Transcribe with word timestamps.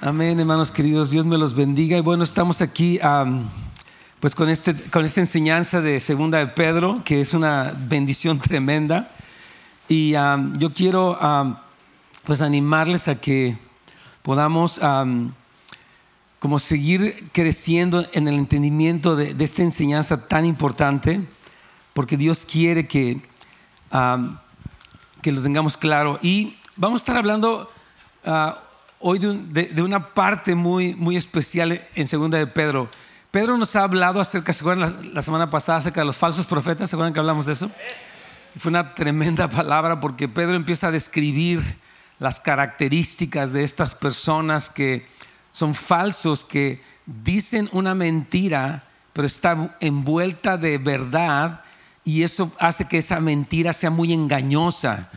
Amén, 0.00 0.38
hermanos 0.38 0.70
queridos, 0.70 1.10
Dios 1.10 1.26
me 1.26 1.36
los 1.36 1.54
bendiga. 1.54 1.98
Y 1.98 2.02
bueno, 2.02 2.22
estamos 2.22 2.60
aquí 2.60 3.00
pues 4.20 4.36
con, 4.36 4.48
este, 4.48 4.76
con 4.90 5.04
esta 5.04 5.18
enseñanza 5.18 5.80
de 5.80 5.98
Segunda 5.98 6.38
de 6.38 6.46
Pedro, 6.46 7.02
que 7.04 7.20
es 7.20 7.34
una 7.34 7.74
bendición 7.76 8.38
tremenda. 8.38 9.10
Y 9.88 10.12
yo 10.12 10.72
quiero 10.72 11.18
pues 12.24 12.42
animarles 12.42 13.08
a 13.08 13.16
que 13.16 13.58
podamos 14.22 14.80
como 16.38 16.58
seguir 16.60 17.28
creciendo 17.32 18.06
en 18.12 18.28
el 18.28 18.36
entendimiento 18.36 19.16
de, 19.16 19.34
esta 19.40 19.62
enseñanza 19.64 20.28
tan 20.28 20.46
importante, 20.46 21.26
porque 21.92 22.16
Dios 22.16 22.44
quiere 22.44 22.86
que, 22.86 23.20
que 25.22 25.32
lo 25.32 25.42
tengamos 25.42 25.76
claro. 25.76 26.20
Y 26.22 26.54
vamos 26.76 27.00
a 27.00 27.02
estar 27.02 27.16
hablando... 27.16 27.68
Ah, 28.24 28.60
hoy 29.00 29.18
de, 29.18 29.82
una 29.82 30.12
parte 30.14 30.54
muy, 30.54 30.94
muy 30.94 31.16
especial 31.16 31.80
en 31.94 32.06
segunda 32.06 32.38
de 32.38 32.46
Pedro. 32.46 32.88
Pedro 33.30 33.56
nos 33.56 33.76
ha 33.76 33.82
hablado 33.82 34.20
acerca, 34.20 34.52
¿se 34.52 34.60
acuerdan 34.60 35.14
la, 35.14 35.22
semana 35.22 35.50
pasada 35.50 35.78
acerca 35.78 36.00
de 36.00 36.06
los 36.06 36.16
falsos 36.16 36.46
profetas? 36.46 36.90
¿Se 36.90 36.96
acuerdan 36.96 37.12
que 37.12 37.20
hablamos 37.20 37.46
de 37.46 37.52
eso? 37.52 37.70
fue 38.58 38.70
una 38.70 38.94
tremenda 38.94 39.48
palabra 39.48 40.00
porque 40.00 40.26
Pedro 40.26 40.54
empieza 40.54 40.88
a 40.88 40.90
describir 40.90 41.62
las 42.18 42.40
características 42.40 43.52
de 43.52 43.62
estas 43.62 43.94
personas 43.94 44.70
que 44.70 45.06
son 45.52 45.74
falsos, 45.74 46.44
que 46.44 46.80
dicen 47.06 47.68
una 47.72 47.94
mentira, 47.94 48.84
pero 49.12 49.26
está 49.26 49.76
envuelta 49.80 50.56
de 50.56 50.78
verdad 50.78 51.60
y 52.04 52.22
eso 52.22 52.50
hace 52.58 52.86
que 52.86 52.98
esa 52.98 53.20
mentira 53.20 53.72
sea 53.72 53.90
muy 53.90 54.12
engañosa. 54.12 55.10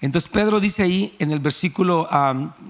Entonces 0.00 0.30
Pedro 0.30 0.60
dice 0.60 0.82
ahí 0.82 1.14
en 1.18 1.32
el 1.32 1.40
versículo 1.40 2.08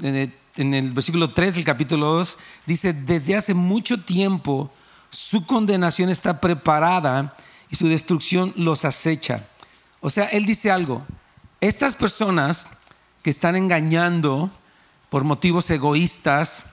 en 0.02 0.14
el 0.16 0.32
versículo 0.56 1.32
3 1.32 1.54
del 1.54 1.64
capítulo 1.64 2.06
2, 2.06 2.38
dice, 2.66 2.92
desde 2.92 3.36
hace 3.36 3.54
mucho 3.54 4.00
tiempo 4.00 4.70
su 5.10 5.46
condenación 5.46 6.10
está 6.10 6.40
preparada 6.40 7.34
y 7.70 7.76
su 7.76 7.88
destrucción 7.88 8.52
los 8.56 8.84
acecha. 8.84 9.46
O 10.00 10.10
sea, 10.10 10.26
él 10.26 10.46
dice 10.46 10.70
algo, 10.70 11.04
estas 11.60 11.94
personas 11.94 12.66
que 13.22 13.30
están 13.30 13.56
engañando 13.56 14.50
por 15.08 15.24
motivos 15.24 15.68
egoístas, 15.70 16.64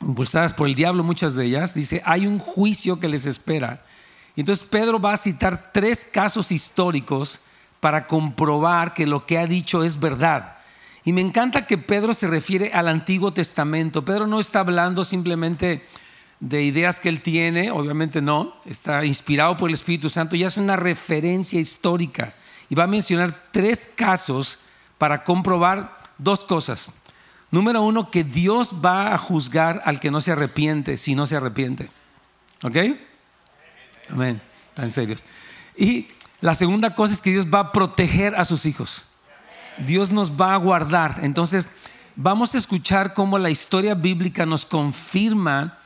impulsadas 0.00 0.52
por 0.52 0.68
el 0.68 0.74
diablo 0.74 1.02
muchas 1.02 1.34
de 1.34 1.46
ellas, 1.46 1.74
dice, 1.74 2.02
hay 2.04 2.26
un 2.26 2.38
juicio 2.38 3.00
que 3.00 3.08
les 3.08 3.26
espera. 3.26 3.80
Entonces 4.36 4.66
Pedro 4.68 5.00
va 5.00 5.14
a 5.14 5.16
citar 5.16 5.70
tres 5.72 6.04
casos 6.04 6.52
históricos 6.52 7.40
para 7.80 8.06
comprobar 8.06 8.94
que 8.94 9.06
lo 9.06 9.26
que 9.26 9.38
ha 9.38 9.46
dicho 9.46 9.82
es 9.82 9.98
verdad. 9.98 10.55
Y 11.06 11.12
me 11.12 11.20
encanta 11.20 11.68
que 11.68 11.78
Pedro 11.78 12.12
se 12.14 12.26
refiere 12.26 12.72
al 12.72 12.88
Antiguo 12.88 13.32
Testamento. 13.32 14.04
Pedro 14.04 14.26
no 14.26 14.40
está 14.40 14.58
hablando 14.58 15.04
simplemente 15.04 15.86
de 16.40 16.64
ideas 16.64 16.98
que 16.98 17.08
él 17.08 17.22
tiene, 17.22 17.70
obviamente 17.70 18.20
no, 18.20 18.54
está 18.64 19.04
inspirado 19.04 19.56
por 19.56 19.70
el 19.70 19.74
Espíritu 19.74 20.10
Santo 20.10 20.34
y 20.34 20.42
hace 20.42 20.60
una 20.60 20.74
referencia 20.74 21.60
histórica. 21.60 22.34
Y 22.68 22.74
va 22.74 22.84
a 22.84 22.88
mencionar 22.88 23.40
tres 23.52 23.88
casos 23.94 24.58
para 24.98 25.22
comprobar 25.22 25.96
dos 26.18 26.44
cosas. 26.44 26.90
Número 27.52 27.82
uno, 27.82 28.10
que 28.10 28.24
Dios 28.24 28.74
va 28.84 29.14
a 29.14 29.18
juzgar 29.18 29.82
al 29.84 30.00
que 30.00 30.10
no 30.10 30.20
se 30.20 30.32
arrepiente 30.32 30.96
si 30.96 31.14
no 31.14 31.24
se 31.26 31.36
arrepiente. 31.36 31.88
¿Ok? 32.64 32.76
Amén. 34.10 34.40
Están 34.70 34.90
serios. 34.90 35.24
Y 35.76 36.08
la 36.40 36.56
segunda 36.56 36.96
cosa 36.96 37.14
es 37.14 37.20
que 37.20 37.30
Dios 37.30 37.46
va 37.46 37.60
a 37.60 37.72
proteger 37.72 38.34
a 38.34 38.44
sus 38.44 38.66
hijos. 38.66 39.06
Dios 39.78 40.10
nos 40.10 40.32
va 40.32 40.54
a 40.54 40.58
guardar. 40.58 41.20
Entonces, 41.22 41.68
vamos 42.14 42.54
a 42.54 42.58
escuchar 42.58 43.14
cómo 43.14 43.38
la 43.38 43.50
historia 43.50 43.94
bíblica 43.94 44.46
nos 44.46 44.64
confirma 44.66 45.78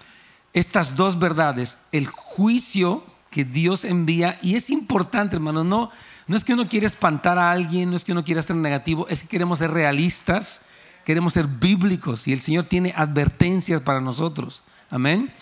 estas 0.53 0.97
dos 0.97 1.19
verdades. 1.19 1.79
El 1.93 2.07
juicio 2.07 3.05
que 3.31 3.45
Dios 3.45 3.85
envía, 3.85 4.39
y 4.43 4.57
es 4.57 4.71
importante, 4.71 5.37
hermano, 5.37 5.63
no, 5.63 5.91
no 6.27 6.37
es 6.37 6.45
que 6.45 6.53
uno 6.53 6.69
quiera 6.69 6.87
espantar 6.87 7.39
a 7.39 7.51
alguien, 7.51 7.91
no 7.91 7.97
es 7.97 8.05
que 8.05 8.13
uno 8.13 8.25
quiera 8.25 8.43
ser 8.43 8.57
negativo, 8.57 9.07
es 9.09 9.23
que 9.23 9.29
queremos 9.29 9.61
ser 9.61 9.71
realistas, 9.71 10.61
queremos 11.05 11.33
ser 11.33 11.47
bíblicos, 11.47 12.27
y 12.27 12.33
el 12.33 12.41
Señor 12.41 12.65
tiene 12.65 12.93
advertencias 12.97 13.83
para 13.83 14.01
nosotros. 14.01 14.65
Amén. 14.91 15.33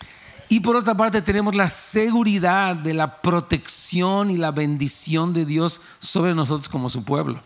Y 0.51 0.61
por 0.61 0.77
otra 0.77 0.95
parte 0.95 1.21
tenemos 1.23 1.55
la 1.55 1.69
seguridad 1.69 2.77
de 2.77 2.95
la 2.95 3.21
protección 3.21 4.31
y 4.31 4.37
la 4.37 4.51
bendición 4.51 5.35
de 5.35 5.45
Dios 5.45 5.81
sobre 5.99 6.35
nosotros 6.35 6.69
como 6.69 6.89
su 6.89 7.05
pueblo. 7.05 7.43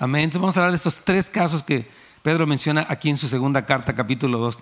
Amén. 0.00 0.24
Entonces 0.24 0.40
vamos 0.40 0.56
a 0.56 0.60
hablar 0.60 0.72
de 0.72 0.76
estos 0.76 0.98
tres 1.04 1.30
casos 1.30 1.62
que 1.62 1.88
Pedro 2.22 2.46
menciona 2.46 2.84
aquí 2.88 3.10
en 3.10 3.16
su 3.16 3.28
segunda 3.28 3.64
carta, 3.64 3.94
capítulo 3.94 4.38
2. 4.38 4.58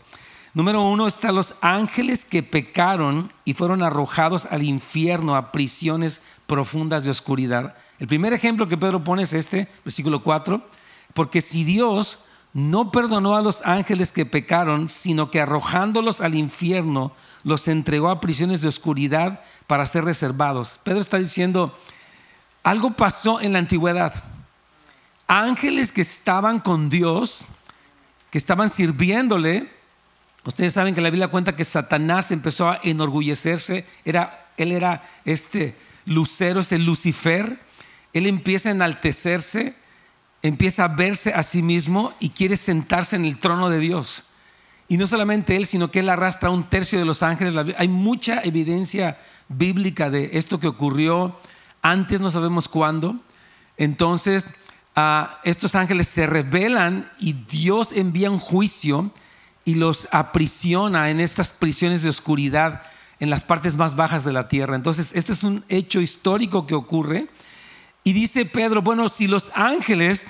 Número 0.53 0.83
uno 0.83 1.07
están 1.07 1.35
los 1.35 1.55
ángeles 1.63 2.27
que 2.27 2.43
pecaron 2.43 3.33
y 3.47 3.55
fueron 3.55 3.83
arrojados 3.83 4.47
al 4.47 4.63
infierno, 4.63 5.35
a 5.35 5.51
prisiones 5.51 6.21
profundas 6.47 7.05
de 7.05 7.11
oscuridad. 7.11 7.77
El 7.99 8.09
primer 8.09 8.35
ejemplo 8.35 8.69
que 8.69 8.77
Pedro 8.77 9.03
pone 9.03 9.23
es 9.23 9.33
este, 9.33 9.69
versículo 9.85 10.23
4, 10.23 10.63
porque 11.15 11.41
si 11.41 11.65
Dios 11.65 12.19
no 12.53 12.91
perdonó 12.91 13.35
a 13.35 13.43
los 13.43 13.63
ángeles 13.65 14.13
que 14.13 14.27
pecaron, 14.27 14.89
sino 14.89 15.31
que 15.31 15.41
arrojándolos 15.41 16.21
al 16.21 16.35
infierno, 16.35 17.13
los 17.43 17.67
entregó 17.69 18.11
a 18.11 18.21
prisiones 18.21 18.61
de 18.61 18.69
oscuridad 18.69 19.41
para 19.67 19.87
ser 19.87 20.05
reservados. 20.05 20.79
Pedro 20.85 21.01
está 21.01 21.17
diciendo, 21.17 21.75
algo 22.63 22.91
pasó 22.91 23.41
en 23.41 23.55
la 23.55 23.61
antigüedad 23.61 24.23
ángeles 25.33 25.93
que 25.93 26.03
estaban 26.03 26.61
con 26.61 26.91
Dios, 26.91 27.47
que 28.31 28.37
estaban 28.37 28.69
sirviéndole. 28.69 29.71
Ustedes 30.45 30.75
saben 30.75 30.95
que 30.95 31.01
la 31.01 31.09
Biblia 31.09 31.29
cuenta 31.29 31.57
que 31.57 31.65
Satanás 31.65 32.31
empezó 32.31 32.69
a 32.69 32.81
enorgullecerse. 32.83 33.87
Era, 34.05 34.51
él 34.59 34.73
era 34.73 35.09
este 35.25 35.75
lucero, 36.05 36.61
este 36.61 36.79
Lucifer. 36.79 37.59
Él 38.13 38.27
empieza 38.27 38.69
a 38.69 38.73
enaltecerse, 38.73 39.75
empieza 40.43 40.85
a 40.85 40.89
verse 40.89 41.33
a 41.33 41.43
sí 41.43 41.63
mismo 41.63 42.13
y 42.21 42.31
quiere 42.31 42.57
sentarse 42.57 43.17
en 43.17 43.25
el 43.25 43.39
trono 43.39 43.71
de 43.71 43.79
Dios. 43.79 44.25
Y 44.87 44.99
no 44.99 45.07
solamente 45.07 45.57
él, 45.57 45.65
sino 45.65 45.91
que 45.91 46.01
él 46.01 46.11
arrastra 46.11 46.51
un 46.51 46.69
tercio 46.69 46.99
de 46.99 47.07
los 47.07 47.23
ángeles. 47.23 47.75
Hay 47.79 47.89
mucha 47.89 48.43
evidencia 48.43 49.19
bíblica 49.49 50.11
de 50.11 50.31
esto 50.35 50.61
que 50.61 50.69
ocurrió 50.69 51.39
antes, 51.81 52.21
no 52.21 52.31
sabemos 52.31 52.69
cuándo. 52.69 53.17
Entonces, 53.79 54.47
estos 55.45 55.75
ángeles 55.75 56.09
se 56.09 56.27
rebelan 56.27 57.11
y 57.19 57.33
Dios 57.33 57.93
envía 57.93 58.31
un 58.31 58.39
juicio 58.39 59.11
y 59.65 59.75
los 59.75 60.09
aprisiona 60.11 61.11
en 61.11 61.21
estas 61.21 61.53
prisiones 61.53 62.03
de 62.03 62.11
oscuridad 62.11 62.83
en 63.21 63.31
las 63.31 63.45
partes 63.45 63.77
más 63.77 63.95
bajas 63.95 64.25
de 64.25 64.33
la 64.33 64.49
tierra. 64.49 64.75
Entonces, 64.75 65.13
este 65.15 65.33
es 65.33 65.45
un 65.45 65.65
hecho 65.69 66.01
histórico 66.01 66.67
que 66.67 66.75
ocurre. 66.75 67.29
Y 68.05 68.13
dice 68.13 68.45
Pedro, 68.45 68.83
bueno, 68.83 69.09
si 69.09 69.29
los 69.29 69.53
ángeles, 69.55 70.27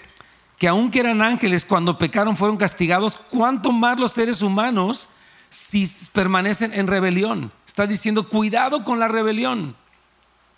que 0.59 0.69
aunque 0.69 1.01
eran 1.01 1.23
ángeles 1.23 1.65
cuando 1.65 1.97
pecaron 1.97 2.37
fueron 2.37 2.59
castigados, 2.59 3.17
¿cuánto 3.31 3.73
más 3.73 3.99
los 3.99 4.13
seres 4.13 4.43
humanos 4.43 5.09
si 5.49 5.91
permanecen 6.13 6.75
en 6.75 6.87
rebelión? 6.87 7.51
Está 7.67 7.87
diciendo, 7.87 8.29
cuidado 8.29 8.85
con 8.85 9.01
la 9.01 9.09
rebelión. 9.09 9.75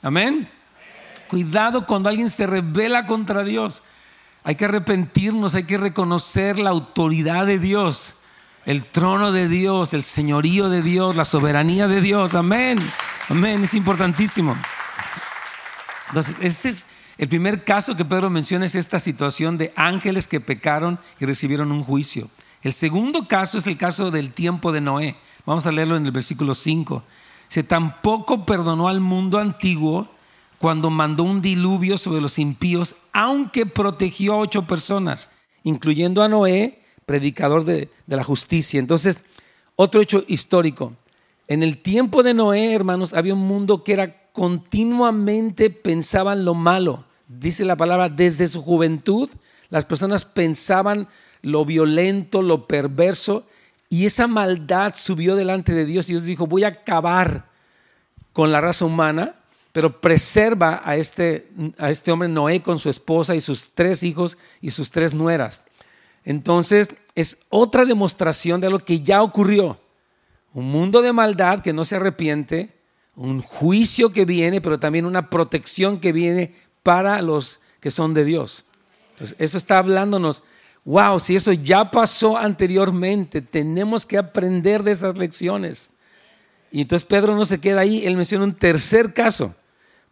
Amén. 0.02 0.50
Cuidado 1.28 1.86
cuando 1.86 2.08
alguien 2.08 2.28
se 2.28 2.46
rebela 2.46 3.06
contra 3.06 3.44
Dios. 3.44 3.82
Hay 4.46 4.56
que 4.56 4.66
arrepentirnos, 4.66 5.54
hay 5.54 5.64
que 5.64 5.78
reconocer 5.78 6.58
la 6.58 6.68
autoridad 6.68 7.46
de 7.46 7.58
Dios, 7.58 8.14
el 8.66 8.84
trono 8.84 9.32
de 9.32 9.48
Dios, 9.48 9.94
el 9.94 10.02
señorío 10.02 10.68
de 10.68 10.82
Dios, 10.82 11.16
la 11.16 11.24
soberanía 11.24 11.88
de 11.88 12.02
Dios. 12.02 12.34
Amén. 12.34 12.78
Amén. 13.30 13.64
Es 13.64 13.72
importantísimo. 13.72 14.54
Entonces, 16.08 16.36
ese 16.40 16.68
es 16.68 16.86
el 17.16 17.28
primer 17.28 17.64
caso 17.64 17.96
que 17.96 18.04
Pedro 18.04 18.28
menciona, 18.28 18.66
es 18.66 18.74
esta 18.74 19.00
situación 19.00 19.56
de 19.56 19.72
ángeles 19.76 20.28
que 20.28 20.40
pecaron 20.40 20.98
y 21.18 21.24
recibieron 21.24 21.72
un 21.72 21.82
juicio. 21.82 22.28
El 22.62 22.74
segundo 22.74 23.26
caso 23.26 23.56
es 23.56 23.66
el 23.66 23.78
caso 23.78 24.10
del 24.10 24.32
tiempo 24.34 24.72
de 24.72 24.82
Noé. 24.82 25.16
Vamos 25.46 25.66
a 25.66 25.72
leerlo 25.72 25.96
en 25.96 26.04
el 26.04 26.12
versículo 26.12 26.54
5. 26.54 27.02
Se 27.48 27.62
tampoco 27.62 28.44
perdonó 28.44 28.88
al 28.88 29.00
mundo 29.00 29.38
antiguo 29.38 30.13
cuando 30.58 30.90
mandó 30.90 31.24
un 31.24 31.42
diluvio 31.42 31.98
sobre 31.98 32.20
los 32.20 32.38
impíos, 32.38 32.96
aunque 33.12 33.66
protegió 33.66 34.34
a 34.34 34.38
ocho 34.38 34.66
personas, 34.66 35.28
incluyendo 35.62 36.22
a 36.22 36.28
Noé, 36.28 36.80
predicador 37.06 37.64
de, 37.64 37.90
la 38.06 38.24
justicia. 38.24 38.80
Entonces, 38.80 39.22
otro 39.76 40.00
hecho 40.00 40.24
histórico. 40.26 40.94
En 41.48 41.62
el 41.62 41.78
tiempo 41.78 42.22
de 42.22 42.34
Noé, 42.34 42.72
hermanos, 42.72 43.12
había 43.12 43.34
un 43.34 43.46
mundo 43.46 43.84
que 43.84 43.92
era 43.92 44.30
continuamente 44.32 45.70
pensaban 45.70 46.44
lo 46.44 46.54
malo. 46.54 47.04
Dice 47.28 47.64
la 47.64 47.76
palabra, 47.76 48.08
desde 48.08 48.48
su 48.48 48.62
juventud, 48.62 49.28
las 49.70 49.84
personas 49.84 50.24
pensaban 50.24 51.08
lo 51.42 51.64
violento, 51.64 52.42
lo 52.42 52.66
perverso, 52.66 53.46
y 53.88 54.06
esa 54.06 54.26
maldad 54.26 54.94
subió 54.96 55.36
delante 55.36 55.74
de 55.74 55.84
Dios 55.84 56.08
y 56.08 56.14
Dios 56.14 56.24
dijo, 56.24 56.46
voy 56.46 56.64
a 56.64 56.68
acabar 56.68 57.46
con 58.32 58.50
la 58.50 58.60
raza 58.60 58.86
humana 58.86 59.36
pero 59.74 60.00
preserva 60.00 60.82
a 60.84 60.94
este, 60.94 61.48
a 61.78 61.90
este 61.90 62.12
hombre 62.12 62.28
Noé 62.28 62.62
con 62.62 62.78
su 62.78 62.88
esposa 62.88 63.34
y 63.34 63.40
sus 63.40 63.70
tres 63.74 64.04
hijos 64.04 64.38
y 64.60 64.70
sus 64.70 64.92
tres 64.92 65.14
nueras. 65.14 65.64
Entonces, 66.24 66.90
es 67.16 67.38
otra 67.48 67.84
demostración 67.84 68.60
de 68.60 68.70
lo 68.70 68.78
que 68.78 69.00
ya 69.00 69.20
ocurrió. 69.20 69.80
Un 70.52 70.66
mundo 70.66 71.02
de 71.02 71.12
maldad 71.12 71.60
que 71.60 71.72
no 71.72 71.84
se 71.84 71.96
arrepiente, 71.96 72.70
un 73.16 73.42
juicio 73.42 74.12
que 74.12 74.24
viene, 74.24 74.60
pero 74.60 74.78
también 74.78 75.06
una 75.06 75.28
protección 75.28 75.98
que 75.98 76.12
viene 76.12 76.54
para 76.84 77.20
los 77.20 77.58
que 77.80 77.90
son 77.90 78.14
de 78.14 78.24
Dios. 78.24 78.66
Entonces, 79.14 79.34
eso 79.40 79.58
está 79.58 79.78
hablándonos, 79.78 80.44
wow, 80.84 81.18
si 81.18 81.34
eso 81.34 81.52
ya 81.52 81.90
pasó 81.90 82.38
anteriormente, 82.38 83.42
tenemos 83.42 84.06
que 84.06 84.18
aprender 84.18 84.84
de 84.84 84.92
esas 84.92 85.18
lecciones. 85.18 85.90
Y 86.70 86.82
entonces 86.82 87.04
Pedro 87.04 87.34
no 87.34 87.44
se 87.44 87.58
queda 87.58 87.80
ahí, 87.80 88.06
él 88.06 88.16
menciona 88.16 88.44
un 88.44 88.54
tercer 88.54 89.12
caso, 89.12 89.56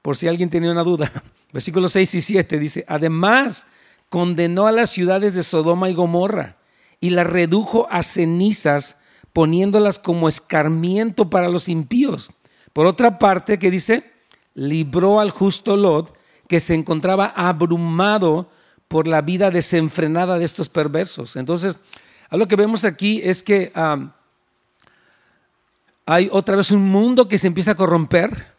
por 0.03 0.17
si 0.17 0.29
alguien 0.29 0.51
tenía 0.51 0.71
una 0.71 0.83
duda. 0.83 1.11
Versículos 1.53 1.93
6 1.93 2.15
y 2.17 2.21
7 2.21 2.59
dice, 2.59 2.85
además 2.89 3.67
condenó 4.09 4.67
a 4.67 4.73
las 4.73 4.91
ciudades 4.91 5.35
de 5.35 5.43
Sodoma 5.43 5.89
y 5.89 5.95
Gomorra 5.95 6.57
y 7.01 7.11
las 7.11 7.27
redujo 7.27 7.89
a 7.91 8.03
cenizas, 8.03 8.97
poniéndolas 9.33 9.99
como 9.99 10.29
escarmiento 10.29 11.31
para 11.31 11.49
los 11.49 11.69
impíos. 11.69 12.31
Por 12.73 12.87
otra 12.87 13.19
parte, 13.19 13.59
que 13.59 13.71
dice, 13.71 14.13
libró 14.55 15.21
al 15.21 15.31
justo 15.31 15.77
Lot, 15.77 16.15
que 16.49 16.61
se 16.61 16.75
encontraba 16.75 17.27
abrumado 17.27 18.51
por 18.89 19.09
la 19.09 19.23
vida 19.23 19.51
desenfrenada 19.51 20.39
de 20.39 20.45
estos 20.45 20.69
perversos. 20.69 21.37
Entonces, 21.37 21.81
lo 22.31 22.47
que 22.47 22.57
vemos 22.57 22.85
aquí 22.85 23.21
es 23.25 23.43
que 23.43 23.73
hay 26.07 26.29
otra 26.31 26.57
vez 26.57 26.71
un 26.71 26.89
mundo 26.89 27.27
que 27.27 27.39
se 27.39 27.47
empieza 27.47 27.73
a 27.73 27.77
corromper. 27.77 28.53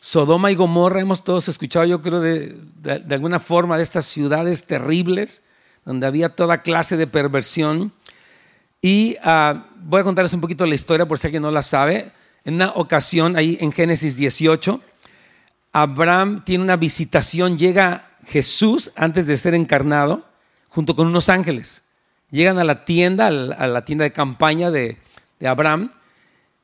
Sodoma 0.00 0.50
y 0.50 0.54
Gomorra, 0.54 1.00
hemos 1.00 1.22
todos 1.22 1.48
escuchado, 1.48 1.84
yo 1.84 2.00
creo, 2.00 2.20
de, 2.20 2.56
alguna 3.10 3.38
forma 3.38 3.76
de 3.76 3.82
estas 3.82 4.06
ciudades 4.06 4.64
terribles, 4.64 5.42
donde 5.84 6.06
había 6.06 6.30
toda 6.30 6.62
clase 6.62 6.96
de 6.96 7.06
perversión. 7.06 7.92
Y 8.80 9.16
ah, 9.22 9.66
voy 9.76 10.00
a 10.00 10.04
contarles 10.04 10.32
un 10.32 10.40
poquito 10.40 10.64
la 10.64 10.74
historia 10.74 11.06
por 11.06 11.18
si 11.18 11.26
alguien 11.26 11.42
no 11.42 11.50
la 11.50 11.62
sabe. 11.62 12.12
En 12.44 12.54
una 12.54 12.70
ocasión, 12.70 13.36
ahí 13.36 13.58
en 13.60 13.70
Génesis 13.72 14.16
18, 14.16 14.80
Abraham 15.72 16.42
tiene 16.44 16.64
una 16.64 16.76
visitación, 16.76 17.58
llega 17.58 18.10
Jesús 18.26 18.90
antes 18.96 19.26
de 19.26 19.36
ser 19.36 19.54
encarnado, 19.54 20.24
junto 20.68 20.96
con 20.96 21.06
unos 21.06 21.28
ángeles. 21.28 21.82
Llegan 22.30 22.58
a 22.58 22.64
la 22.64 22.84
tienda, 22.84 23.26
a 23.26 23.66
la 23.66 23.84
tienda 23.84 24.04
de 24.04 24.12
campaña 24.12 24.70
de, 24.70 24.98
Abraham, 25.44 25.90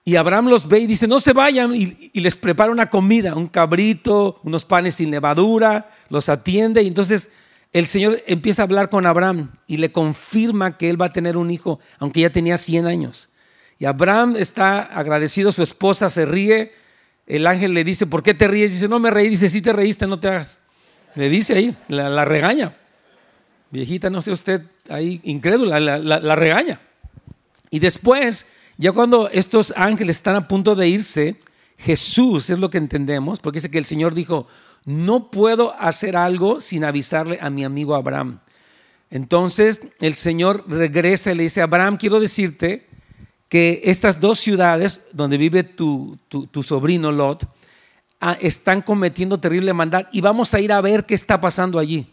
y 0.09 0.15
Abraham 0.15 0.47
los 0.51 0.69
ve 0.69 0.79
y 0.79 0.87
dice, 0.87 1.09
no 1.09 1.19
se 1.19 1.33
vayan, 1.33 1.75
y, 1.75 2.21
les 2.21 2.39
prepara 2.39 2.71
una 2.71 2.91
comida, 2.91 3.35
un 3.35 3.49
cabrito, 3.49 4.39
unos 4.45 4.65
panes 4.65 4.95
sin 4.95 5.11
levadura, 5.11 5.91
los 6.11 6.29
atiende, 6.29 6.81
y 6.85 6.87
entonces 6.87 7.29
el 7.73 7.89
Señor 7.89 8.23
empieza 8.29 8.63
a 8.63 8.67
hablar 8.67 8.89
con 8.89 9.05
Abraham 9.05 9.51
y 9.67 9.79
le 9.79 9.91
confirma 9.91 10.79
que 10.79 10.91
él 10.91 11.03
va 11.03 11.07
a 11.07 11.13
tener 11.13 11.37
un 11.37 11.51
hijo, 11.51 11.81
aunque 11.99 12.21
ya 12.21 12.31
tenía 12.31 12.57
100 12.57 12.87
años. 12.87 13.31
Y 13.81 13.85
Abraham 13.85 14.37
está 14.39 14.79
agradecido, 14.79 15.51
su 15.51 15.65
esposa 15.65 16.09
se 16.09 16.25
ríe, 16.25 16.73
el 17.27 17.45
ángel 17.45 17.75
le 17.75 17.83
dice, 17.83 18.07
¿por 18.07 18.23
qué 18.23 18.33
te 18.33 18.47
ríes? 18.47 18.75
Dice, 18.75 18.87
no 18.87 19.01
me 19.01 19.11
reí, 19.11 19.29
dice, 19.29 19.51
si 19.51 19.61
te 19.61 19.73
reíste, 19.73 20.07
no 20.07 20.21
te 20.21 20.29
hagas. 20.29 20.61
Le 21.17 21.29
dice 21.29 21.55
ahí, 21.57 21.77
la, 21.89 22.25
regaña. 22.25 22.77
Viejita, 23.73 24.09
no 24.09 24.23
sé 24.23 24.31
usted 24.31 24.63
ahí, 24.89 25.21
incrédula, 25.25 25.81
la, 25.81 25.99
la 25.99 26.37
regaña. 26.37 26.81
Y 27.71 27.81
después, 27.81 28.47
ya 28.77 28.93
cuando 28.93 29.29
estos 29.31 29.73
ángeles 29.77 30.17
están 30.17 30.37
a 30.37 30.49
punto 30.49 30.75
de 30.75 30.89
irse, 30.89 31.39
Jesús 31.79 32.51
es 32.51 32.59
lo 32.59 32.71
que 32.71 32.79
entendemos, 32.79 33.41
porque 33.41 33.59
dice 33.59 33.71
que 33.71 33.79
el 33.79 33.85
Señor 33.85 34.15
dijo, 34.15 34.47
no 34.85 35.31
puedo 35.31 35.75
hacer 35.79 36.17
algo 36.17 36.61
sin 36.61 36.85
avisarle 36.85 37.39
a 37.41 37.51
mi 37.51 37.65
amigo 37.65 37.95
Abraham. 37.95 38.41
Entonces 39.11 39.81
el 40.01 40.15
Señor 40.15 40.65
regresa 40.69 41.33
y 41.33 41.37
le 41.37 41.43
dice, 41.45 41.63
Abraham, 41.63 41.97
quiero 41.97 42.21
decirte 42.21 42.87
que 43.49 43.81
estas 43.85 44.21
dos 44.21 44.41
ciudades 44.41 45.03
donde 45.13 45.39
vive 45.39 45.63
tu, 45.63 46.19
sobrino 46.65 47.13
Lot 47.13 47.49
ah, 48.21 48.37
están 48.41 48.83
cometiendo 48.83 49.39
terrible 49.39 49.73
maldad 49.73 50.07
y 50.13 50.21
vamos 50.21 50.53
a 50.55 50.61
ir 50.61 50.73
a 50.73 50.81
ver 50.81 51.07
qué 51.07 51.15
está 51.15 51.41
pasando 51.41 51.79
allí. 51.79 52.11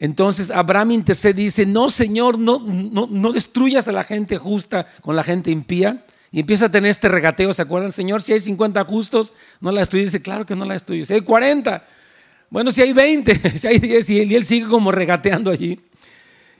Entonces 0.00 0.50
Abraham 0.50 0.92
intercede 0.92 1.42
y 1.42 1.44
dice, 1.44 1.66
no 1.66 1.90
Señor, 1.90 2.38
no, 2.38 2.58
no, 2.58 3.06
no 3.08 3.32
destruyas 3.32 3.86
a 3.86 3.92
la 3.92 4.02
gente 4.02 4.38
justa 4.38 4.86
con 5.02 5.14
la 5.14 5.22
gente 5.22 5.50
impía. 5.50 6.04
Y 6.32 6.40
empieza 6.40 6.66
a 6.66 6.70
tener 6.70 6.90
este 6.90 7.08
regateo, 7.08 7.52
¿se 7.52 7.62
acuerdan? 7.62 7.92
Señor, 7.92 8.22
si 8.22 8.32
hay 8.32 8.40
50 8.40 8.84
justos, 8.84 9.34
no 9.60 9.70
la 9.70 9.80
destruyes. 9.80 10.12
Dice, 10.12 10.22
claro 10.22 10.46
que 10.46 10.56
no 10.56 10.64
la 10.64 10.74
destruyes. 10.74 11.08
Si 11.08 11.14
hay 11.14 11.20
40, 11.20 11.84
bueno, 12.48 12.70
si 12.70 12.82
hay 12.82 12.92
20, 12.92 13.58
si 13.58 13.66
hay 13.66 13.78
10, 13.78 14.10
y 14.10 14.34
él 14.34 14.44
sigue 14.44 14.66
como 14.68 14.90
regateando 14.90 15.50
allí. 15.50 15.78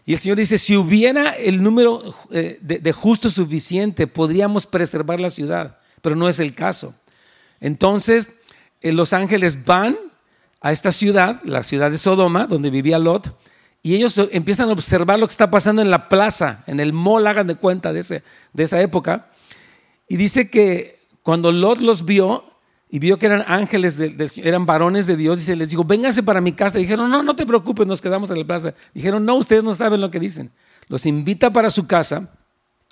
Y 0.05 0.15
el 0.15 0.19
Señor 0.19 0.39
dice, 0.39 0.59
si 0.59 0.77
hubiera 0.77 1.31
el 1.31 1.63
número 1.63 2.15
eh, 2.33 2.59
de, 2.61 2.93
justos 2.93 3.35
suficiente, 3.35 4.07
podríamos 4.07 4.67
preservar 4.67 5.21
la 5.21 5.31
ciudad, 5.31 5.79
pero 6.03 6.17
no 6.17 6.29
es 6.29 6.41
el 6.41 6.55
caso. 6.55 6.95
Entonces, 7.61 8.29
eh, 8.81 8.93
los 8.93 9.13
ángeles 9.13 9.65
van 9.65 9.97
a 10.61 10.73
esta 10.73 10.91
ciudad, 10.91 11.41
la 11.45 11.62
ciudad 11.62 11.91
de 11.91 11.99
Sodoma, 11.99 12.47
donde 12.47 12.71
vivía 12.71 12.99
Lot, 12.99 13.35
y 13.83 13.95
ellos 13.95 14.21
empiezan 14.31 14.69
a 14.69 14.73
observar 14.73 15.19
lo 15.19 15.27
que 15.27 15.33
está 15.33 15.51
pasando 15.51 15.81
en 15.81 15.91
la 15.91 16.09
plaza, 16.09 16.65
en 16.67 16.81
el 16.81 16.93
mall, 16.93 17.27
hagan 17.27 17.47
de 17.47 17.55
cuenta 17.55 17.93
de, 17.93 18.23
esa 18.57 18.81
época. 18.81 19.31
Y 20.07 20.17
dice 20.17 20.51
que 20.51 20.99
cuando 21.23 21.51
Lot 21.51 21.79
los 21.79 22.05
vio, 22.05 22.45
y 22.91 22.99
vio 22.99 23.19
que 23.19 23.27
eran 23.27 23.45
ángeles, 23.47 23.99
eran 24.37 24.67
varones 24.67 25.07
de 25.07 25.17
Dios, 25.17 25.41
y 25.41 25.43
se 25.45 25.57
les 25.57 25.71
dijo, 25.71 25.85
vénganse 25.85 26.23
para 26.23 26.41
mi 26.41 26.53
casa. 26.53 26.77
dijeron, 26.77 27.11
no, 27.11 27.23
no 27.23 27.37
te 27.37 27.47
preocupes, 27.47 27.87
nos 27.87 28.03
quedamos 28.03 28.31
en 28.31 28.39
la 28.39 28.45
plaza. 28.45 28.75
Dijeron, 28.93 29.25
no, 29.25 29.37
ustedes 29.37 29.65
no 29.65 29.75
saben 29.75 30.01
lo 30.01 30.11
que 30.11 30.21
dicen. 30.21 30.51
Los 30.89 31.07
invita 31.07 31.53
para 31.53 31.71
su 31.71 31.87
casa, 31.87 32.29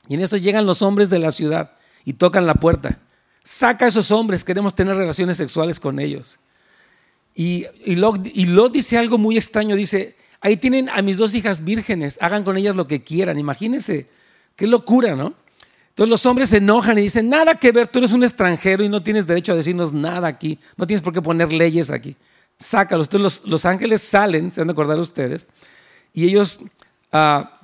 y 0.06 0.14
en 0.14 0.20
eso 0.20 0.38
llegan 0.38 0.64
los 0.64 0.80
hombres 0.80 1.10
de 1.10 1.18
la 1.18 1.32
ciudad 1.32 1.72
y 2.04 2.14
tocan 2.14 2.46
la 2.46 2.54
puerta. 2.54 2.98
Saca 3.42 3.84
a 3.84 3.88
esos 3.88 4.10
hombres, 4.10 4.42
queremos 4.42 4.74
tener 4.74 4.96
relaciones 4.96 5.36
sexuales 5.36 5.80
con 5.80 5.98
ellos. 5.98 6.38
Y, 7.38 7.66
y, 7.84 7.94
Lot, 7.94 8.72
dice 8.72 8.98
algo 8.98 9.16
muy 9.16 9.36
extraño, 9.36 9.76
dice, 9.76 10.16
ahí 10.40 10.56
tienen 10.56 10.88
a 10.88 11.02
mis 11.02 11.18
dos 11.18 11.36
hijas 11.36 11.62
vírgenes, 11.62 12.18
hagan 12.20 12.42
con 12.42 12.56
ellas 12.56 12.74
lo 12.74 12.88
que 12.88 13.04
quieran. 13.04 13.38
Imagínense, 13.38 14.08
qué 14.56 14.66
locura, 14.66 15.14
¿no? 15.14 15.34
Entonces 15.90 16.10
los 16.10 16.26
hombres 16.26 16.50
se 16.50 16.56
enojan 16.56 16.98
y 16.98 17.02
dicen, 17.02 17.28
nada 17.28 17.54
que 17.54 17.70
ver, 17.70 17.86
tú 17.86 18.00
eres 18.00 18.10
un 18.10 18.24
extranjero 18.24 18.82
y 18.82 18.88
no 18.88 19.04
tienes 19.04 19.24
derecho 19.24 19.52
a 19.52 19.54
decirnos 19.54 19.92
nada 19.92 20.26
aquí, 20.26 20.58
no 20.76 20.84
tienes 20.84 21.00
por 21.00 21.12
qué 21.12 21.22
poner 21.22 21.52
leyes 21.52 21.92
aquí. 21.92 22.16
Sácalos. 22.58 23.06
Entonces 23.06 23.42
los, 23.44 23.64
ángeles 23.64 24.02
salen, 24.02 24.50
se 24.50 24.60
han 24.60 24.66
de 24.66 24.72
acordar 24.72 24.98
ustedes, 24.98 25.46
y 26.12 26.24
ellos 26.24 26.58
ah, 27.12 27.56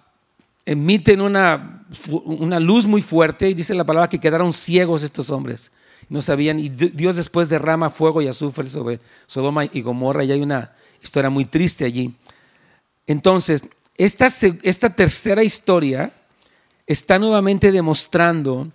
emiten 0.64 1.20
una, 1.20 1.84
una 2.12 2.60
luz 2.60 2.86
muy 2.86 3.02
fuerte 3.02 3.48
y 3.48 3.54
dice 3.54 3.74
la 3.74 3.82
palabra 3.82 4.08
que 4.08 4.20
quedaron 4.20 4.52
ciegos 4.52 5.02
estos 5.02 5.30
hombres. 5.30 5.72
No 6.08 6.20
sabían, 6.20 6.58
y 6.58 6.68
Dios 6.68 7.16
después 7.16 7.48
derrama 7.48 7.90
fuego 7.90 8.22
y 8.22 8.28
azufre 8.28 8.68
sobre 8.68 9.00
Sodoma 9.26 9.64
y 9.64 9.82
Gomorra, 9.82 10.24
y 10.24 10.32
hay 10.32 10.40
una 10.40 10.72
historia 11.02 11.30
muy 11.30 11.44
triste 11.44 11.84
allí. 11.84 12.14
Entonces, 13.06 13.62
esta, 13.96 14.26
esta 14.62 14.90
tercera 14.90 15.44
historia 15.44 16.12
está 16.86 17.18
nuevamente 17.18 17.70
demostrando 17.72 18.70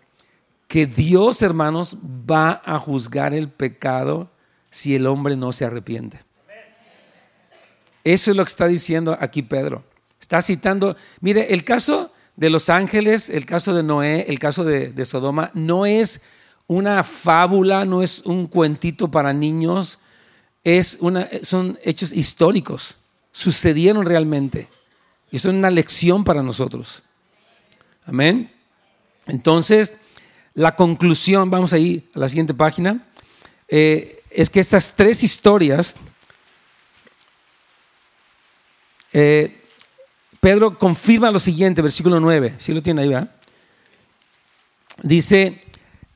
que 0.68 0.86
Dios, 0.86 1.42
hermanos, 1.42 1.98
va 2.30 2.62
a 2.64 2.78
juzgar 2.80 3.34
el 3.34 3.50
pecado 3.50 4.30
si 4.70 4.96
el 4.96 5.08
hombre 5.08 5.36
no 5.36 5.52
se 5.52 5.66
arrepiente. 5.66 6.20
Eso 8.04 8.32
es 8.32 8.38
lo 8.38 8.44
que 8.44 8.50
está 8.50 8.68
diciendo 8.68 9.18
aquí 9.20 9.42
Pedro. 9.42 9.84
Está 10.22 10.42
citando, 10.42 10.96
mire, 11.22 11.54
el 11.54 11.64
caso 11.64 12.12
de 12.36 12.50
los 12.50 12.70
ángeles, 12.70 13.30
el 13.30 13.46
caso 13.46 13.74
de 13.74 13.84
Noé, 13.84 14.26
el 14.30 14.40
caso 14.40 14.64
de, 14.64 15.06
Sodoma, 15.06 15.52
no 15.54 15.86
es 15.86 16.22
una 16.70 17.02
fábula, 17.02 17.84
no 17.84 18.04
es 18.04 18.20
un 18.20 18.46
cuentito 18.46 19.10
para 19.10 19.34
niños, 19.34 19.98
es 20.64 21.00
una, 21.02 21.28
son 21.42 21.80
hechos 21.84 22.14
históricos, 22.14 23.00
sucedieron 23.32 24.06
realmente 24.06 24.70
y 25.32 25.40
son 25.40 25.56
una 25.56 25.72
lección 25.72 26.24
para 26.24 26.44
nosotros. 26.44 27.02
Amén. 28.06 28.54
Entonces, 29.26 29.94
la 30.54 30.76
conclusión, 30.76 31.50
vamos 31.50 31.74
a 31.74 31.80
ir 31.80 32.08
a 32.14 32.20
la 32.20 32.30
siguiente 32.30 32.54
página, 32.54 33.04
eh, 33.68 34.22
es 34.30 34.52
que 34.52 34.60
estas 34.60 34.96
tres 34.96 35.24
historias, 35.24 35.96
eh, 39.12 39.60
Pedro 40.40 40.78
confirma 40.78 41.32
lo 41.32 41.40
siguiente, 41.40 41.82
versículo 41.82 42.20
9, 42.20 42.56
si 42.60 42.74
lo 42.74 42.84
tiene 42.84 43.02
ahí, 43.02 43.10
¿verdad? 43.10 43.36
Dice, 45.02 45.64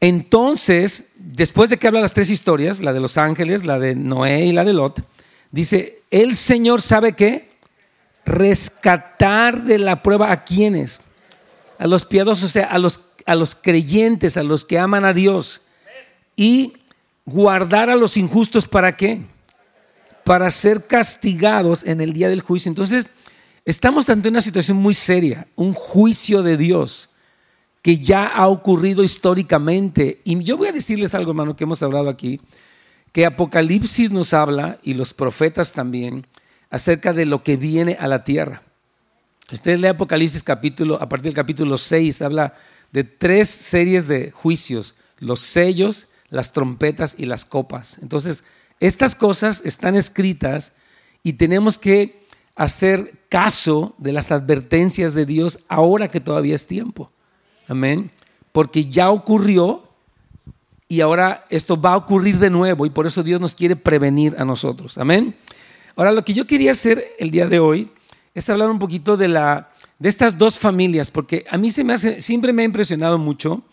entonces, 0.03 1.05
después 1.15 1.69
de 1.69 1.77
que 1.77 1.88
habla 1.88 2.01
las 2.01 2.13
tres 2.13 2.29
historias, 2.29 2.81
la 2.81 2.91
de 2.91 3.00
los 3.00 3.17
ángeles, 3.17 3.63
la 3.63 3.79
de 3.79 3.95
Noé 3.95 4.43
y 4.43 4.51
la 4.51 4.65
de 4.65 4.74
Lot, 4.74 5.01
dice, 5.50 6.01
el 6.12 6.36
Señor 6.36 6.81
sabe 6.81 7.13
qué? 7.13 7.51
Rescatar 8.25 9.63
de 9.63 9.77
la 9.77 10.03
prueba 10.03 10.29
a 10.29 10.43
quienes 10.43 11.01
a 11.79 11.88
los 11.88 12.03
piadosos, 12.03 12.43
o 12.43 12.50
sea, 12.50 12.65
a 12.65 12.79
los, 12.79 13.00
a 13.25 13.36
los 13.36 13.55
creyentes, 13.55 14.36
a 14.36 14.43
los 14.43 14.65
que 14.65 14.77
aman 14.77 15.05
a 15.05 15.13
Dios. 15.13 15.62
Y 16.36 16.74
guardar 17.25 17.89
a 17.89 17.95
los 17.95 18.17
injustos 18.17 18.67
para 18.67 18.98
qué? 18.98 19.22
Para 20.25 20.50
ser 20.50 20.86
castigados 20.86 21.86
en 21.86 22.01
el 22.01 22.12
día 22.12 22.27
del 22.27 22.41
juicio. 22.41 22.67
Entonces, 22.67 23.10
estamos 23.63 24.10
ante 24.10 24.27
una 24.27 24.41
situación 24.41 24.75
muy 24.75 24.93
seria, 24.93 25.48
un 25.55 25.72
juicio 25.72 26.41
de 26.41 26.57
Dios 26.57 27.10
que 27.84 28.00
ya 28.00 28.25
ha 28.25 28.48
ocurrido 28.48 29.04
históricamente. 29.04 30.22
Y 30.24 30.42
yo 30.44 30.58
voy 30.58 30.70
a 30.70 30.72
decirles 30.72 31.13
algo, 31.13 31.32
hermano, 31.32 31.56
que 31.56 31.66
hemos 31.66 31.84
hablado 31.84 32.10
aquí, 32.10 32.40
que 33.12 33.25
Apocalipsis 33.25 34.10
nos 34.10 34.34
habla, 34.34 34.80
y 34.82 34.96
los 34.96 35.13
profetas 35.13 35.74
también, 35.74 36.25
acerca 36.72 37.13
de 37.13 37.28
lo 37.28 37.44
que 37.44 37.58
viene 37.58 37.98
a 38.00 38.08
la 38.08 38.24
tierra. 38.24 38.63
Usted 39.52 39.78
lee 39.78 39.88
Apocalipsis 39.88 40.42
capítulo, 40.44 40.96
a 41.00 41.10
partir 41.10 41.25
del 41.25 41.36
capítulo 41.36 41.78
6, 41.78 42.22
habla 42.22 42.54
de 42.94 43.04
tres 43.04 43.50
series 43.50 44.08
de 44.08 44.32
juicios, 44.32 44.96
los 45.20 45.42
sellos, 45.42 46.08
las 46.30 46.54
trompetas 46.54 47.16
y 47.18 47.25
las 47.25 47.44
copas. 47.44 48.00
Entonces, 48.02 48.46
estas 48.80 49.16
cosas 49.16 49.62
están 49.66 49.96
escritas 49.96 50.72
y 51.22 51.34
tenemos 51.34 51.78
que 51.78 52.24
hacer 52.56 53.20
caso 53.28 53.94
de 53.98 54.13
las 54.13 54.32
advertencias 54.32 55.13
de 55.13 55.25
Dios 55.25 55.60
ahora 55.68 56.08
que 56.08 56.22
todavía 56.22 56.56
es 56.56 56.66
tiempo. 56.66 57.12
Amén. 57.67 58.12
Porque 58.51 58.86
ya 58.86 59.10
ocurrió 59.10 59.84
y 60.88 61.01
ahora 61.01 61.46
esto 61.50 61.79
va 61.79 61.93
a 61.93 61.98
ocurrir 61.98 62.38
de 62.39 62.50
nuevo 62.50 62.86
y 62.86 62.89
por 62.89 63.08
eso 63.08 63.24
Dios 63.24 63.41
nos 63.41 63.55
quiere 63.55 63.75
prevenir 63.75 64.36
a 64.38 64.46
nosotros. 64.46 64.98
Amén. 64.98 65.36
Ahora 65.96 66.12
lo 66.12 66.24
que 66.24 66.34
yo 66.34 66.46
quería 66.46 66.72
hacer 66.72 67.15
el 67.20 67.32
día 67.32 67.48
de 67.48 67.60
hoy 67.60 67.91
es 68.34 68.50
hablar 68.50 68.70
un 68.70 68.79
poquito 68.79 69.17
de, 69.17 69.27
la, 69.27 69.72
de 70.00 70.10
estas 70.10 70.38
dos 70.38 70.60
familias, 70.60 71.12
porque 71.12 71.46
a 71.50 71.58
mí 71.58 71.72
se 71.72 71.84
me 71.84 71.93
hace, 71.93 72.22
siempre 72.22 72.53
me 72.53 72.63
ha 72.63 72.65
impresionado 72.65 73.17
mucho 73.17 73.63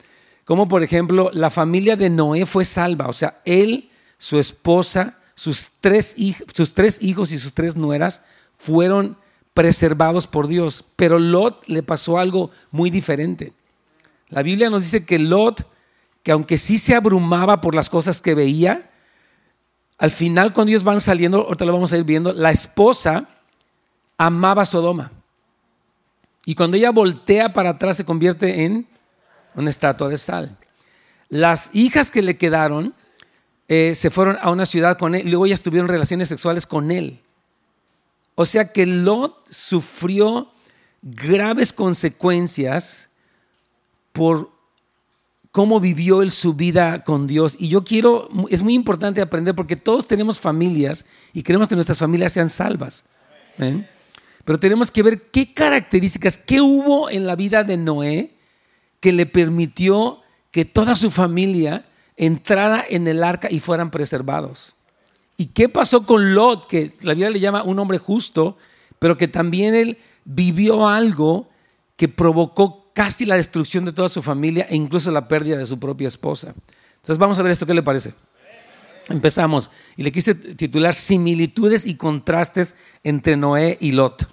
como 0.51 0.67
por 0.67 0.83
ejemplo 0.83 1.31
la 1.33 1.49
familia 1.49 1.95
de 1.95 2.11
Noé 2.11 2.45
fue 2.45 2.65
salva, 2.65 3.07
o 3.07 3.13
sea, 3.13 3.41
él, 3.45 3.89
su 4.19 4.41
esposa, 4.41 5.17
sus 5.37 5.71
tres, 5.79 6.17
sus 6.53 6.75
tres 6.75 6.99
hijos 7.01 7.31
y 7.31 7.39
sus 7.39 7.53
tres 7.53 7.77
nueras 7.77 8.23
fueron 8.59 9.17
preservados 9.55 10.27
por 10.27 10.49
Dios, 10.49 10.85
pero 10.97 11.21
Lot 11.21 11.69
le 11.69 11.85
pasó 11.85 12.19
algo 12.19 12.51
muy 12.73 12.91
diferente. 12.91 13.53
La 14.31 14.43
Biblia 14.43 14.71
nos 14.71 14.83
dice 14.83 15.05
que 15.05 15.19
Lot, 15.19 15.67
que 16.23 16.33
aunque 16.33 16.57
sí 16.59 16.79
se 16.79 16.95
abrumaba 16.95 17.61
por 17.61 17.75
las 17.75 17.91
cosas 17.91 18.21
que 18.21 18.35
veía, 18.35 18.91
al 19.99 20.11
final 20.11 20.53
cuando 20.53 20.71
ellos 20.71 20.85
van 20.85 21.01
saliendo, 21.01 21.43
ahorita 21.43 21.65
lo 21.65 21.73
vamos 21.73 21.93
a 21.93 21.99
ir 21.99 22.05
viendo, 22.05 22.33
la 22.33 22.51
esposa 22.51 23.29
amaba 24.17 24.65
Sodoma. 24.65 25.13
Y 26.47 26.55
cuando 26.55 26.77
ella 26.77 26.91
voltea 26.91 27.53
para 27.53 27.71
atrás 27.71 27.97
se 27.97 28.05
convierte 28.05 28.65
en 28.65 28.87
una 29.55 29.71
estatua 29.71 30.09
de 30.09 30.17
sal. 30.17 30.57
Las 31.29 31.71
hijas 31.75 32.11
que 32.11 32.23
le 32.23 32.37
quedaron 32.37 32.95
eh, 33.69 33.95
se 33.95 34.11
fueron 34.11 34.39
a 34.41 34.51
una 34.51 34.65
ciudad 34.65 34.97
con 34.97 35.15
él 35.15 35.27
y 35.27 35.31
luego 35.31 35.47
ellas 35.47 35.61
tuvieron 35.61 35.89
relaciones 35.89 36.29
sexuales 36.29 36.67
con 36.67 36.91
él. 36.91 37.21
O 38.37 38.45
sea 38.47 38.73
que 38.73 38.87
Lot 38.87 39.47
sufrió 39.51 40.51
graves 41.03 41.73
consecuencias 41.73 43.10
por 44.13 44.51
cómo 45.51 45.81
vivió 45.81 46.23
él 46.23 46.31
su 46.31 46.55
vida 46.55 47.05
con 47.05 47.27
Dios. 47.27 47.57
Y 47.59 47.69
yo 47.69 47.85
quiero, 47.85 48.29
es 48.51 48.63
muy 48.63 48.75
importante 48.75 49.21
aprender 49.21 49.55
porque 49.55 49.77
todos 49.77 50.07
tenemos 50.07 50.39
familias 50.39 51.07
y 51.33 51.43
queremos 51.43 51.69
que 51.69 51.75
nuestras 51.75 51.99
familias 51.99 52.33
sean 52.33 52.49
salvas. 52.51 53.05
Pero 54.45 54.59
tenemos 54.59 54.91
que 54.91 55.03
ver 55.03 55.31
qué 55.31 55.53
características, 55.53 56.39
qué 56.39 56.61
hubo 56.61 57.11
en 57.11 57.27
la 57.27 57.37
vida 57.37 57.63
de 57.63 57.77
Noé 57.77 58.37
que 59.01 59.13
le 59.13 59.27
permitió 59.27 60.21
que 60.51 60.65
toda 60.65 60.95
su 60.95 61.11
familia 61.11 61.87
entrara 62.17 62.85
en 62.89 63.07
el 63.09 63.25
arca 63.25 63.49
y 63.51 63.61
fueran 63.61 63.91
preservados. 63.91 64.77
¿Y 65.37 65.47
qué 65.47 65.69
pasó 65.69 66.05
con 66.05 66.35
Lot, 66.35 66.67
que 66.67 66.93
la 67.03 67.15
Biblia 67.15 67.31
le 67.31 67.41
llama 67.41 67.63
un 67.63 67.79
hombre 67.79 67.99
justo, 67.99 68.59
pero 68.99 69.17
que 69.17 69.27
también 69.27 69.75
él 69.75 69.99
vivió 70.25 70.87
algo 70.87 71.49
que 71.97 72.09
provocó 72.09 72.80
casi 73.01 73.25
la 73.25 73.37
destrucción 73.37 73.87
de 73.87 73.95
toda 73.95 74.11
su 74.11 74.21
familia 74.21 74.67
e 74.69 74.77
incluso 74.77 75.11
la 75.11 75.27
pérdida 75.27 75.57
de 75.57 75.65
su 75.65 75.81
propia 75.81 76.07
esposa. 76.07 76.53
Entonces 76.97 77.17
vamos 77.17 77.39
a 77.39 77.43
ver 77.43 77.53
esto, 77.53 77.65
¿qué 77.65 77.73
le 77.73 77.83
parece? 77.83 78.13
Empezamos 79.09 79.71
y 79.97 80.03
le 80.03 80.13
quise 80.13 80.35
titular 80.35 80.93
Similitudes 80.93 81.87
y 81.87 81.95
contrastes 81.95 82.77
entre 83.03 83.39
Noé 83.39 83.79
y 83.81 83.93
Lot. 83.93 84.29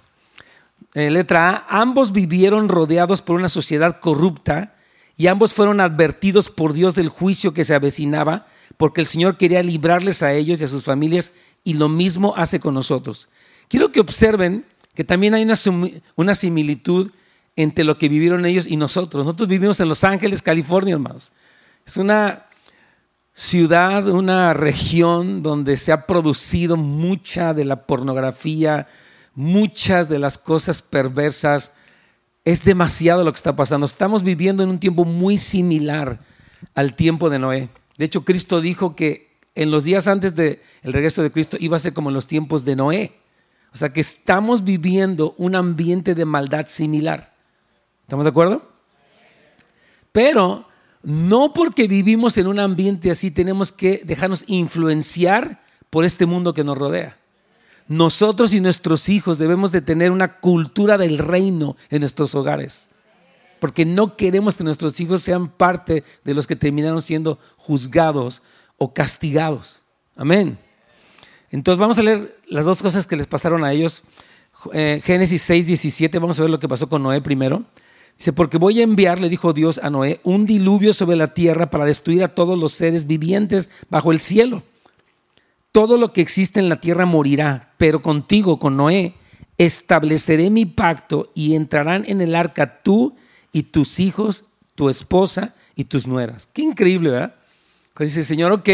Eh, 0.92 1.08
letra 1.10 1.64
A, 1.66 1.80
ambos 1.80 2.12
vivieron 2.12 2.68
rodeados 2.68 3.22
por 3.22 3.36
una 3.36 3.48
sociedad 3.48 4.00
corrupta 4.00 4.76
y 5.16 5.28
ambos 5.28 5.54
fueron 5.54 5.80
advertidos 5.80 6.50
por 6.50 6.74
Dios 6.74 6.94
del 6.94 7.08
juicio 7.08 7.54
que 7.54 7.64
se 7.64 7.74
avecinaba 7.74 8.48
porque 8.76 9.00
el 9.00 9.06
Señor 9.06 9.38
quería 9.38 9.62
librarles 9.62 10.22
a 10.22 10.34
ellos 10.34 10.60
y 10.60 10.64
a 10.64 10.68
sus 10.68 10.84
familias 10.84 11.32
y 11.64 11.72
lo 11.72 11.88
mismo 11.88 12.34
hace 12.36 12.60
con 12.60 12.74
nosotros. 12.74 13.30
Quiero 13.68 13.92
que 13.92 14.00
observen 14.00 14.66
que 14.94 15.04
también 15.04 15.32
hay 15.32 15.42
una, 15.42 15.54
una 16.16 16.34
similitud 16.34 17.12
entre 17.58 17.82
lo 17.82 17.98
que 17.98 18.08
vivieron 18.08 18.46
ellos 18.46 18.68
y 18.68 18.76
nosotros. 18.76 19.24
Nosotros 19.24 19.48
vivimos 19.48 19.80
en 19.80 19.88
Los 19.88 20.04
Ángeles, 20.04 20.42
California, 20.42 20.94
hermanos. 20.94 21.32
Es 21.84 21.96
una 21.96 22.46
ciudad, 23.32 24.08
una 24.08 24.54
región 24.54 25.42
donde 25.42 25.76
se 25.76 25.90
ha 25.90 26.06
producido 26.06 26.76
mucha 26.76 27.54
de 27.54 27.64
la 27.64 27.84
pornografía, 27.84 28.86
muchas 29.34 30.08
de 30.08 30.20
las 30.20 30.38
cosas 30.38 30.82
perversas. 30.82 31.72
Es 32.44 32.64
demasiado 32.64 33.24
lo 33.24 33.32
que 33.32 33.38
está 33.38 33.56
pasando. 33.56 33.86
Estamos 33.86 34.22
viviendo 34.22 34.62
en 34.62 34.70
un 34.70 34.78
tiempo 34.78 35.04
muy 35.04 35.36
similar 35.36 36.20
al 36.76 36.94
tiempo 36.94 37.28
de 37.28 37.40
Noé. 37.40 37.70
De 37.96 38.04
hecho, 38.04 38.24
Cristo 38.24 38.60
dijo 38.60 38.94
que 38.94 39.36
en 39.56 39.72
los 39.72 39.82
días 39.82 40.06
antes 40.06 40.36
del 40.36 40.60
regreso 40.84 41.24
de 41.24 41.32
Cristo 41.32 41.56
iba 41.58 41.76
a 41.76 41.80
ser 41.80 41.92
como 41.92 42.10
en 42.10 42.14
los 42.14 42.28
tiempos 42.28 42.64
de 42.64 42.76
Noé. 42.76 43.14
O 43.74 43.76
sea 43.76 43.92
que 43.92 44.00
estamos 44.00 44.62
viviendo 44.62 45.34
un 45.38 45.56
ambiente 45.56 46.14
de 46.14 46.24
maldad 46.24 46.68
similar. 46.68 47.36
¿Estamos 48.08 48.24
de 48.24 48.30
acuerdo? 48.30 48.62
Pero 50.12 50.64
no 51.02 51.52
porque 51.52 51.86
vivimos 51.86 52.38
en 52.38 52.46
un 52.46 52.58
ambiente 52.58 53.10
así 53.10 53.30
tenemos 53.30 53.70
que 53.70 54.00
dejarnos 54.02 54.44
influenciar 54.46 55.62
por 55.90 56.06
este 56.06 56.24
mundo 56.24 56.54
que 56.54 56.64
nos 56.64 56.78
rodea. 56.78 57.18
Nosotros 57.86 58.54
y 58.54 58.62
nuestros 58.62 59.10
hijos 59.10 59.36
debemos 59.36 59.72
de 59.72 59.82
tener 59.82 60.10
una 60.10 60.40
cultura 60.40 60.96
del 60.96 61.18
reino 61.18 61.76
en 61.90 62.00
nuestros 62.00 62.34
hogares. 62.34 62.88
Porque 63.60 63.84
no 63.84 64.16
queremos 64.16 64.56
que 64.56 64.64
nuestros 64.64 64.98
hijos 65.00 65.22
sean 65.22 65.48
parte 65.48 66.02
de 66.24 66.32
los 66.32 66.46
que 66.46 66.56
terminaron 66.56 67.02
siendo 67.02 67.38
juzgados 67.58 68.40
o 68.78 68.94
castigados. 68.94 69.82
Amén. 70.16 70.58
Entonces 71.50 71.78
vamos 71.78 71.98
a 71.98 72.02
leer 72.02 72.40
las 72.46 72.64
dos 72.64 72.80
cosas 72.80 73.06
que 73.06 73.16
les 73.16 73.26
pasaron 73.26 73.64
a 73.64 73.72
ellos. 73.74 74.02
Eh, 74.72 75.02
Génesis 75.04 75.42
6, 75.42 75.66
17, 75.66 76.18
vamos 76.18 76.38
a 76.38 76.42
ver 76.44 76.50
lo 76.50 76.58
que 76.58 76.68
pasó 76.68 76.88
con 76.88 77.02
Noé 77.02 77.20
primero. 77.20 77.64
Dice, 78.18 78.32
porque 78.32 78.58
voy 78.58 78.80
a 78.80 78.82
enviar, 78.82 79.20
le 79.20 79.28
dijo 79.28 79.52
Dios 79.52 79.78
a 79.80 79.90
Noé, 79.90 80.20
un 80.24 80.44
diluvio 80.44 80.92
sobre 80.92 81.16
la 81.16 81.28
tierra 81.34 81.70
para 81.70 81.84
destruir 81.84 82.24
a 82.24 82.34
todos 82.34 82.58
los 82.58 82.72
seres 82.72 83.06
vivientes 83.06 83.70
bajo 83.88 84.10
el 84.10 84.18
cielo. 84.18 84.64
Todo 85.70 85.96
lo 85.96 86.12
que 86.12 86.20
existe 86.20 86.58
en 86.58 86.68
la 86.68 86.80
tierra 86.80 87.06
morirá, 87.06 87.74
pero 87.78 88.02
contigo, 88.02 88.58
con 88.58 88.76
Noé, 88.76 89.14
estableceré 89.56 90.50
mi 90.50 90.66
pacto 90.66 91.30
y 91.32 91.54
entrarán 91.54 92.04
en 92.08 92.20
el 92.20 92.34
arca 92.34 92.82
tú 92.82 93.14
y 93.52 93.62
tus 93.62 94.00
hijos, 94.00 94.46
tu 94.74 94.88
esposa 94.88 95.54
y 95.76 95.84
tus 95.84 96.08
nueras. 96.08 96.48
Qué 96.52 96.62
increíble, 96.62 97.10
¿verdad? 97.10 97.36
Dice, 98.00 98.24
Señor, 98.24 98.50
ok, 98.50 98.68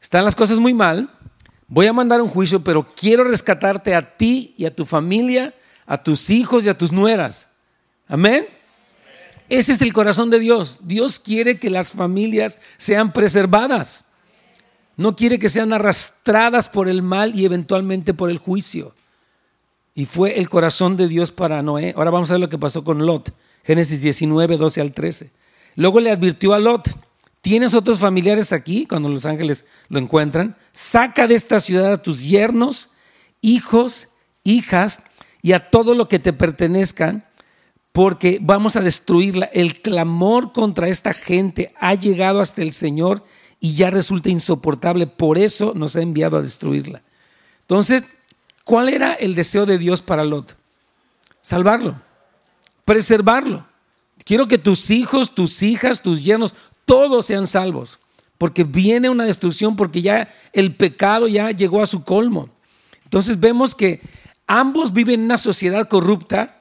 están 0.00 0.24
las 0.24 0.34
cosas 0.34 0.58
muy 0.60 0.72
mal, 0.72 1.10
voy 1.68 1.88
a 1.88 1.92
mandar 1.92 2.22
un 2.22 2.28
juicio, 2.28 2.64
pero 2.64 2.86
quiero 2.86 3.22
rescatarte 3.22 3.94
a 3.94 4.16
ti 4.16 4.54
y 4.56 4.64
a 4.64 4.74
tu 4.74 4.86
familia, 4.86 5.54
a 5.84 6.02
tus 6.02 6.30
hijos 6.30 6.64
y 6.64 6.70
a 6.70 6.78
tus 6.78 6.90
nueras. 6.90 7.49
Amén. 8.10 8.46
Ese 9.48 9.72
es 9.72 9.82
el 9.82 9.92
corazón 9.92 10.30
de 10.30 10.40
Dios. 10.40 10.80
Dios 10.82 11.20
quiere 11.20 11.58
que 11.58 11.70
las 11.70 11.92
familias 11.92 12.58
sean 12.76 13.12
preservadas. 13.12 14.04
No 14.96 15.16
quiere 15.16 15.38
que 15.38 15.48
sean 15.48 15.72
arrastradas 15.72 16.68
por 16.68 16.88
el 16.88 17.02
mal 17.02 17.38
y 17.38 17.44
eventualmente 17.44 18.12
por 18.12 18.30
el 18.30 18.38
juicio. 18.38 18.94
Y 19.94 20.06
fue 20.06 20.38
el 20.38 20.48
corazón 20.48 20.96
de 20.96 21.08
Dios 21.08 21.30
para 21.30 21.62
Noé. 21.62 21.94
Ahora 21.96 22.10
vamos 22.10 22.30
a 22.30 22.34
ver 22.34 22.40
lo 22.40 22.48
que 22.48 22.58
pasó 22.58 22.84
con 22.84 23.06
Lot. 23.06 23.32
Génesis 23.64 24.02
19, 24.02 24.56
12 24.56 24.80
al 24.80 24.92
13. 24.92 25.30
Luego 25.76 26.00
le 26.00 26.10
advirtió 26.10 26.52
a 26.52 26.58
Lot, 26.58 26.90
¿tienes 27.40 27.74
otros 27.74 28.00
familiares 28.00 28.52
aquí? 28.52 28.86
Cuando 28.86 29.08
los 29.08 29.24
ángeles 29.24 29.66
lo 29.88 30.00
encuentran. 30.00 30.56
Saca 30.72 31.28
de 31.28 31.34
esta 31.36 31.60
ciudad 31.60 31.92
a 31.92 32.02
tus 32.02 32.22
yernos, 32.22 32.90
hijos, 33.40 34.08
hijas 34.42 35.00
y 35.42 35.52
a 35.52 35.70
todo 35.70 35.94
lo 35.94 36.08
que 36.08 36.18
te 36.18 36.32
pertenezcan 36.32 37.24
porque 37.92 38.38
vamos 38.40 38.76
a 38.76 38.80
destruirla. 38.80 39.46
El 39.52 39.80
clamor 39.80 40.52
contra 40.52 40.88
esta 40.88 41.12
gente 41.12 41.72
ha 41.80 41.94
llegado 41.94 42.40
hasta 42.40 42.62
el 42.62 42.72
Señor 42.72 43.24
y 43.58 43.74
ya 43.74 43.90
resulta 43.90 44.30
insoportable. 44.30 45.06
Por 45.06 45.38
eso 45.38 45.72
nos 45.74 45.96
ha 45.96 46.02
enviado 46.02 46.36
a 46.36 46.42
destruirla. 46.42 47.02
Entonces, 47.62 48.04
¿cuál 48.64 48.88
era 48.88 49.14
el 49.14 49.34
deseo 49.34 49.66
de 49.66 49.78
Dios 49.78 50.02
para 50.02 50.24
Lot? 50.24 50.56
Salvarlo, 51.42 52.00
preservarlo. 52.84 53.66
Quiero 54.24 54.46
que 54.46 54.58
tus 54.58 54.90
hijos, 54.90 55.34
tus 55.34 55.62
hijas, 55.62 56.02
tus 56.02 56.22
yernos, 56.22 56.54
todos 56.84 57.26
sean 57.26 57.46
salvos. 57.46 57.98
Porque 58.38 58.64
viene 58.64 59.10
una 59.10 59.24
destrucción, 59.24 59.76
porque 59.76 60.00
ya 60.00 60.28
el 60.52 60.74
pecado 60.74 61.28
ya 61.28 61.50
llegó 61.50 61.82
a 61.82 61.86
su 61.86 62.04
colmo. 62.04 62.48
Entonces 63.04 63.38
vemos 63.38 63.74
que 63.74 64.00
ambos 64.46 64.92
viven 64.92 65.20
en 65.20 65.26
una 65.26 65.38
sociedad 65.38 65.88
corrupta, 65.88 66.59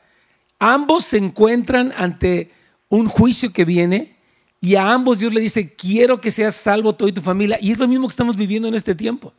ambos 0.60 1.06
se 1.06 1.18
encuentran 1.18 1.94
ante 1.98 2.52
un 2.90 3.08
juicio 3.08 3.52
que 3.52 3.66
viene 3.66 4.16
y 4.62 4.76
a 4.76 4.92
ambos 4.92 5.20
Dios 5.20 5.34
le 5.34 5.42
dice, 5.42 5.74
quiero 5.74 6.20
que 6.20 6.32
seas 6.32 6.56
salvo 6.56 6.94
tú 6.94 7.08
y 7.08 7.14
tu 7.14 7.22
familia. 7.22 7.58
Y 7.62 7.72
es 7.72 7.80
lo 7.80 7.88
mismo 7.88 8.08
que 8.08 8.12
estamos 8.12 8.36
viviendo 8.36 8.68
en 8.68 8.76
este 8.76 8.94
tiempo. 8.94 9.34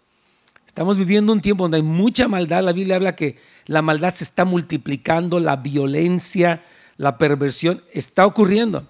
Estamos 0.66 0.96
viviendo 0.96 1.32
un 1.32 1.40
tiempo 1.40 1.64
donde 1.64 1.78
hay 1.78 1.82
mucha 1.82 2.26
maldad. 2.26 2.62
La 2.62 2.72
Biblia 2.72 2.96
habla 2.96 3.16
que 3.16 3.36
la 3.66 3.82
maldad 3.82 4.14
se 4.14 4.24
está 4.24 4.44
multiplicando, 4.44 5.38
la 5.40 5.56
violencia, 5.56 6.62
la 6.96 7.18
perversión 7.18 7.82
está 7.92 8.24
ocurriendo. 8.24 8.86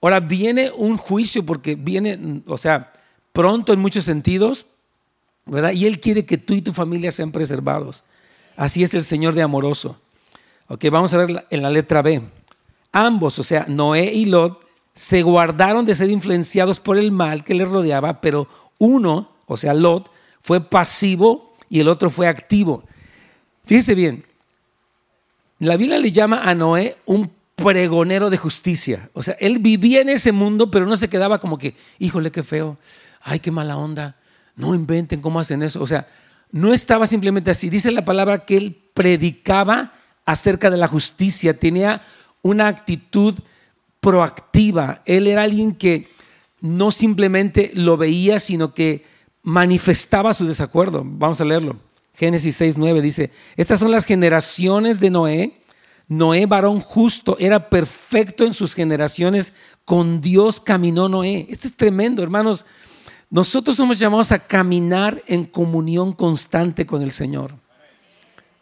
Ahora 0.00 0.20
viene 0.20 0.70
un 0.70 0.96
juicio 0.96 1.44
porque 1.44 1.74
viene, 1.74 2.42
o 2.46 2.56
sea, 2.56 2.92
pronto 3.32 3.72
en 3.72 3.80
muchos 3.80 4.04
sentidos, 4.04 4.66
¿verdad? 5.46 5.72
Y 5.72 5.86
Él 5.86 5.98
quiere 5.98 6.26
que 6.26 6.38
tú 6.38 6.54
y 6.54 6.62
tu 6.62 6.72
familia 6.72 7.10
sean 7.10 7.32
preservados. 7.32 8.04
Así 8.56 8.84
es 8.84 8.94
el 8.94 9.02
Señor 9.02 9.34
de 9.34 9.42
amoroso. 9.42 9.98
Ok, 10.68 10.84
vamos 10.90 11.14
a 11.14 11.18
ver 11.18 11.46
en 11.50 11.62
la 11.62 11.70
letra 11.70 12.02
B. 12.02 12.20
Ambos, 12.92 13.38
o 13.38 13.44
sea, 13.44 13.66
Noé 13.68 14.12
y 14.12 14.24
Lot, 14.24 14.64
se 14.94 15.22
guardaron 15.22 15.84
de 15.84 15.94
ser 15.94 16.10
influenciados 16.10 16.80
por 16.80 16.96
el 16.96 17.12
mal 17.12 17.44
que 17.44 17.54
les 17.54 17.68
rodeaba, 17.68 18.20
pero 18.20 18.48
uno, 18.78 19.30
o 19.46 19.56
sea, 19.56 19.74
Lot, 19.74 20.10
fue 20.40 20.60
pasivo 20.60 21.54
y 21.68 21.80
el 21.80 21.88
otro 21.88 22.08
fue 22.10 22.26
activo. 22.26 22.84
Fíjese 23.64 23.94
bien, 23.94 24.24
la 25.58 25.76
Biblia 25.76 25.98
le 25.98 26.12
llama 26.12 26.42
a 26.42 26.54
Noé 26.54 26.96
un 27.06 27.30
pregonero 27.54 28.30
de 28.30 28.36
justicia. 28.36 29.10
O 29.12 29.22
sea, 29.22 29.36
él 29.40 29.58
vivía 29.58 30.00
en 30.00 30.08
ese 30.08 30.32
mundo, 30.32 30.70
pero 30.70 30.86
no 30.86 30.96
se 30.96 31.08
quedaba 31.08 31.38
como 31.38 31.58
que, 31.58 31.74
híjole, 31.98 32.30
qué 32.30 32.42
feo, 32.42 32.78
ay, 33.22 33.40
qué 33.40 33.50
mala 33.50 33.76
onda, 33.76 34.16
no 34.56 34.74
inventen 34.74 35.20
cómo 35.20 35.40
hacen 35.40 35.62
eso. 35.62 35.82
O 35.82 35.86
sea, 35.86 36.06
no 36.52 36.72
estaba 36.72 37.06
simplemente 37.06 37.50
así. 37.50 37.70
Dice 37.70 37.90
la 37.90 38.04
palabra 38.04 38.44
que 38.44 38.56
él 38.56 38.76
predicaba 38.94 39.92
acerca 40.26 40.68
de 40.68 40.76
la 40.76 40.88
justicia, 40.88 41.58
tenía 41.58 42.02
una 42.42 42.68
actitud 42.68 43.34
proactiva. 44.00 45.02
Él 45.06 45.26
era 45.26 45.42
alguien 45.42 45.72
que 45.74 46.08
no 46.60 46.90
simplemente 46.90 47.70
lo 47.74 47.96
veía, 47.96 48.38
sino 48.38 48.74
que 48.74 49.04
manifestaba 49.42 50.34
su 50.34 50.46
desacuerdo. 50.46 51.02
Vamos 51.04 51.40
a 51.40 51.44
leerlo. 51.44 51.76
Génesis 52.14 52.56
6, 52.56 52.78
9 52.78 53.02
dice, 53.02 53.30
estas 53.56 53.78
son 53.78 53.90
las 53.90 54.04
generaciones 54.04 55.00
de 55.00 55.10
Noé. 55.10 55.60
Noé, 56.08 56.46
varón 56.46 56.80
justo, 56.80 57.36
era 57.38 57.68
perfecto 57.68 58.44
en 58.44 58.52
sus 58.52 58.74
generaciones. 58.74 59.52
Con 59.84 60.20
Dios 60.20 60.60
caminó 60.60 61.08
Noé. 61.08 61.46
Esto 61.50 61.68
es 61.68 61.76
tremendo, 61.76 62.22
hermanos. 62.22 62.64
Nosotros 63.28 63.76
somos 63.76 63.98
llamados 63.98 64.32
a 64.32 64.38
caminar 64.38 65.22
en 65.26 65.44
comunión 65.44 66.12
constante 66.12 66.86
con 66.86 67.02
el 67.02 67.10
Señor. 67.10 67.54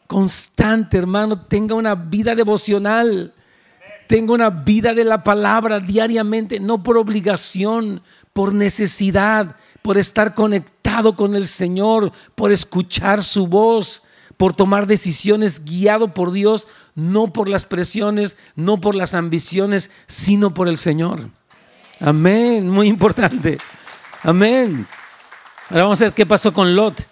Constante, 0.06 0.98
hermano. 0.98 1.40
Tenga 1.40 1.74
una 1.74 1.94
vida 1.94 2.34
devocional 2.34 3.32
tengo 4.06 4.34
una 4.34 4.50
vida 4.50 4.94
de 4.94 5.04
la 5.04 5.24
palabra 5.24 5.80
diariamente, 5.80 6.60
no 6.60 6.82
por 6.82 6.98
obligación, 6.98 8.02
por 8.32 8.52
necesidad, 8.52 9.56
por 9.82 9.98
estar 9.98 10.34
conectado 10.34 11.16
con 11.16 11.34
el 11.34 11.46
Señor, 11.46 12.12
por 12.34 12.52
escuchar 12.52 13.22
su 13.22 13.46
voz, 13.46 14.02
por 14.36 14.54
tomar 14.54 14.86
decisiones 14.86 15.64
guiado 15.64 16.12
por 16.12 16.32
Dios, 16.32 16.66
no 16.94 17.32
por 17.32 17.48
las 17.48 17.64
presiones, 17.64 18.36
no 18.56 18.80
por 18.80 18.94
las 18.94 19.14
ambiciones, 19.14 19.90
sino 20.06 20.52
por 20.52 20.68
el 20.68 20.76
Señor. 20.76 21.20
Amén, 22.00 22.68
muy 22.68 22.88
importante. 22.88 23.58
Amén. 24.22 24.86
Ahora 25.70 25.84
vamos 25.84 26.00
a 26.02 26.06
ver 26.06 26.14
qué 26.14 26.26
pasó 26.26 26.52
con 26.52 26.74
Lot. 26.74 27.06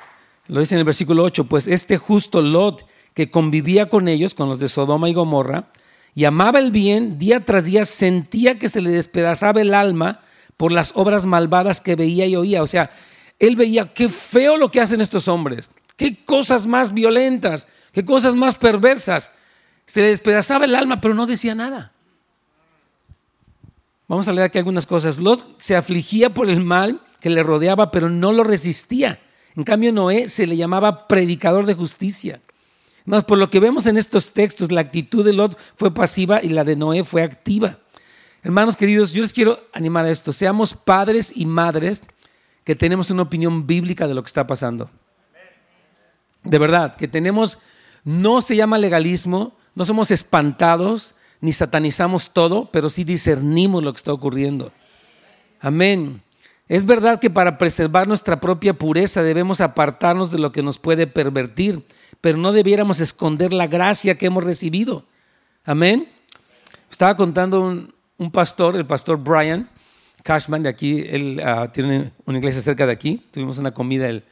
Lo 0.53 0.61
dice 0.61 0.75
en 0.75 0.81
el 0.81 0.85
versículo 0.85 1.25
8, 1.25 1.45
pues 1.45 1.67
este 1.67 1.97
justo 1.97 2.43
Lot 2.43 2.87
que 3.15 3.31
convivía 3.31 3.89
con 3.89 4.07
ellos, 4.07 4.35
con 4.35 4.51
los 4.51 4.59
de 4.61 4.69
Sodoma 4.69 5.09
y 5.09 5.15
Gomorra, 5.15 5.69
y 6.15 6.27
amaba 6.27 6.59
el 6.59 6.71
bien, 6.71 7.19
día 7.19 7.41
tras 7.41 7.65
día 7.65 7.87
sentía 7.87 8.59
que 8.59 8.69
se 8.69 8.83
le 8.83 8.91
despedazaba 8.91 9.63
el 9.63 9.73
alma 9.73 10.21
por 10.59 10.71
las 10.71 10.93
obras 10.95 11.25
malvadas 11.25 11.81
que 11.81 11.97
veía 11.97 12.27
y 12.27 12.37
oía. 12.37 12.63
O 12.63 12.67
sea, 12.67 12.91
él 13.39 13.57
veía 13.57 13.95
qué 13.95 14.11
feo 14.11 14.59
lo 14.59 14.71
que 14.71 14.83
hacen 14.83 15.01
estos 15.01 15.27
hombres, 15.27 15.71
qué 15.97 16.23
cosas 16.23 16.67
más 16.67 16.93
violentas, 16.93 17.67
qué 17.91 18.05
cosas 18.05 18.35
más 18.35 18.57
perversas. 18.57 19.33
Se 19.87 20.03
le 20.03 20.09
despedazaba 20.09 20.67
el 20.67 20.75
alma, 20.75 21.01
pero 21.01 21.15
no 21.15 21.25
decía 21.25 21.55
nada. 21.55 21.93
Vamos 24.07 24.29
a 24.29 24.33
leer 24.33 24.49
aquí 24.49 24.59
algunas 24.59 24.87
cosas. 24.87 25.19
Lot 25.19 25.59
se 25.59 25.77
afligía 25.77 26.35
por 26.35 26.51
el 26.51 26.61
mal 26.61 27.01
que 27.21 27.31
le 27.31 27.43
rodeaba, 27.43 27.91
pero 27.91 28.11
no 28.11 28.33
lo 28.33 28.45
resistía. 28.45 29.19
En 29.57 29.65
cambio, 29.65 29.93
Noé 29.93 30.29
se 30.29 30.47
le 30.47 30.57
llamaba 30.57 31.07
predicador 31.09 31.67
de 31.67 31.75
justicia. 31.75 32.41
Más 33.05 33.25
por 33.25 33.39
lo 33.39 33.51
que 33.51 33.61
vemos 33.61 33.87
en 33.87 33.97
estos 33.97 34.33
textos, 34.33 34.71
la 34.71 34.81
actitud 34.81 35.25
de 35.25 35.33
Lot 35.33 35.59
fue 35.77 35.93
pasiva 35.93 36.43
y 36.43 36.49
la 36.49 36.65
de 36.65 36.77
Noé 36.77 37.05
fue 37.05 37.23
activa. 37.23 37.79
Hermanos 38.43 38.77
queridos, 38.77 39.13
yo 39.13 39.23
les 39.23 39.33
quiero 39.33 39.61
animar 39.73 40.05
a 40.05 40.11
esto. 40.11 40.33
Seamos 40.33 40.75
padres 40.75 41.33
y 41.35 41.47
madres 41.47 42.03
que 42.65 42.77
tenemos 42.77 43.11
una 43.11 43.23
opinión 43.23 43.67
bíblica 43.67 44.07
de 44.07 44.15
lo 44.15 44.23
que 44.23 44.29
está 44.29 44.47
pasando. 44.47 44.91
De 46.45 46.59
verdad, 46.59 46.97
que 46.97 47.09
tenemos, 47.09 47.59
no 48.05 48.41
se 48.41 48.57
llama 48.57 48.79
legalismo, 48.79 49.57
no 49.75 49.85
somos 49.85 50.11
espantados, 50.11 51.15
ni 51.41 51.53
satanizamos 51.53 52.33
todo, 52.33 52.71
pero 52.73 52.91
sí 52.91 53.05
discernimos 53.05 53.83
lo 53.83 53.93
que 53.93 53.99
está 53.99 54.13
ocurriendo. 54.13 54.73
Amén. 55.61 56.23
Es 56.73 56.87
verdad 56.87 57.21
que 57.21 57.29
para 57.29 57.59
preservar 57.59 58.09
nuestra 58.09 58.41
propia 58.41 58.73
pureza 58.73 59.23
debemos 59.23 59.61
apartarnos 59.61 60.31
de 60.31 60.39
lo 60.39 60.53
que 60.53 60.63
nos 60.63 60.79
puede 60.79 61.07
pervertir 61.07 61.83
pero 62.23 62.39
no 62.39 62.53
debiéramos 62.53 63.01
esconder 63.01 63.53
la 63.53 63.67
gracia 63.67 64.17
que 64.17 64.27
hemos 64.27 64.45
recibido. 64.45 65.05
Amén. 65.65 66.09
Estaba 66.91 67.17
contando 67.17 67.61
un, 68.17 68.31
pastor, 68.31 68.77
el 68.77 68.87
pastor 68.87 69.19
Brian 69.19 69.69
Cashman 70.23 70.63
de 70.63 70.69
aquí, 70.69 71.01
él 71.01 71.43
ah, 71.45 71.71
tiene 71.73 72.13
una 72.25 72.39
iglesia 72.39 72.63
cerca 72.63 72.87
de 72.87 72.93
aquí, 72.93 73.21
tuvimos 73.33 73.59
una 73.59 73.75
comida 73.75 74.09
el 74.09 74.23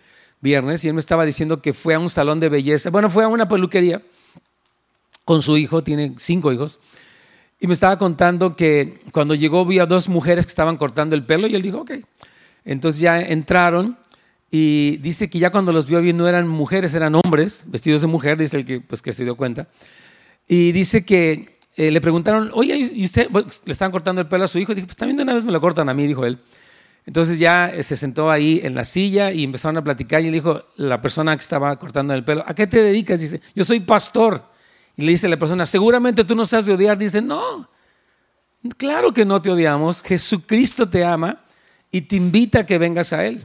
viernes 0.41 0.85
y 0.85 0.89
él 0.89 0.95
me 0.95 1.01
estaba 1.01 1.27
diciendo 1.27 1.61
que 1.61 1.73
fue 1.73 1.95
a 1.95 1.99
un 1.99 2.09
salón 2.09 2.39
de 2.39 2.49
belleza, 2.49 2.91
bueno, 2.91 3.11
fue 3.11 3.25
a 3.25 3.29
una 3.29 3.49
peluquería 3.49 4.01
con 5.25 5.43
su 5.43 5.57
hijo, 5.57 5.83
tiene 5.83 6.15
cinco 6.17 6.53
hijos, 6.53 6.79
y 7.59 7.67
me 7.67 7.75
estaba 7.75 7.99
contando 7.99 8.55
que 8.55 9.01
cuando 9.11 9.35
llegó 9.35 9.67
vi 9.67 9.81
a 9.81 9.87
dos 9.87 10.09
mujeres 10.09 10.47
que 10.47 10.51
estaban 10.51 10.77
cortando 10.77 11.17
el 11.17 11.27
pelo 11.27 11.49
y 11.49 11.57
él 11.57 11.63
dijo, 11.63 11.81
ok. 11.81 11.91
Entonces 12.65 13.01
ya 13.01 13.21
entraron 13.21 13.99
y 14.51 14.97
dice 14.99 15.31
que 15.31 15.39
ya 15.39 15.51
cuando 15.51 15.73
los 15.73 15.87
vio 15.87 16.01
bien 16.01 16.17
no 16.17 16.27
eran 16.27 16.49
mujeres, 16.49 16.95
eran 16.95 17.15
hombres, 17.15 17.65
vestidos 17.69 18.01
de 18.01 18.09
mujer, 18.09 18.37
dice 18.37 18.57
el 18.57 18.65
que, 18.65 18.81
pues, 18.81 19.01
que 19.01 19.13
se 19.13 19.23
dio 19.23 19.37
cuenta. 19.37 19.69
Y 20.49 20.73
dice 20.73 21.05
que 21.05 21.53
eh, 21.77 21.91
le 21.91 22.01
preguntaron, 22.01 22.51
oye, 22.55 22.77
¿y 22.77 23.05
usted? 23.05 23.29
le 23.31 23.73
estaban 23.73 23.93
cortando 23.93 24.21
el 24.21 24.27
pelo 24.27 24.45
a 24.45 24.49
su 24.49 24.59
hijo. 24.59 24.73
Y 24.73 24.75
dijo, 24.75 24.89
pues 24.89 24.97
también 24.97 25.17
de 25.17 25.23
una 25.23 25.35
vez 25.35 25.45
me 25.45 25.53
lo 25.53 25.61
cortan 25.61 25.89
a 25.89 25.95
mí, 25.95 26.07
dijo 26.07 26.27
él. 26.27 26.39
Entonces 27.07 27.39
ya 27.39 27.69
eh, 27.69 27.83
se 27.83 27.97
sentó 27.97 28.31
ahí 28.31 28.61
en 28.63 28.75
la 28.75 28.85
silla 28.85 29.33
y 29.33 29.45
empezaron 29.45 29.79
a 29.79 29.85
platicar 29.85 30.21
y 30.21 30.25
le 30.27 30.33
dijo 30.33 30.65
la 30.77 31.01
persona 31.01 31.37
que 31.37 31.43
estaba 31.43 31.75
cortando 31.79 32.13
el 32.13 32.25
pelo, 32.25 32.45
¿a 32.47 32.55
qué 32.55 32.67
te 32.67 32.83
dedicas? 32.83 33.21
Dice, 33.21 33.41
yo 33.55 33.65
soy 33.65 33.81
pastor. 33.81 34.45
Y 34.97 35.03
le 35.03 35.13
dice 35.13 35.29
la 35.29 35.39
persona, 35.39 35.65
seguramente 35.65 36.25
tú 36.25 36.35
no 36.35 36.45
sabes 36.45 36.67
de 36.67 36.75
odiar. 36.75 36.99
Dice, 36.99 37.23
no, 37.23 37.71
claro 38.77 39.13
que 39.13 39.25
no 39.25 39.41
te 39.41 39.51
odiamos. 39.51 40.03
Jesucristo 40.03 40.89
te 40.89 41.05
ama 41.05 41.41
y 41.91 42.03
te 42.03 42.17
invita 42.17 42.61
a 42.61 42.67
que 42.67 42.79
vengas 42.79 43.13
a 43.13 43.25
Él. 43.25 43.43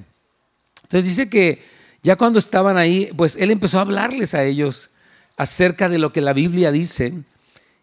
Entonces 0.84 1.06
dice 1.06 1.30
que 1.30 1.64
ya 2.06 2.16
cuando 2.16 2.38
estaban 2.38 2.78
ahí, 2.78 3.10
pues 3.18 3.36
él 3.36 3.50
empezó 3.50 3.80
a 3.80 3.82
hablarles 3.82 4.36
a 4.36 4.44
ellos 4.44 4.92
acerca 5.38 5.90
de 5.90 5.98
lo 5.98 6.14
que 6.14 6.22
la 6.22 6.34
Biblia 6.34 6.72
dice. 6.72 7.24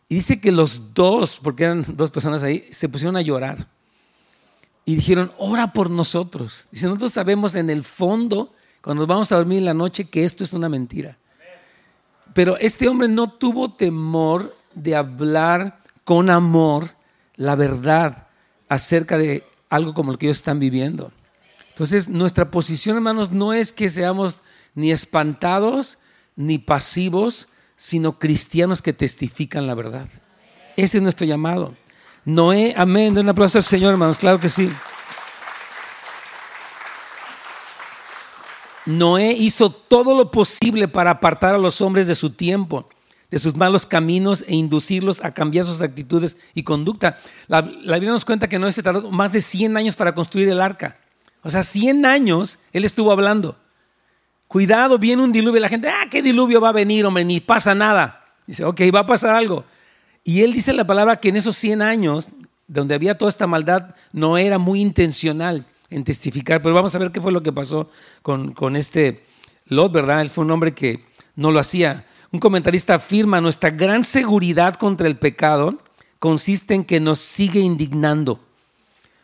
Y 0.09 0.15
dice 0.15 0.41
que 0.41 0.53
los 0.53 0.95
dos, 0.95 1.41
porque 1.43 1.65
eran 1.65 1.85
dos 1.97 2.13
personas 2.13 2.45
ahí, 2.45 2.69
se 2.71 2.89
pusieron 2.89 3.17
a 3.17 3.21
llorar. 3.21 3.67
Y 4.85 4.95
dijeron, 4.95 5.33
ora 5.39 5.73
por 5.73 5.91
nosotros. 5.91 6.69
Dice, 6.71 6.87
nosotros 6.87 7.13
sabemos 7.13 7.57
en 7.57 7.69
el 7.69 7.83
fondo, 7.83 8.53
cuando 8.81 9.01
nos 9.01 9.09
vamos 9.09 9.33
a 9.33 9.37
dormir 9.39 9.59
en 9.59 9.65
la 9.65 9.75
noche, 9.75 10.05
que 10.05 10.25
esto 10.25 10.45
es 10.45 10.53
una 10.53 10.69
mentira. 10.69 11.19
Pero 12.33 12.57
este 12.59 12.87
hombre 12.87 13.09
no 13.09 13.29
tuvo 13.29 13.75
temor 13.75 14.57
de 14.73 14.95
hablar 14.95 15.81
con 16.05 16.31
amor 16.31 16.91
la 17.35 17.57
verdad 17.57 18.29
acerca 18.69 19.19
de 19.19 19.43
algo 19.73 19.95
como 19.95 20.13
lo 20.13 20.19
que 20.19 20.27
ellos 20.27 20.37
están 20.37 20.61
viviendo. 20.61 21.11
Entonces, 21.71 22.07
nuestra 22.07 22.51
posición, 22.51 22.97
hermanos, 22.97 23.31
no 23.31 23.55
es 23.55 23.73
que 23.73 23.89
seamos 23.89 24.43
ni 24.75 24.91
espantados 24.91 25.99
ni 26.37 26.59
pasivos, 26.59 27.49
sino 27.75 28.19
cristianos 28.19 28.83
que 28.83 28.93
testifican 28.93 29.67
la 29.67 29.75
verdad. 29.75 30.07
Ese 30.77 30.99
es 30.99 31.03
nuestro 31.03 31.27
llamado. 31.27 31.75
Noé, 32.27 32.75
amén. 32.77 33.15
De 33.15 33.23
un 33.23 33.31
aplauso 33.31 33.57
al 33.57 33.65
Señor, 33.65 33.93
hermanos, 33.93 34.19
claro 34.19 34.39
que 34.39 34.51
sí. 34.51 34.71
Noé 38.85 39.33
hizo 39.33 39.71
todo 39.71 40.15
lo 40.15 40.31
posible 40.31 40.87
para 40.87 41.13
apartar 41.13 41.55
a 41.55 41.59
los 41.59 41.81
hombres 41.81 42.07
de 42.07 42.15
su 42.15 42.31
tiempo, 42.31 42.91
de 43.33 43.39
sus 43.39 43.57
malos 43.57 43.87
caminos 43.87 44.45
e 44.47 44.55
inducirlos 44.55 45.25
a 45.25 45.33
cambiar 45.33 45.65
sus 45.65 45.81
actitudes 45.81 46.37
y 46.53 46.65
conducta. 46.65 47.17
La, 47.49 47.63
la 47.63 47.95
Biblia 47.95 48.13
nos 48.13 48.27
cuenta 48.27 48.47
que 48.47 48.59
Noé 48.59 48.73
se 48.73 48.83
tardó 48.83 49.11
más 49.11 49.33
de 49.33 49.41
100 49.41 49.75
años 49.79 49.97
para 49.97 50.15
construir 50.15 50.51
el 50.51 50.61
arca. 50.61 50.99
O 51.43 51.49
sea, 51.49 51.63
100 51.63 52.05
años 52.05 52.59
él 52.75 52.85
estuvo 52.85 53.11
hablando. 53.11 53.57
Cuidado, 54.49 54.99
viene 54.99 55.25
un 55.25 55.33
diluvio. 55.33 55.63
La 55.63 55.71
gente, 55.71 55.89
ah, 55.89 56.09
¿qué 56.11 56.21
diluvio 56.21 56.61
va 56.61 56.69
a 56.69 56.73
venir, 56.73 57.07
hombre? 57.07 57.25
Ni 57.25 57.41
pasa 57.41 57.75
nada. 57.75 58.23
Dice, 58.47 58.67
ok, 58.67 58.83
va 58.95 59.01
a 59.01 59.07
pasar 59.07 59.35
algo. 59.35 59.65
Y 60.25 60.43
él 60.43 60.53
dice 60.53 60.75
la 60.75 60.87
palabra 60.87 61.17
que 61.17 61.31
en 61.31 61.37
esos 61.37 61.57
100 61.57 61.81
años, 61.81 62.29
donde 62.69 62.95
había 62.95 63.17
toda 63.17 63.31
esta 63.31 63.47
maldad, 63.47 63.97
no 64.13 64.37
era 64.37 64.59
muy 64.59 64.83
intencional 64.83 65.65
en 65.89 66.05
testificar. 66.05 66.61
Pero 66.61 66.75
vamos 66.75 66.95
a 66.95 66.99
ver 66.99 67.11
qué 67.13 67.23
fue 67.23 67.33
lo 67.33 67.43
que 67.43 67.51
pasó 67.51 67.89
con, 68.21 68.53
con 68.53 68.77
este 68.77 69.25
Lot, 69.69 69.91
¿verdad? 69.91 70.21
Él 70.21 70.29
fue 70.29 70.45
un 70.45 70.51
hombre 70.51 70.75
que 70.75 71.07
no 71.35 71.51
lo 71.51 71.59
hacía. 71.59 72.05
Un 72.33 72.41
comentarista 72.41 72.95
afirma, 72.95 73.43
nuestra 73.43 73.69
gran 73.69 74.05
seguridad 74.05 74.75
contra 74.77 75.07
el 75.07 75.19
pecado 75.19 75.79
consiste 76.19 76.73
en 76.73 76.85
que 76.85 76.99
nos 76.99 77.21
sigue 77.21 77.61
indignando. 77.61 78.41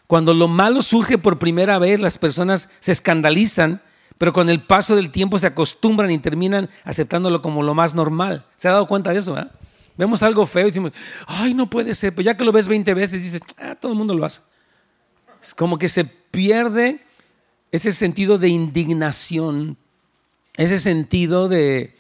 Cuando 0.07 0.35
lo 0.35 0.47
malo 0.47 0.83
surge 0.83 1.17
por 1.17 1.39
primera 1.39 1.79
vez, 1.79 2.01
las 2.01 2.19
personas 2.19 2.69
se 2.81 2.93
escandalizan, 2.93 3.83
pero 4.19 4.35
con 4.35 4.51
el 4.51 4.63
paso 4.63 4.95
del 4.95 5.11
tiempo 5.11 5.39
se 5.39 5.47
acostumbran 5.47 6.11
y 6.11 6.19
terminan 6.19 6.69
aceptándolo 6.85 7.41
como 7.41 7.63
lo 7.63 7.75
más 7.75 7.95
normal. 7.95 8.45
¿Se 8.57 8.69
ha 8.69 8.73
dado 8.73 8.87
cuenta 8.87 9.11
de 9.11 9.21
eso? 9.21 9.37
Vemos 9.97 10.23
algo 10.23 10.45
feo 10.45 10.67
y 10.67 10.71
decimos, 10.71 10.93
ay, 11.27 11.55
no 11.55 11.69
puede 11.69 11.95
ser. 11.95 12.15
Pero 12.15 12.27
ya 12.27 12.37
que 12.37 12.45
lo 12.45 12.53
ves 12.53 12.69
20 12.69 12.93
veces, 12.95 13.23
dices, 13.23 13.41
ah, 13.59 13.75
todo 13.75 13.93
el 13.93 13.99
mundo 13.99 14.15
lo 14.15 14.25
hace. 14.25 14.43
Es 15.43 15.55
como 15.55 15.79
que 15.79 15.89
se 15.89 16.05
pierde 16.05 17.05
ese 17.71 17.93
sentido 17.93 18.39
de 18.39 18.49
indignación, 18.49 19.77
ese 20.57 20.79
sentido 20.79 21.49
de 21.49 21.95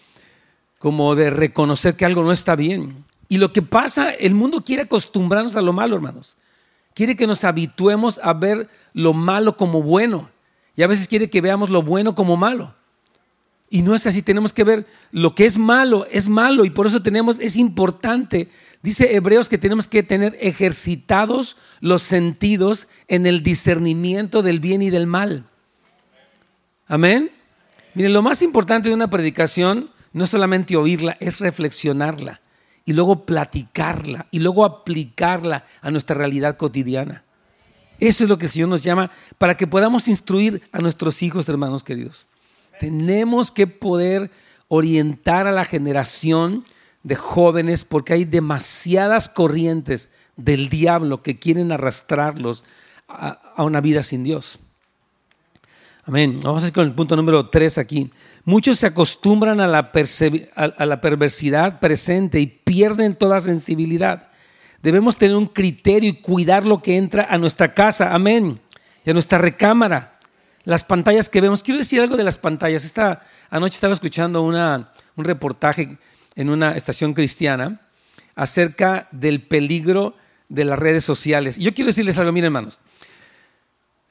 como 0.78 1.14
de 1.14 1.30
reconocer 1.30 1.96
que 1.96 2.04
algo 2.04 2.22
no 2.22 2.32
está 2.32 2.56
bien. 2.56 3.04
Y 3.28 3.38
lo 3.38 3.52
que 3.52 3.62
pasa, 3.62 4.10
el 4.10 4.34
mundo 4.34 4.64
quiere 4.64 4.82
acostumbrarnos 4.82 5.56
a 5.56 5.62
lo 5.62 5.72
malo, 5.72 5.96
hermanos. 5.96 6.36
Quiere 6.94 7.14
que 7.14 7.26
nos 7.26 7.44
habituemos 7.44 8.18
a 8.22 8.32
ver 8.32 8.68
lo 8.94 9.12
malo 9.12 9.56
como 9.56 9.82
bueno. 9.82 10.30
Y 10.76 10.82
a 10.82 10.86
veces 10.86 11.08
quiere 11.08 11.28
que 11.28 11.40
veamos 11.40 11.68
lo 11.70 11.82
bueno 11.82 12.14
como 12.14 12.36
malo. 12.36 12.74
Y 13.70 13.82
no 13.82 13.94
es 13.94 14.06
así, 14.06 14.22
tenemos 14.22 14.54
que 14.54 14.64
ver 14.64 14.86
lo 15.12 15.34
que 15.34 15.44
es 15.44 15.58
malo, 15.58 16.06
es 16.10 16.28
malo. 16.28 16.64
Y 16.64 16.70
por 16.70 16.86
eso 16.86 17.02
tenemos, 17.02 17.38
es 17.38 17.56
importante, 17.56 18.48
dice 18.82 19.14
Hebreos 19.14 19.48
que 19.48 19.58
tenemos 19.58 19.88
que 19.88 20.02
tener 20.02 20.36
ejercitados 20.40 21.56
los 21.80 22.02
sentidos 22.02 22.88
en 23.08 23.26
el 23.26 23.42
discernimiento 23.42 24.42
del 24.42 24.60
bien 24.60 24.80
y 24.80 24.88
del 24.88 25.06
mal. 25.06 25.44
Amén. 26.86 27.30
Miren, 27.92 28.14
lo 28.14 28.22
más 28.22 28.40
importante 28.40 28.88
de 28.88 28.94
una 28.94 29.10
predicación 29.10 29.90
no 30.12 30.24
es 30.24 30.30
solamente 30.30 30.76
oírla, 30.76 31.16
es 31.20 31.40
reflexionarla 31.40 32.40
y 32.84 32.92
luego 32.92 33.26
platicarla 33.26 34.26
y 34.30 34.38
luego 34.38 34.64
aplicarla 34.64 35.64
a 35.82 35.90
nuestra 35.90 36.16
realidad 36.16 36.56
cotidiana. 36.56 37.24
Eso 38.00 38.24
es 38.24 38.30
lo 38.30 38.38
que 38.38 38.46
el 38.46 38.52
Señor 38.52 38.68
nos 38.68 38.82
llama 38.82 39.10
para 39.38 39.56
que 39.56 39.66
podamos 39.66 40.08
instruir 40.08 40.62
a 40.72 40.78
nuestros 40.78 41.22
hijos, 41.22 41.48
hermanos 41.48 41.82
queridos. 41.82 42.26
Tenemos 42.78 43.50
que 43.50 43.66
poder 43.66 44.30
orientar 44.68 45.46
a 45.46 45.52
la 45.52 45.64
generación 45.64 46.64
de 47.02 47.16
jóvenes 47.16 47.84
porque 47.84 48.12
hay 48.12 48.24
demasiadas 48.24 49.28
corrientes 49.28 50.08
del 50.36 50.68
diablo 50.68 51.22
que 51.22 51.38
quieren 51.38 51.72
arrastrarlos 51.72 52.64
a, 53.08 53.38
una 53.58 53.80
vida 53.80 54.02
sin 54.02 54.22
Dios. 54.22 54.58
Amén. 56.04 56.38
Vamos 56.42 56.64
a 56.64 56.68
ir 56.68 56.72
con 56.72 56.86
el 56.86 56.94
punto 56.94 57.16
número 57.16 57.48
tres 57.48 57.76
aquí. 57.78 58.10
Muchos 58.48 58.78
se 58.78 58.86
acostumbran 58.86 59.60
a 59.60 59.66
la, 59.66 59.92
a 60.56 60.86
la 60.86 61.00
perversidad 61.02 61.80
presente 61.80 62.40
y 62.40 62.46
pierden 62.46 63.14
toda 63.14 63.40
sensibilidad. 63.40 64.30
Debemos 64.82 65.18
tener 65.18 65.36
un 65.36 65.48
criterio 65.48 66.08
y 66.08 66.22
cuidar 66.22 66.64
lo 66.64 66.80
que 66.80 66.96
entra 66.96 67.26
a 67.28 67.36
nuestra 67.36 67.74
casa, 67.74 68.14
amén, 68.14 68.58
y 69.04 69.10
a 69.10 69.12
nuestra 69.12 69.36
recámara. 69.36 70.14
Las 70.64 70.82
pantallas 70.82 71.28
que 71.28 71.42
vemos. 71.42 71.62
Quiero 71.62 71.76
decir 71.76 72.00
algo 72.00 72.16
de 72.16 72.24
las 72.24 72.38
pantallas. 72.38 72.86
Esta 72.86 73.20
anoche 73.50 73.74
estaba 73.74 73.92
escuchando 73.92 74.40
una, 74.40 74.92
un 75.16 75.26
reportaje 75.26 75.98
en 76.34 76.48
una 76.48 76.74
estación 76.74 77.12
cristiana 77.12 77.82
acerca 78.34 79.08
del 79.12 79.42
peligro 79.42 80.16
de 80.48 80.64
las 80.64 80.78
redes 80.78 81.04
sociales. 81.04 81.58
Yo 81.58 81.74
quiero 81.74 81.88
decirles 81.88 82.16
algo, 82.16 82.32
miren 82.32 82.46
hermanos, 82.46 82.80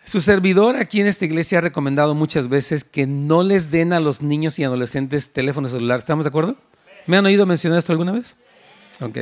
su 0.07 0.21
servidor 0.21 0.77
aquí 0.77 1.01
en 1.01 1.07
esta 1.07 1.25
iglesia 1.25 1.57
ha 1.57 1.61
recomendado 1.61 2.15
muchas 2.15 2.47
veces 2.47 2.85
que 2.85 3.05
no 3.05 3.43
les 3.43 3.71
den 3.71 3.91
a 3.91 3.99
los 3.99 4.21
niños 4.21 4.57
y 4.57 4.63
adolescentes 4.63 5.33
teléfonos 5.33 5.71
celulares. 5.71 6.03
¿Estamos 6.03 6.23
de 6.23 6.29
acuerdo? 6.29 6.55
¿Me 7.07 7.17
han 7.17 7.25
oído 7.25 7.45
mencionar 7.45 7.79
esto 7.79 7.91
alguna 7.91 8.13
vez? 8.13 8.37
Ok. 9.01 9.17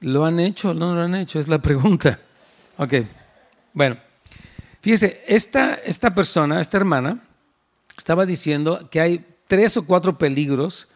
¿Lo 0.00 0.26
han 0.26 0.38
hecho 0.38 0.70
o 0.70 0.74
no 0.74 0.94
lo 0.94 1.00
han 1.00 1.14
hecho? 1.14 1.40
Es 1.40 1.48
la 1.48 1.62
pregunta. 1.62 2.20
Ok. 2.76 2.92
Bueno, 3.72 3.96
fíjese, 4.82 5.22
esta, 5.26 5.76
esta 5.76 6.14
persona, 6.14 6.60
esta 6.60 6.76
hermana, 6.76 7.22
estaba 7.96 8.26
diciendo 8.26 8.90
que 8.90 9.00
hay 9.00 9.24
tres 9.46 9.78
o 9.78 9.86
cuatro 9.86 10.18
peligros 10.18 10.88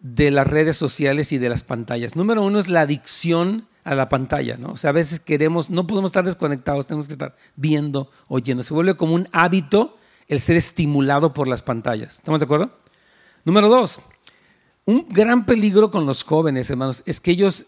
de 0.00 0.30
las 0.30 0.46
redes 0.46 0.78
sociales 0.78 1.32
y 1.32 1.38
de 1.38 1.50
las 1.50 1.64
pantallas. 1.64 2.16
Número 2.16 2.42
uno 2.42 2.58
es 2.58 2.68
la 2.68 2.80
adicción 2.80 3.68
a 3.88 3.94
la 3.94 4.10
pantalla, 4.10 4.56
¿no? 4.58 4.72
O 4.72 4.76
sea, 4.76 4.90
a 4.90 4.92
veces 4.92 5.18
queremos, 5.18 5.70
no 5.70 5.86
podemos 5.86 6.10
estar 6.10 6.22
desconectados, 6.22 6.86
tenemos 6.86 7.06
que 7.06 7.14
estar 7.14 7.34
viendo, 7.56 8.10
oyendo. 8.28 8.62
Se 8.62 8.74
vuelve 8.74 8.98
como 8.98 9.14
un 9.14 9.28
hábito 9.32 9.96
el 10.28 10.40
ser 10.40 10.56
estimulado 10.56 11.32
por 11.32 11.48
las 11.48 11.62
pantallas. 11.62 12.16
¿Estamos 12.16 12.38
de 12.38 12.44
acuerdo? 12.44 12.70
Número 13.46 13.68
dos, 13.68 14.02
un 14.84 15.06
gran 15.08 15.46
peligro 15.46 15.90
con 15.90 16.04
los 16.04 16.22
jóvenes, 16.22 16.68
hermanos, 16.68 17.02
es 17.06 17.18
que 17.18 17.30
ellos 17.30 17.64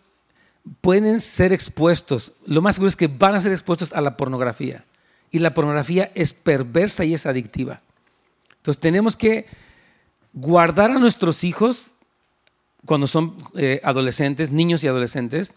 pueden 0.82 1.20
ser 1.22 1.54
expuestos, 1.54 2.34
lo 2.44 2.60
más 2.60 2.74
seguro 2.74 2.90
es 2.90 2.96
que 2.96 3.08
van 3.08 3.34
a 3.34 3.40
ser 3.40 3.52
expuestos 3.52 3.94
a 3.94 4.02
la 4.02 4.18
pornografía. 4.18 4.84
Y 5.30 5.38
la 5.38 5.54
pornografía 5.54 6.12
es 6.14 6.34
perversa 6.34 7.06
y 7.06 7.14
es 7.14 7.24
adictiva. 7.24 7.80
Entonces 8.58 8.78
tenemos 8.78 9.16
que 9.16 9.46
guardar 10.34 10.90
a 10.90 10.98
nuestros 10.98 11.44
hijos 11.44 11.92
cuando 12.84 13.06
son 13.06 13.36
eh, 13.54 13.80
adolescentes, 13.84 14.50
niños 14.50 14.84
y 14.84 14.88
adolescentes, 14.88 15.54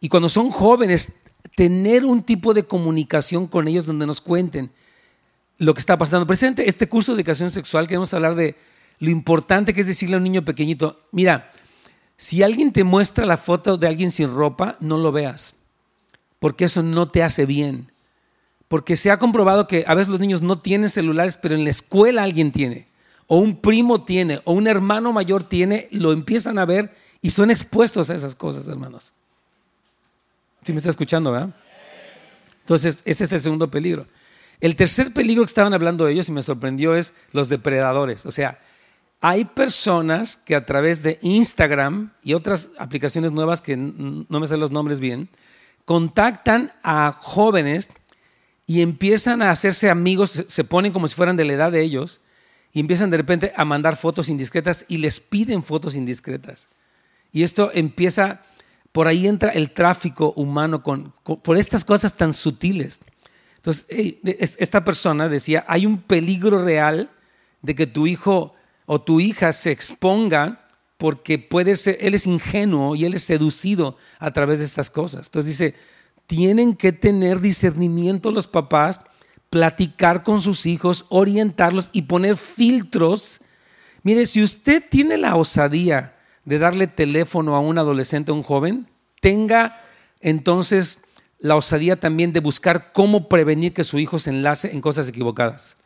y 0.00 0.08
cuando 0.08 0.28
son 0.28 0.50
jóvenes, 0.50 1.10
tener 1.54 2.04
un 2.04 2.22
tipo 2.22 2.54
de 2.54 2.64
comunicación 2.64 3.46
con 3.46 3.68
ellos 3.68 3.86
donde 3.86 4.06
nos 4.06 4.20
cuenten 4.20 4.70
lo 5.58 5.74
que 5.74 5.80
está 5.80 5.96
pasando. 5.96 6.26
Presente 6.26 6.68
este 6.68 6.88
curso 6.88 7.14
de 7.14 7.22
educación 7.22 7.50
sexual, 7.50 7.86
queremos 7.86 8.12
hablar 8.14 8.34
de 8.34 8.56
lo 8.98 9.10
importante 9.10 9.72
que 9.72 9.80
es 9.80 9.86
decirle 9.86 10.16
a 10.16 10.18
un 10.18 10.24
niño 10.24 10.44
pequeñito, 10.44 11.00
mira, 11.12 11.50
si 12.16 12.42
alguien 12.42 12.72
te 12.72 12.84
muestra 12.84 13.26
la 13.26 13.36
foto 13.36 13.76
de 13.76 13.86
alguien 13.86 14.10
sin 14.10 14.32
ropa, 14.32 14.76
no 14.80 14.96
lo 14.98 15.12
veas, 15.12 15.54
porque 16.38 16.64
eso 16.64 16.82
no 16.82 17.08
te 17.08 17.22
hace 17.22 17.46
bien. 17.46 17.92
Porque 18.68 18.96
se 18.96 19.10
ha 19.10 19.18
comprobado 19.18 19.68
que 19.68 19.84
a 19.86 19.94
veces 19.94 20.08
los 20.08 20.18
niños 20.18 20.42
no 20.42 20.58
tienen 20.58 20.88
celulares, 20.88 21.36
pero 21.36 21.54
en 21.54 21.64
la 21.64 21.70
escuela 21.70 22.22
alguien 22.22 22.52
tiene, 22.52 22.88
o 23.26 23.38
un 23.38 23.56
primo 23.56 24.02
tiene, 24.02 24.40
o 24.44 24.52
un 24.52 24.66
hermano 24.66 25.12
mayor 25.12 25.44
tiene, 25.44 25.88
lo 25.90 26.12
empiezan 26.12 26.58
a 26.58 26.64
ver 26.64 26.94
y 27.20 27.30
son 27.30 27.50
expuestos 27.50 28.10
a 28.10 28.14
esas 28.14 28.34
cosas, 28.34 28.66
hermanos. 28.68 29.12
Si 30.66 30.72
me 30.72 30.78
está 30.78 30.90
escuchando, 30.90 31.30
¿verdad? 31.30 31.54
Entonces, 32.58 33.00
ese 33.04 33.22
es 33.22 33.32
el 33.32 33.40
segundo 33.40 33.70
peligro. 33.70 34.08
El 34.60 34.74
tercer 34.74 35.12
peligro 35.12 35.44
que 35.44 35.50
estaban 35.50 35.72
hablando 35.74 36.08
ellos 36.08 36.28
y 36.28 36.32
me 36.32 36.42
sorprendió 36.42 36.96
es 36.96 37.14
los 37.30 37.48
depredadores. 37.48 38.26
O 38.26 38.32
sea, 38.32 38.58
hay 39.20 39.44
personas 39.44 40.36
que 40.36 40.56
a 40.56 40.66
través 40.66 41.04
de 41.04 41.20
Instagram 41.22 42.10
y 42.24 42.34
otras 42.34 42.70
aplicaciones 42.80 43.30
nuevas 43.30 43.62
que 43.62 43.76
no 43.76 44.40
me 44.40 44.48
sé 44.48 44.56
los 44.56 44.72
nombres 44.72 44.98
bien, 44.98 45.28
contactan 45.84 46.72
a 46.82 47.12
jóvenes 47.12 47.88
y 48.66 48.82
empiezan 48.82 49.42
a 49.42 49.52
hacerse 49.52 49.88
amigos, 49.88 50.46
se 50.48 50.64
ponen 50.64 50.92
como 50.92 51.06
si 51.06 51.14
fueran 51.14 51.36
de 51.36 51.44
la 51.44 51.52
edad 51.52 51.70
de 51.70 51.82
ellos 51.82 52.22
y 52.72 52.80
empiezan 52.80 53.10
de 53.10 53.18
repente 53.18 53.52
a 53.54 53.64
mandar 53.64 53.94
fotos 53.94 54.28
indiscretas 54.28 54.84
y 54.88 54.96
les 54.96 55.20
piden 55.20 55.62
fotos 55.62 55.94
indiscretas. 55.94 56.68
Y 57.30 57.44
esto 57.44 57.70
empieza 57.72 58.40
por 58.96 59.08
ahí 59.08 59.26
entra 59.26 59.50
el 59.50 59.72
tráfico 59.72 60.32
humano 60.36 60.82
con, 60.82 61.12
por 61.42 61.58
estas 61.58 61.84
cosas 61.84 62.16
tan 62.16 62.32
sutiles. 62.32 63.00
Entonces, 63.56 63.84
esta 64.58 64.84
persona 64.84 65.28
decía, 65.28 65.66
hay 65.68 65.84
un 65.84 65.98
peligro 65.98 66.64
real 66.64 67.10
de 67.60 67.74
que 67.74 67.86
tu 67.86 68.06
hijo 68.06 68.54
o 68.86 69.02
tu 69.02 69.20
hija 69.20 69.52
se 69.52 69.70
exponga 69.70 70.66
porque 70.96 71.38
puede 71.38 71.76
ser, 71.76 71.98
él 72.00 72.14
es 72.14 72.26
ingenuo 72.26 72.96
y 72.96 73.04
él 73.04 73.12
es 73.12 73.24
seducido 73.24 73.98
a 74.18 74.30
través 74.30 74.60
de 74.60 74.64
estas 74.64 74.88
cosas. 74.88 75.26
Entonces 75.26 75.58
dice, 75.58 75.74
tienen 76.26 76.74
que 76.74 76.92
tener 76.92 77.42
discernimiento 77.42 78.30
los 78.30 78.48
papás, 78.48 79.02
platicar 79.50 80.22
con 80.22 80.40
sus 80.40 80.64
hijos, 80.64 81.04
orientarlos 81.10 81.90
y 81.92 82.00
poner 82.00 82.34
filtros. 82.34 83.42
Mire, 84.02 84.24
si 84.24 84.42
usted 84.42 84.82
tiene 84.88 85.18
la 85.18 85.36
osadía 85.36 86.15
de 86.46 86.58
darle 86.58 86.86
teléfono 86.86 87.56
a 87.56 87.60
un 87.60 87.76
adolescente 87.76 88.32
o 88.32 88.34
un 88.34 88.42
joven, 88.42 88.88
tenga 89.20 89.82
entonces 90.20 91.00
la 91.38 91.56
osadía 91.56 92.00
también 92.00 92.32
de 92.32 92.40
buscar 92.40 92.92
cómo 92.92 93.28
prevenir 93.28 93.74
que 93.74 93.84
su 93.84 93.98
hijo 93.98 94.18
se 94.18 94.30
enlace 94.30 94.72
en 94.72 94.80
cosas 94.80 95.08
equivocadas. 95.08 95.76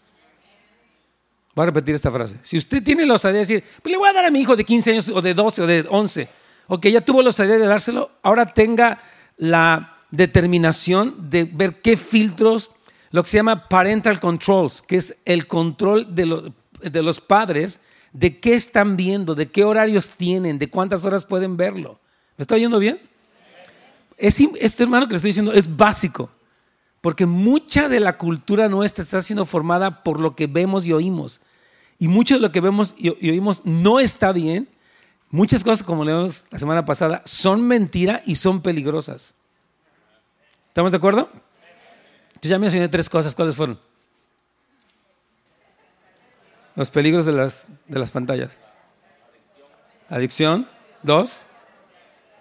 Voy 1.54 1.64
a 1.64 1.66
repetir 1.66 1.94
esta 1.94 2.12
frase. 2.12 2.36
Si 2.42 2.56
usted 2.56 2.82
tiene 2.82 3.04
la 3.04 3.14
osadía 3.14 3.40
de 3.40 3.46
decir, 3.46 3.64
pues 3.82 3.90
le 3.90 3.98
voy 3.98 4.08
a 4.08 4.12
dar 4.12 4.26
a 4.26 4.30
mi 4.30 4.40
hijo 4.40 4.54
de 4.54 4.64
15 4.64 4.90
años 4.92 5.08
o 5.08 5.20
de 5.20 5.34
12 5.34 5.62
o 5.62 5.66
de 5.66 5.86
11, 5.88 6.28
o 6.68 6.78
que 6.78 6.92
ya 6.92 7.00
tuvo 7.00 7.22
la 7.22 7.30
osadía 7.30 7.58
de 7.58 7.66
dárselo, 7.66 8.10
ahora 8.22 8.46
tenga 8.46 9.00
la 9.36 9.96
determinación 10.10 11.30
de 11.30 11.44
ver 11.44 11.80
qué 11.80 11.96
filtros, 11.96 12.70
lo 13.10 13.22
que 13.22 13.30
se 13.30 13.38
llama 13.38 13.68
parental 13.68 14.20
controls, 14.20 14.82
que 14.82 14.96
es 14.96 15.16
el 15.24 15.46
control 15.46 16.14
de 16.14 17.02
los 17.02 17.20
padres 17.20 17.80
de 18.12 18.40
qué 18.40 18.54
están 18.54 18.96
viendo, 18.96 19.34
de 19.34 19.50
qué 19.50 19.64
horarios 19.64 20.12
tienen, 20.12 20.58
de 20.58 20.68
cuántas 20.68 21.04
horas 21.04 21.26
pueden 21.26 21.56
verlo. 21.56 22.00
¿Me 22.36 22.42
está 22.42 22.54
oyendo 22.54 22.78
bien? 22.78 23.00
Es, 24.16 24.40
este 24.60 24.82
hermano 24.82 25.06
que 25.06 25.12
le 25.12 25.16
estoy 25.16 25.30
diciendo 25.30 25.52
es 25.52 25.76
básico, 25.76 26.30
porque 27.00 27.26
mucha 27.26 27.88
de 27.88 28.00
la 28.00 28.18
cultura 28.18 28.68
nuestra 28.68 29.02
está 29.02 29.22
siendo 29.22 29.46
formada 29.46 30.02
por 30.02 30.20
lo 30.20 30.36
que 30.36 30.46
vemos 30.46 30.86
y 30.86 30.92
oímos. 30.92 31.40
Y 31.98 32.08
mucho 32.08 32.34
de 32.34 32.40
lo 32.40 32.52
que 32.52 32.60
vemos 32.60 32.94
y, 32.98 33.10
oímos 33.28 33.62
no 33.64 34.00
está 34.00 34.32
bien. 34.32 34.68
Muchas 35.30 35.62
cosas, 35.62 35.84
como 35.84 36.04
leímos 36.04 36.46
la 36.50 36.58
semana 36.58 36.84
pasada, 36.84 37.22
son 37.24 37.62
mentira 37.62 38.22
y 38.26 38.34
son 38.34 38.62
peligrosas. 38.62 39.34
¿Estamos 40.68 40.90
de 40.90 40.96
acuerdo? 40.96 41.28
Yo 42.42 42.50
ya 42.50 42.58
mencioné 42.58 42.88
tres 42.88 43.08
cosas. 43.08 43.34
¿Cuáles 43.34 43.54
fueron? 43.54 43.78
Los 46.76 46.90
peligros 46.90 47.26
de 47.26 47.32
las, 47.32 47.68
de 47.88 47.98
las 47.98 48.10
pantallas. 48.10 48.60
Adicción. 50.08 50.68
Dos. 51.02 51.46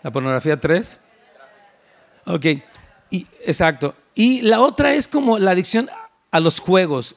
La 0.04 0.12
pornografía. 0.12 0.60
Tres. 0.60 1.00
Ok. 2.26 2.46
Exacto. 3.46 3.96
Y 4.16 4.42
la 4.42 4.62
otra 4.62 4.94
es 4.94 5.08
como 5.08 5.40
la 5.40 5.52
adicción 5.52 5.90
a 6.32 6.40
los 6.40 6.60
juegos. 6.60 7.16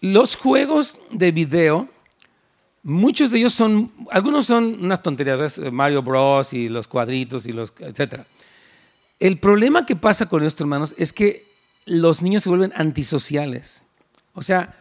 Los 0.00 0.36
juegos 0.36 1.00
de 1.10 1.30
video, 1.30 1.88
muchos 2.82 3.30
de 3.30 3.38
ellos 3.38 3.52
son, 3.52 3.92
algunos 4.10 4.46
son 4.46 4.82
unas 4.82 5.02
tonterías, 5.02 5.58
Mario 5.70 6.02
Bros. 6.02 6.52
y 6.54 6.68
los 6.68 6.88
cuadritos 6.88 7.46
y 7.46 7.52
los, 7.52 7.74
etcétera. 7.78 8.26
El 9.18 9.38
problema 9.38 9.84
que 9.84 9.96
pasa 9.96 10.26
con 10.26 10.42
esto, 10.42 10.64
hermanos, 10.64 10.94
es 10.96 11.12
que 11.12 11.46
los 11.84 12.22
niños 12.22 12.42
se 12.42 12.48
vuelven 12.48 12.72
antisociales. 12.74 13.84
O 14.32 14.42
sea, 14.42 14.74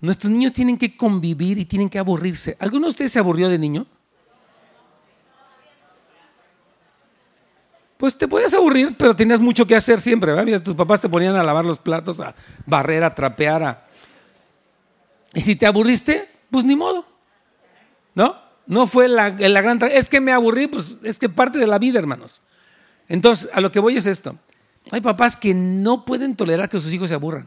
nuestros 0.00 0.30
niños 0.30 0.52
tienen 0.52 0.76
que 0.76 0.96
convivir 0.96 1.58
y 1.58 1.64
tienen 1.64 1.88
que 1.88 1.98
aburrirse. 1.98 2.56
¿Alguno 2.58 2.86
de 2.86 2.90
ustedes 2.90 3.12
se 3.12 3.18
aburrió 3.18 3.48
de 3.48 3.58
niño? 3.58 3.86
Pues 7.96 8.18
te 8.18 8.28
puedes 8.28 8.52
aburrir, 8.52 8.94
pero 8.98 9.16
tenías 9.16 9.40
mucho 9.40 9.66
que 9.66 9.74
hacer 9.74 10.00
siempre. 10.00 10.32
¿verdad? 10.32 10.62
tus 10.62 10.74
papás 10.74 11.00
te 11.00 11.08
ponían 11.08 11.34
a 11.36 11.42
lavar 11.42 11.64
los 11.64 11.78
platos, 11.78 12.20
a 12.20 12.34
barrer, 12.66 13.04
a 13.04 13.14
trapear. 13.14 13.86
Y 15.32 15.40
si 15.40 15.56
te 15.56 15.66
aburriste, 15.66 16.28
pues 16.50 16.64
ni 16.64 16.76
modo. 16.76 17.06
¿No? 18.14 18.36
No 18.66 18.86
fue 18.86 19.08
la, 19.08 19.30
la 19.30 19.60
gran... 19.62 19.80
Es 19.90 20.08
que 20.08 20.20
me 20.20 20.32
aburrí, 20.32 20.66
pues 20.66 20.98
es 21.02 21.18
que 21.18 21.28
parte 21.28 21.58
de 21.58 21.66
la 21.66 21.78
vida, 21.78 21.98
hermanos. 21.98 22.40
Entonces, 23.08 23.48
a 23.52 23.60
lo 23.60 23.70
que 23.70 23.80
voy 23.80 23.96
es 23.96 24.06
esto. 24.06 24.36
Hay 24.90 25.00
papás 25.00 25.36
que 25.36 25.54
no 25.54 26.04
pueden 26.04 26.36
tolerar 26.36 26.68
que 26.68 26.80
sus 26.80 26.92
hijos 26.92 27.08
se 27.08 27.14
aburran. 27.14 27.46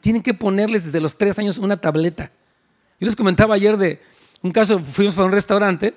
Tienen 0.00 0.22
que 0.22 0.34
ponerles 0.34 0.84
desde 0.84 1.00
los 1.00 1.16
tres 1.16 1.38
años 1.38 1.58
una 1.58 1.76
tableta. 1.76 2.30
Yo 3.00 3.06
les 3.06 3.16
comentaba 3.16 3.54
ayer 3.54 3.76
de 3.76 4.00
un 4.42 4.52
caso, 4.52 4.78
fuimos 4.78 5.14
para 5.14 5.26
un 5.26 5.32
restaurante, 5.32 5.94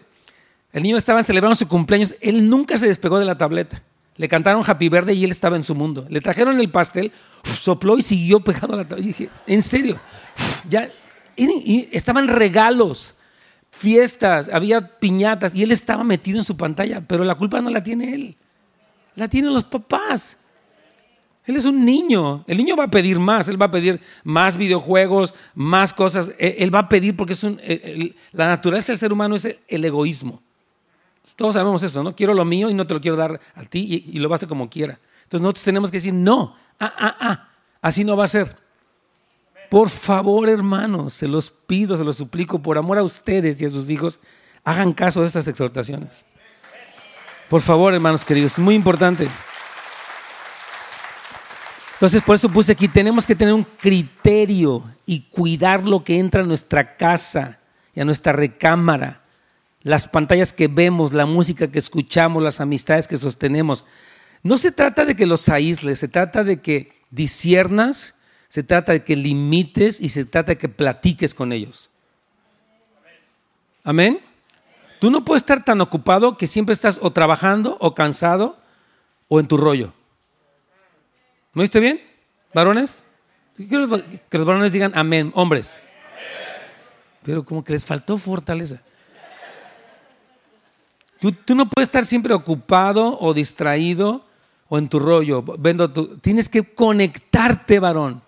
el 0.74 0.84
niño 0.84 0.98
estaba 0.98 1.24
celebrando 1.24 1.56
su 1.56 1.68
cumpleaños, 1.68 2.16
él 2.22 2.50
nunca 2.50 2.78
se 2.78 2.88
despegó 2.88 3.20
de 3.20 3.26
la 3.26 3.38
tableta. 3.38 3.82
Le 4.18 4.28
cantaron 4.28 4.64
Happy 4.66 4.90
Verde 4.90 5.14
y 5.14 5.24
él 5.24 5.32
estaba 5.32 5.56
en 5.56 5.64
su 5.64 5.74
mundo. 5.76 6.06
Le 6.10 6.20
trajeron 6.20 6.60
el 6.60 6.70
pastel, 6.70 7.12
sopló 7.44 7.98
y 7.98 8.02
siguió 8.02 8.42
pegado 8.42 8.74
a 8.74 8.78
la 8.78 8.88
tableta. 8.88 9.04
Y 9.04 9.08
dije, 9.08 9.30
en 9.48 9.62
serio, 9.62 10.00
ya, 10.70 10.92
estaban 11.92 12.28
regalos, 12.28 13.16
fiestas, 13.72 14.50
había 14.52 15.00
piñatas 15.00 15.56
y 15.56 15.64
él 15.64 15.72
estaba 15.72 16.04
metido 16.04 16.38
en 16.38 16.44
su 16.44 16.58
pantalla, 16.58 17.02
pero 17.08 17.24
la 17.24 17.36
culpa 17.36 17.62
no 17.62 17.70
la 17.70 17.82
tiene 17.82 18.14
él 18.14 18.36
la 19.20 19.28
tienen 19.28 19.54
los 19.54 19.66
papás. 19.66 20.38
Él 21.50 21.56
es 21.56 21.66
un 21.66 21.84
niño. 21.84 22.44
El 22.46 22.58
niño 22.58 22.76
va 22.76 22.84
a 22.84 22.92
pedir 22.92 23.18
más. 23.18 23.48
Él 23.48 23.60
va 23.60 23.66
a 23.66 23.72
pedir 23.72 24.00
más 24.24 24.56
videojuegos, 24.56 25.34
más 25.56 25.96
cosas. 25.96 26.32
E, 26.38 26.58
él 26.60 26.74
va 26.74 26.80
a 26.82 26.90
pedir 26.90 27.18
porque 27.18 27.34
es 27.34 27.44
un, 27.44 27.60
la 28.34 28.50
naturaleza 28.50 28.92
del 28.92 29.00
ser 29.00 29.12
humano 29.12 29.36
es 29.36 29.58
el, 29.68 29.84
egoísmo. 29.84 30.44
Todos 31.36 31.56
sabemos 31.56 31.82
esto, 31.82 32.04
¿no? 32.04 32.16
Quiero 32.16 32.36
lo 32.36 32.46
mío 32.46 32.70
y 32.70 32.76
no 32.76 32.86
te 32.86 32.94
lo 32.94 33.02
quiero 33.02 33.18
dar 33.18 33.42
a 33.56 33.64
ti 33.64 34.06
y, 34.12 34.20
lo 34.20 34.30
vas 34.30 34.36
a 34.36 34.40
hacer 34.42 34.48
como 34.48 34.70
quiera. 34.70 35.00
Entonces 35.24 35.42
nosotros 35.42 35.64
tenemos 35.64 35.90
que 35.90 35.98
decir, 35.98 36.14
no, 36.14 36.56
ah, 36.80 36.94
ah, 36.96 37.18
ah, 37.20 37.50
así 37.82 38.04
no 38.04 38.16
va 38.16 38.26
a 38.26 38.28
ser. 38.28 38.56
Por 39.72 39.90
favor, 39.90 40.50
hermanos, 40.50 41.14
se 41.14 41.28
los 41.28 41.50
pido, 41.50 41.98
se 41.98 42.04
los 42.04 42.18
suplico, 42.18 42.62
por 42.62 42.78
amor 42.78 43.00
a 43.00 43.04
ustedes 43.04 43.60
y 43.60 43.66
a 43.66 43.72
sus 43.72 43.90
hijos, 43.90 44.20
hagan 44.64 44.94
caso 44.94 45.22
de 45.22 45.28
estas 45.28 45.48
exhortaciones. 45.48 46.26
Por 47.50 47.62
favor, 47.62 47.92
hermanos 47.96 48.24
queridos, 48.24 48.52
es 48.52 48.60
muy 48.60 48.76
importante. 48.76 49.28
Entonces, 52.00 52.22
por 52.22 52.38
eso 52.38 52.48
puse 52.48 52.72
aquí, 52.72 52.88
tenemos 52.88 53.28
que 53.28 53.36
tener 53.36 53.54
un 53.54 53.66
criterio 53.66 54.86
y 55.06 55.20
cuidar 55.24 55.86
lo 55.86 56.02
que 56.02 56.18
entra 56.18 56.44
a 56.44 56.46
nuestra 56.46 56.96
casa 56.96 57.60
y 57.94 58.00
a 58.00 58.06
nuestra 58.06 58.32
recámara, 58.32 59.22
las 59.84 60.08
pantallas 60.08 60.54
que 60.54 60.70
vemos, 60.70 61.12
la 61.12 61.26
música 61.26 61.70
que 61.70 61.78
escuchamos, 61.78 62.42
las 62.42 62.62
amistades 62.62 63.06
que 63.06 63.18
sostenemos. 63.18 63.86
No 64.44 64.58
se 64.58 64.72
trata 64.72 65.04
de 65.04 65.14
que 65.14 65.26
los 65.26 65.50
aísles, 65.50 66.00
se 66.00 66.08
trata 66.08 66.46
de 66.46 66.62
que 66.62 66.94
disiernas, 67.12 68.16
se 68.48 68.64
trata 68.64 68.94
de 68.94 69.04
que 69.04 69.18
limites 69.18 70.00
y 70.00 70.08
se 70.08 70.24
trata 70.24 70.54
de 70.54 70.58
que 70.58 70.70
platiques 70.70 71.36
con 71.36 71.52
ellos. 71.52 71.90
Amén. 73.84 74.22
Tú 75.02 75.12
no 75.12 75.26
puedes 75.26 75.42
estar 75.42 75.66
tan 75.66 75.82
ocupado 75.82 76.38
que 76.38 76.48
siempre 76.48 76.72
estás 76.72 76.98
o 77.02 77.12
trabajando 77.12 77.76
o 77.82 77.94
cansado 77.94 78.58
o 79.28 79.42
en 79.42 79.48
tu 79.48 79.58
rollo. 79.58 79.99
¿No 81.54 81.62
viste 81.62 81.80
bien? 81.80 82.02
¿Varones? 82.54 83.04
Que 83.58 83.76
los, 83.76 83.90
varones 84.46 84.72
digan 84.72 84.94
amén, 84.96 85.32
hombres. 85.36 85.82
Pero 87.24 87.44
como 87.44 87.64
que 87.64 87.74
les 87.74 87.86
faltó 87.86 88.18
fortaleza. 88.18 88.82
Tú, 91.20 91.56
no 91.56 91.70
puedes 91.70 91.90
estar 91.90 92.06
siempre 92.06 92.34
ocupado 92.34 93.20
o 93.20 93.34
distraído 93.34 94.26
o 94.70 94.78
en 94.78 94.88
tu 94.88 95.00
rollo. 95.00 95.44
Vendo 95.58 95.92
tienes 96.22 96.48
que 96.48 96.74
conectarte, 96.74 97.80
varón. 97.80 98.22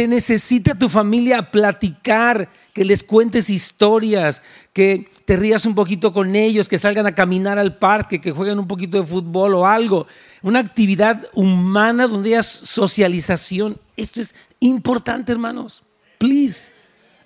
Te 0.00 0.08
necesita 0.08 0.74
tu 0.74 0.88
familia 0.88 1.50
platicar, 1.50 2.48
que 2.72 2.86
les 2.86 3.04
cuentes 3.04 3.50
historias, 3.50 4.40
que 4.72 5.10
te 5.26 5.36
rías 5.36 5.66
un 5.66 5.74
poquito 5.74 6.10
con 6.10 6.34
ellos, 6.34 6.70
que 6.70 6.78
salgan 6.78 7.06
a 7.06 7.14
caminar 7.14 7.58
al 7.58 7.76
parque, 7.76 8.18
que 8.18 8.32
jueguen 8.32 8.58
un 8.58 8.66
poquito 8.66 8.96
de 8.96 9.06
fútbol 9.06 9.56
o 9.56 9.66
algo. 9.66 10.06
Una 10.40 10.60
actividad 10.60 11.26
humana 11.34 12.08
donde 12.08 12.30
haya 12.30 12.42
socialización. 12.42 13.78
Esto 13.94 14.22
es 14.22 14.34
importante, 14.60 15.32
hermanos. 15.32 15.82
Please, 16.16 16.72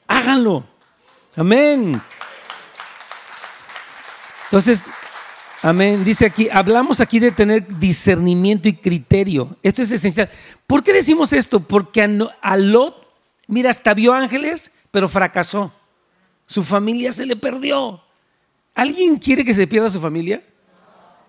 háganlo. 0.08 0.64
Amén. 1.36 2.02
Entonces, 4.46 4.84
Amén. 5.64 6.04
Dice 6.04 6.26
aquí, 6.26 6.46
hablamos 6.52 7.00
aquí 7.00 7.18
de 7.18 7.30
tener 7.30 7.78
discernimiento 7.78 8.68
y 8.68 8.74
criterio. 8.74 9.56
Esto 9.62 9.80
es 9.80 9.90
esencial. 9.92 10.28
¿Por 10.66 10.82
qué 10.82 10.92
decimos 10.92 11.32
esto? 11.32 11.58
Porque 11.60 12.02
a 12.02 12.56
Lot, 12.58 13.08
mira, 13.46 13.70
hasta 13.70 13.94
vio 13.94 14.12
ángeles, 14.12 14.72
pero 14.90 15.08
fracasó. 15.08 15.72
Su 16.44 16.62
familia 16.62 17.12
se 17.12 17.24
le 17.24 17.34
perdió. 17.34 18.02
¿Alguien 18.74 19.16
quiere 19.16 19.42
que 19.42 19.54
se 19.54 19.66
pierda 19.66 19.88
su 19.88 20.02
familia? 20.02 20.42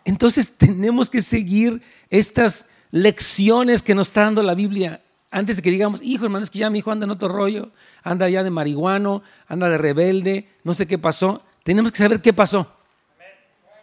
Entonces 0.03 0.51
tenemos 0.51 1.09
que 1.09 1.21
seguir 1.21 1.81
estas 2.09 2.65
lecciones 2.91 3.83
que 3.83 3.95
nos 3.95 4.07
está 4.07 4.25
dando 4.25 4.43
la 4.43 4.53
Biblia. 4.53 5.01
Antes 5.31 5.55
de 5.55 5.61
que 5.61 5.71
digamos, 5.71 6.01
hijo, 6.01 6.25
hermano, 6.25 6.43
es 6.43 6.51
que 6.51 6.59
ya 6.59 6.69
mi 6.69 6.79
hijo 6.79 6.91
anda 6.91 7.05
en 7.05 7.11
otro 7.11 7.29
rollo, 7.29 7.71
anda 8.03 8.27
ya 8.27 8.43
de 8.43 8.49
marihuano, 8.49 9.23
anda 9.47 9.69
de 9.69 9.77
rebelde, 9.77 10.49
no 10.65 10.73
sé 10.73 10.87
qué 10.87 10.97
pasó. 10.97 11.41
Tenemos 11.63 11.93
que 11.93 11.99
saber 11.99 12.21
qué 12.21 12.33
pasó. 12.33 12.74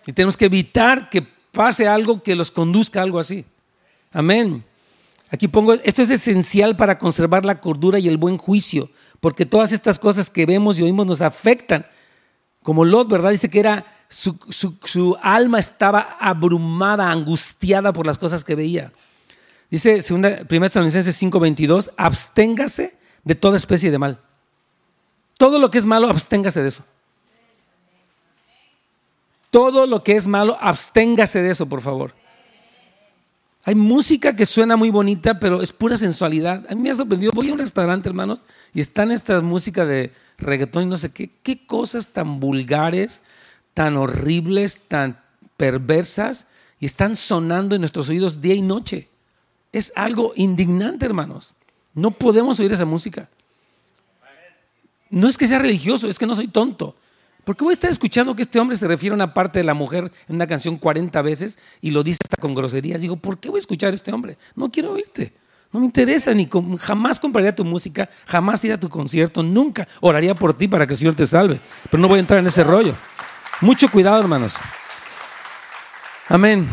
Y 0.07 0.13
tenemos 0.13 0.37
que 0.37 0.47
evitar 0.47 1.09
que 1.11 1.23
pase 1.23 1.87
algo 1.87 2.23
que 2.23 2.35
los 2.35 2.51
conduzca 2.51 3.01
a 3.01 3.03
algo 3.03 3.19
así. 3.19 3.45
Amén. 4.13 4.65
Aquí 5.31 5.49
pongo, 5.49 5.75
esto 5.75 6.03
es 6.03 6.11
esencial 6.11 6.77
para 6.77 6.99
conservar 6.99 7.45
la 7.45 7.61
cordura 7.61 7.99
y 7.99 8.09
el 8.09 8.19
buen 8.19 8.37
juicio, 8.37 8.91
porque 9.21 9.47
todas 9.47 9.73
estas 9.73 9.99
cosas 9.99 10.29
que 10.29 10.45
vemos 10.45 10.79
y 10.79 10.83
oímos 10.83 11.07
nos 11.07 11.23
afectan. 11.23 11.87
Como 12.63 12.85
Lot, 12.85 13.09
¿verdad? 13.09 13.31
Dice 13.31 13.49
que 13.49 13.61
era 13.61 13.87
su, 14.09 14.39
su 14.85 15.17
alma 15.23 15.59
estaba 15.59 16.17
abrumada, 16.21 17.11
angustiada 17.11 17.93
por 17.93 18.07
las 18.07 18.19
cosas 18.19 18.45
que 18.45 18.55
veía. 18.55 18.93
Dice 19.71 20.03
1 20.07 20.47
Tesalonicenses 20.47 21.17
5:22, 21.23 21.93
absténgase 21.97 22.95
de 23.25 23.35
toda 23.35 23.57
especie 23.57 23.91
de 23.91 23.99
mal. 23.99 24.21
Todo 25.39 25.59
lo 25.59 25.71
que 25.71 25.79
es 25.79 25.87
malo, 25.87 26.09
absténgase 26.09 26.61
de 26.61 26.69
eso. 26.69 26.85
Todo 29.53 29.87
lo 29.87 30.03
que 30.03 30.17
es 30.17 30.27
malo, 30.27 30.57
absténgase 30.59 31.43
de 31.43 31.51
eso, 31.51 31.67
por 31.67 31.83
favor. 31.83 32.15
Hay 33.67 33.75
música 33.75 34.35
que 34.35 34.47
suena 34.47 34.77
muy 34.77 34.89
bonita, 34.89 35.39
pero 35.39 35.61
es 35.61 35.73
pura 35.73 35.99
sensualidad. 35.99 36.65
A 36.71 36.75
mí 36.75 36.81
me 36.81 36.91
ha 36.91 36.95
sorprendido. 36.95 37.33
Voy 37.35 37.51
a 37.51 37.53
un 37.53 37.59
restaurante, 37.59 38.09
hermanos, 38.09 38.47
y 38.73 38.81
están 38.81 39.13
estas 39.13 39.43
músicas 39.43 39.87
de 39.87 40.11
reggaetón 40.39 40.85
y 40.85 40.87
no 40.87 40.97
sé 40.97 41.11
qué. 41.11 41.31
Qué 41.43 41.67
cosas 41.67 42.09
tan 42.09 42.41
vulgares, 42.41 43.23
tan 43.75 43.99
horribles, 43.99 44.81
tan 44.89 45.21
perversas, 45.59 46.47
y 46.81 46.87
están 46.87 47.15
sonando 47.15 47.75
en 47.75 47.83
nuestros 47.83 48.09
oídos 48.09 48.41
día 48.41 48.55
y 48.55 48.63
noche. 48.63 49.11
Es 49.71 49.93
algo 49.95 50.33
indignante, 50.35 51.05
hermanos. 51.05 51.57
No 51.93 52.13
podemos 52.13 52.59
oír 52.59 52.73
esa 52.73 52.87
música. 52.87 53.29
No 55.11 55.29
es 55.29 55.37
que 55.37 55.47
sea 55.47 55.59
religioso, 55.59 56.09
es 56.09 56.19
que 56.19 56.27
no 56.27 56.35
soy 56.35 56.49
tonto. 56.49 56.97
¿Por 57.45 57.57
qué 57.57 57.65
voy 57.65 57.73
a 57.73 57.75
estar 57.75 57.91
escuchando 57.91 58.37
que 58.37 58.43
este 58.43 58.61
hombre 58.61 58.77
se 58.77 58.87
refiere 58.87 59.13
a 59.13 59.17
una 59.17 59.35
parte 59.35 59.59
de 59.59 59.65
la 59.65 59.75
mujer 59.75 60.13
en 60.29 60.37
una 60.37 60.47
canción 60.47 60.77
40 60.77 61.21
veces 61.23 61.59
y 61.81 61.91
lo 61.91 62.03
dice 62.05 62.19
hasta 62.23 62.41
con 62.41 62.55
groserías? 62.55 63.01
Digo, 63.01 63.17
¿por 63.17 63.39
qué 63.39 63.49
voy 63.49 63.59
a 63.59 63.61
escuchar 63.61 63.93
a 63.93 63.95
este 63.95 64.13
hombre? 64.13 64.39
No 64.55 64.71
quiero 64.71 64.93
oírte. 64.93 65.33
No 65.73 65.81
me 65.81 65.87
interesa, 65.87 66.35
ni 66.35 66.49
jamás 66.79 67.19
compraría 67.19 67.55
tu 67.55 67.65
música, 67.65 68.09
jamás 68.27 68.63
iría 68.63 68.77
a 68.77 68.81
tu 68.81 68.91
concierto, 68.91 69.43
nunca 69.43 69.89
oraría 70.03 70.35
por 70.35 70.53
ti 70.53 70.69
para 70.69 70.87
que 70.87 70.93
el 70.93 70.99
Señor 70.99 71.15
te 71.15 71.27
salve. 71.27 71.61
Pero 71.91 72.01
no 72.01 72.09
voy 72.09 72.19
a 72.19 72.21
entrar 72.21 72.41
en 72.41 72.47
ese 72.47 72.63
rollo. 72.63 72.95
Mucho 73.63 73.91
cuidado, 73.91 74.21
hermanos. 74.21 74.57
Amén. 76.29 76.69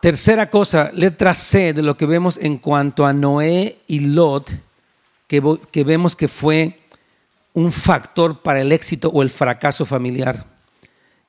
Tercera 0.00 0.50
cosa, 0.50 0.90
letra 0.92 1.34
C 1.34 1.72
de 1.72 1.82
lo 1.82 1.96
que 1.96 2.06
vemos 2.06 2.38
en 2.38 2.58
cuanto 2.58 3.06
a 3.06 3.12
Noé 3.12 3.78
y 3.86 4.00
Lot, 4.00 4.50
que, 5.28 5.42
que 5.70 5.84
vemos 5.84 6.16
que 6.16 6.26
fue 6.26 6.80
un 7.52 7.72
factor 7.72 8.42
para 8.42 8.60
el 8.60 8.72
éxito 8.72 9.08
o 9.08 9.22
el 9.22 9.30
fracaso 9.30 9.84
familiar. 9.84 10.46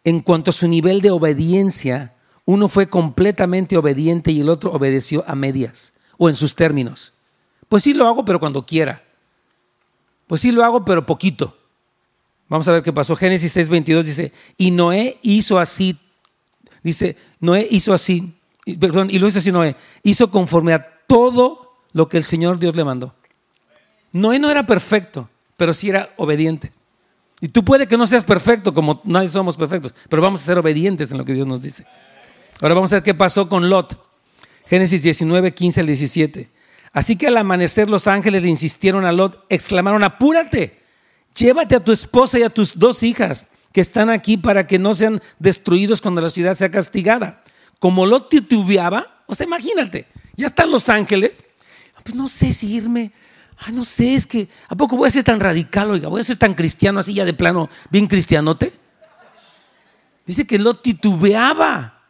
En 0.03 0.21
cuanto 0.21 0.51
a 0.51 0.53
su 0.53 0.67
nivel 0.67 1.01
de 1.01 1.11
obediencia, 1.11 2.15
uno 2.45 2.67
fue 2.67 2.89
completamente 2.89 3.77
obediente 3.77 4.31
y 4.31 4.41
el 4.41 4.49
otro 4.49 4.71
obedeció 4.71 5.23
a 5.27 5.35
medias 5.35 5.93
o 6.17 6.29
en 6.29 6.35
sus 6.35 6.55
términos. 6.55 7.13
Pues 7.67 7.83
sí 7.83 7.93
lo 7.93 8.07
hago, 8.07 8.25
pero 8.25 8.39
cuando 8.39 8.65
quiera. 8.65 9.03
Pues 10.27 10.41
sí 10.41 10.51
lo 10.51 10.63
hago, 10.63 10.83
pero 10.85 11.05
poquito. 11.05 11.57
Vamos 12.47 12.67
a 12.67 12.71
ver 12.71 12.81
qué 12.81 12.91
pasó. 12.91 13.15
Génesis 13.15 13.55
6:22 13.55 14.03
dice, 14.03 14.33
y 14.57 14.71
Noé 14.71 15.19
hizo 15.21 15.59
así, 15.59 15.97
dice, 16.81 17.15
Noé 17.39 17.67
hizo 17.69 17.93
así, 17.93 18.35
perdón, 18.79 19.09
y 19.11 19.19
lo 19.19 19.27
hizo 19.27 19.39
así 19.39 19.51
Noé, 19.51 19.75
hizo 20.03 20.31
conforme 20.31 20.73
a 20.73 20.99
todo 21.07 21.77
lo 21.93 22.09
que 22.09 22.17
el 22.17 22.23
Señor 22.23 22.59
Dios 22.59 22.75
le 22.75 22.83
mandó. 22.83 23.15
Noé 24.11 24.39
no 24.39 24.49
era 24.49 24.65
perfecto, 24.65 25.29
pero 25.59 25.73
sí 25.73 25.89
era 25.89 26.13
obediente. 26.15 26.71
Y 27.41 27.49
tú 27.49 27.63
puede 27.63 27.85
que 27.85 27.97
no 27.97 28.07
seas 28.07 28.23
perfecto, 28.23 28.73
como 28.73 29.01
nadie 29.03 29.27
somos 29.27 29.57
perfectos, 29.57 29.93
pero 30.09 30.21
vamos 30.21 30.41
a 30.41 30.45
ser 30.45 30.57
obedientes 30.57 31.11
en 31.11 31.17
lo 31.17 31.25
que 31.25 31.33
Dios 31.33 31.45
nos 31.45 31.61
dice. 31.61 31.85
Ahora 32.61 32.75
vamos 32.75 32.91
a 32.93 32.95
ver 32.95 33.03
qué 33.03 33.13
pasó 33.13 33.47
con 33.47 33.69
Lot. 33.69 34.01
Génesis 34.65 35.03
19, 35.03 35.53
15 35.53 35.81
al 35.81 35.87
17. 35.87 36.49
Así 36.93 37.17
que 37.17 37.27
al 37.27 37.37
amanecer 37.37 37.89
los 37.89 38.07
ángeles 38.07 38.41
le 38.41 38.49
insistieron 38.49 39.05
a 39.05 39.11
Lot, 39.11 39.45
exclamaron, 39.49 40.03
apúrate, 40.03 40.79
llévate 41.35 41.75
a 41.75 41.83
tu 41.83 41.91
esposa 41.91 42.39
y 42.39 42.43
a 42.43 42.49
tus 42.49 42.79
dos 42.79 43.03
hijas 43.03 43.47
que 43.73 43.81
están 43.81 44.09
aquí 44.09 44.37
para 44.37 44.65
que 44.65 44.79
no 44.79 44.93
sean 44.93 45.21
destruidos 45.39 46.01
cuando 46.01 46.21
la 46.21 46.29
ciudad 46.29 46.55
sea 46.55 46.71
castigada. 46.71 47.41
Como 47.79 48.05
Lot 48.05 48.29
titubeaba, 48.29 49.23
o 49.27 49.35
sea, 49.35 49.45
imagínate, 49.45 50.07
ya 50.35 50.47
están 50.47 50.71
los 50.71 50.87
ángeles, 50.89 51.31
pues 52.03 52.15
no 52.15 52.27
sé 52.29 52.53
si 52.53 52.75
irme, 52.75 53.11
Ah, 53.59 53.71
no 53.71 53.83
sé, 53.83 54.15
es 54.15 54.25
que, 54.25 54.47
¿a 54.69 54.75
poco 54.75 54.95
voy 54.95 55.09
a 55.09 55.11
ser 55.11 55.23
tan 55.25 55.39
radical, 55.39 55.91
oiga? 55.91 56.07
¿Voy 56.07 56.21
a 56.21 56.23
ser 56.23 56.37
tan 56.37 56.53
cristiano 56.53 56.99
así 56.99 57.13
ya 57.13 57.25
de 57.25 57.33
plano, 57.33 57.69
bien 57.89 58.07
cristianote? 58.07 58.71
Dice 60.25 60.47
que 60.47 60.57
lo 60.57 60.75
titubeaba. 60.75 62.01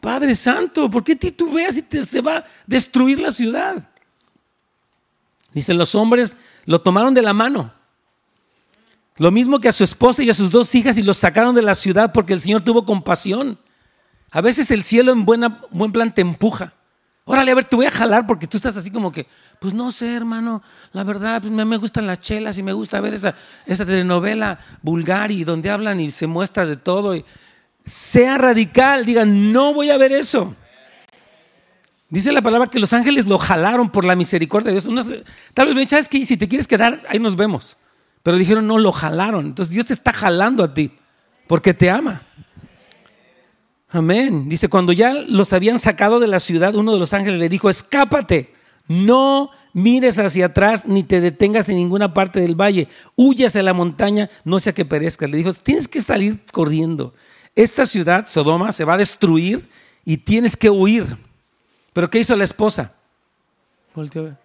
Padre 0.00 0.36
Santo, 0.36 0.88
¿por 0.88 1.02
qué 1.02 1.16
titubeas 1.16 1.74
si 1.74 2.04
se 2.04 2.20
va 2.20 2.36
a 2.36 2.44
destruir 2.66 3.18
la 3.18 3.32
ciudad? 3.32 3.90
Dice, 5.52 5.74
los 5.74 5.96
hombres 5.96 6.36
lo 6.66 6.80
tomaron 6.80 7.12
de 7.12 7.22
la 7.22 7.32
mano. 7.32 7.72
Lo 9.16 9.32
mismo 9.32 9.58
que 9.58 9.68
a 9.68 9.72
su 9.72 9.82
esposa 9.82 10.22
y 10.22 10.30
a 10.30 10.34
sus 10.34 10.52
dos 10.52 10.72
hijas 10.76 10.96
y 10.96 11.02
los 11.02 11.16
sacaron 11.16 11.56
de 11.56 11.62
la 11.62 11.74
ciudad 11.74 12.12
porque 12.12 12.34
el 12.34 12.40
Señor 12.40 12.60
tuvo 12.60 12.84
compasión. 12.84 13.58
A 14.30 14.40
veces 14.40 14.70
el 14.70 14.84
cielo 14.84 15.10
en 15.10 15.24
buena, 15.24 15.60
buen 15.70 15.90
plan 15.90 16.14
te 16.14 16.20
empuja. 16.20 16.74
Órale, 17.30 17.50
a 17.50 17.54
ver, 17.54 17.64
te 17.64 17.76
voy 17.76 17.84
a 17.84 17.90
jalar 17.90 18.26
porque 18.26 18.46
tú 18.46 18.56
estás 18.56 18.74
así 18.78 18.90
como 18.90 19.12
que, 19.12 19.26
pues 19.60 19.74
no 19.74 19.92
sé, 19.92 20.14
hermano, 20.14 20.62
la 20.92 21.04
verdad, 21.04 21.42
pues 21.42 21.52
me, 21.52 21.76
gustan 21.76 22.06
las 22.06 22.20
chelas 22.20 22.56
y 22.56 22.62
me 22.62 22.72
gusta 22.72 23.02
ver 23.02 23.12
esa, 23.12 23.34
esa 23.66 23.84
telenovela 23.84 24.58
vulgar 24.80 25.30
y 25.30 25.44
donde 25.44 25.68
hablan 25.68 26.00
y 26.00 26.10
se 26.10 26.26
muestra 26.26 26.64
de 26.64 26.78
todo. 26.78 27.14
Sea 27.84 28.38
radical, 28.38 29.04
diga, 29.04 29.26
no 29.26 29.74
voy 29.74 29.90
a 29.90 29.98
ver 29.98 30.12
eso. 30.12 30.56
Dice 32.08 32.32
la 32.32 32.40
palabra 32.40 32.68
que 32.68 32.78
los 32.78 32.94
ángeles 32.94 33.26
lo 33.26 33.36
jalaron 33.36 33.90
por 33.90 34.06
la 34.06 34.16
misericordia 34.16 34.72
de 34.72 34.80
Dios. 34.80 35.12
tal 35.52 35.74
vez 35.74 35.90
¿sabes 35.90 36.08
que 36.08 36.24
Si 36.24 36.38
te 36.38 36.48
quieres 36.48 36.66
quedar, 36.66 37.02
ahí 37.10 37.18
nos 37.18 37.36
vemos. 37.36 37.76
Pero 38.22 38.38
dijeron, 38.38 38.66
no, 38.66 38.78
lo 38.78 38.90
jalaron. 38.90 39.44
Entonces 39.44 39.74
Dios 39.74 39.84
te 39.84 39.92
está 39.92 40.14
jalando 40.14 40.64
a 40.64 40.72
ti 40.72 40.92
porque 41.46 41.74
te 41.74 41.90
ama. 41.90 42.22
Amén. 43.90 44.48
Dice, 44.48 44.68
cuando 44.68 44.92
ya 44.92 45.14
los 45.14 45.52
habían 45.52 45.78
sacado 45.78 46.20
de 46.20 46.26
la 46.26 46.40
ciudad, 46.40 46.74
uno 46.74 46.92
de 46.92 46.98
los 46.98 47.14
ángeles 47.14 47.40
le 47.40 47.48
dijo, 47.48 47.70
escápate, 47.70 48.52
no 48.86 49.50
mires 49.72 50.18
hacia 50.18 50.46
atrás 50.46 50.86
ni 50.86 51.02
te 51.02 51.20
detengas 51.20 51.68
en 51.68 51.76
ninguna 51.76 52.12
parte 52.12 52.40
del 52.40 52.54
valle, 52.54 52.88
huyas 53.16 53.56
a 53.56 53.62
la 53.62 53.72
montaña, 53.72 54.28
no 54.44 54.60
sea 54.60 54.74
que 54.74 54.84
perezcas. 54.84 55.30
Le 55.30 55.38
dijo, 55.38 55.52
tienes 55.52 55.88
que 55.88 56.02
salir 56.02 56.40
corriendo. 56.52 57.14
Esta 57.54 57.86
ciudad, 57.86 58.26
Sodoma, 58.26 58.72
se 58.72 58.84
va 58.84 58.94
a 58.94 58.98
destruir 58.98 59.68
y 60.04 60.18
tienes 60.18 60.56
que 60.56 60.70
huir. 60.70 61.16
Pero 61.92 62.10
¿qué 62.10 62.20
hizo 62.20 62.36
la 62.36 62.44
esposa? 62.44 62.92
Volteó 63.94 64.24
ver. 64.24 64.36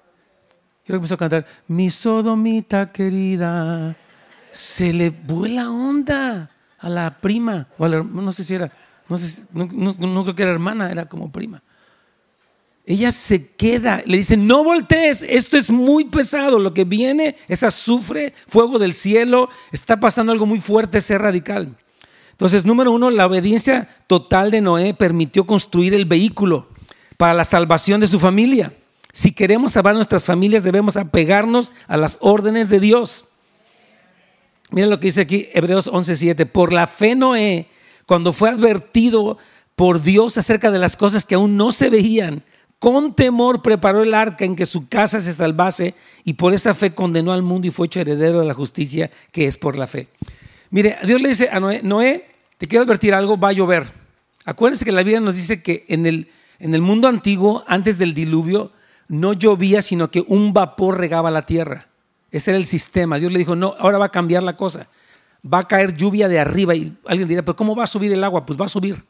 Quiero 0.86 0.98
empezó 0.98 1.16
a 1.16 1.18
cantar, 1.18 1.46
mi 1.68 1.90
sodomita 1.90 2.92
querida, 2.92 3.96
se 4.52 4.92
le 4.92 5.12
vuela 5.12 5.72
onda 5.72 6.52
a 6.78 6.90
la 6.90 7.22
prima, 7.22 7.68
o 7.78 7.86
a 7.86 7.90
la, 7.90 8.04
no 8.04 8.32
sé 8.34 8.44
si 8.44 8.56
era, 8.56 8.70
no, 9.10 10.24
creo 10.24 10.36
que 10.36 10.44
era 10.44 10.52
hermana, 10.52 10.92
era 10.92 11.06
como 11.06 11.32
prima. 11.32 11.62
Ella 12.86 13.12
se 13.12 13.48
queda, 13.48 14.04
le 14.06 14.18
dice, 14.18 14.36
no 14.36 14.64
voltees, 14.64 15.24
esto 15.28 15.58
es 15.58 15.72
muy 15.72 16.06
pesado, 16.06 16.60
lo 16.60 16.74
que 16.74 16.84
viene 16.84 17.38
es 17.48 17.64
azufre, 17.64 18.34
fuego 18.48 18.78
del 18.78 18.94
cielo, 18.94 19.50
está 19.72 20.00
pasando 20.00 20.34
algo 20.34 20.46
muy 20.46 20.60
fuerte, 20.60 21.00
ser 21.00 21.22
radical. 21.22 21.78
Entonces, 22.32 22.66
número 22.66 22.92
uno, 22.92 23.10
la 23.10 23.26
obediencia 23.26 23.88
total 24.08 24.52
de 24.52 24.60
Noé 24.60 24.94
permitió 24.94 25.46
construir 25.46 25.94
el 25.94 26.06
vehículo 26.06 26.68
para 27.16 27.34
la 27.34 27.46
salvación 27.46 28.02
de 28.02 28.08
su 28.08 28.20
familia. 28.20 28.74
Si 29.14 29.32
queremos 29.32 29.74
salvar 29.74 29.96
nuestras 29.96 30.26
familias, 30.26 30.64
debemos 30.64 30.98
apegarnos 30.98 31.72
a 31.88 31.96
las 31.96 32.18
órdenes 32.20 32.70
de 32.70 32.80
Dios. 32.80 33.26
Miren 34.72 34.90
lo 34.90 35.00
que 35.00 35.08
dice 35.08 35.22
aquí 35.22 35.48
Hebreos 35.54 35.88
11:7. 35.88 36.48
Por 36.48 36.74
la 36.74 36.88
fe 36.88 37.16
Noé 37.16 37.70
cuando 38.06 38.34
fue 38.34 38.50
advertido 38.50 39.38
por 39.76 40.02
Dios 40.02 40.38
acerca 40.38 40.72
de 40.72 40.80
las 40.80 40.98
cosas 40.98 41.26
que 41.26 41.36
aún 41.36 41.58
no 41.58 41.72
se 41.72 41.90
veían, 41.90 42.44
con 42.80 43.16
temor 43.16 43.62
preparó 43.62 44.04
el 44.04 44.14
arca 44.14 44.46
en 44.46 44.56
que 44.56 44.66
su 44.66 44.88
casa 44.88 45.20
se 45.22 45.34
salvase 45.34 45.96
y 46.24 46.34
por 46.34 46.54
esa 46.54 46.74
fe 46.74 46.94
condenó 46.94 47.32
al 47.32 47.42
mundo 47.42 47.68
y 47.68 47.72
fue 47.72 47.88
hecho 47.88 48.02
heredero 48.02 48.42
de 48.42 48.46
la 48.46 48.54
justicia 48.54 49.10
que 49.32 49.48
es 49.48 49.58
por 49.58 49.78
la 49.78 49.88
fe. 49.88 50.10
Mire, 50.70 50.98
Dios 51.06 51.22
le 51.22 51.30
dice 51.30 51.50
a 51.52 51.60
Noé, 51.60 51.82
Noé, 51.82 52.28
te 52.58 52.68
quiero 52.68 52.84
advertir 52.84 53.14
algo, 53.14 53.38
va 53.38 53.50
a 53.50 53.54
llover. 53.54 53.88
Acuérdense 54.44 54.84
que 54.84 54.92
la 54.92 55.02
Biblia 55.02 55.22
nos 55.22 55.38
dice 55.38 55.62
que 55.62 55.86
en 55.88 56.06
el, 56.06 56.30
en 56.60 56.76
el 56.76 56.82
mundo 56.82 57.08
antiguo, 57.08 57.64
antes 57.68 57.98
del 57.98 58.14
diluvio, 58.14 58.72
no 59.08 59.34
llovía, 59.34 59.82
sino 59.82 60.12
que 60.12 60.24
un 60.28 60.54
vapor 60.54 60.98
regaba 60.98 61.32
la 61.32 61.46
tierra. 61.46 61.88
Ese 62.32 62.52
era 62.52 62.58
el 62.58 62.66
sistema. 62.66 63.20
Dios 63.20 63.32
le 63.32 63.40
dijo, 63.40 63.56
no, 63.56 63.76
ahora 63.80 63.98
va 63.98 64.08
a 64.08 64.12
cambiar 64.12 64.44
la 64.44 64.58
cosa 64.58 64.90
va 65.46 65.60
a 65.60 65.68
caer 65.68 65.96
lluvia 65.96 66.28
de 66.28 66.40
arriba 66.40 66.76
y 66.76 66.96
alguien 67.06 67.28
dirá, 67.28 67.42
pero 67.42 67.56
¿cómo 67.56 67.76
va 67.76 67.84
a 67.84 67.88
subir 67.88 68.12
el 68.12 68.24
agua? 68.24 68.46
Pues 68.46 68.60
va 68.60 68.66
a 68.66 68.70
subir 68.70 69.04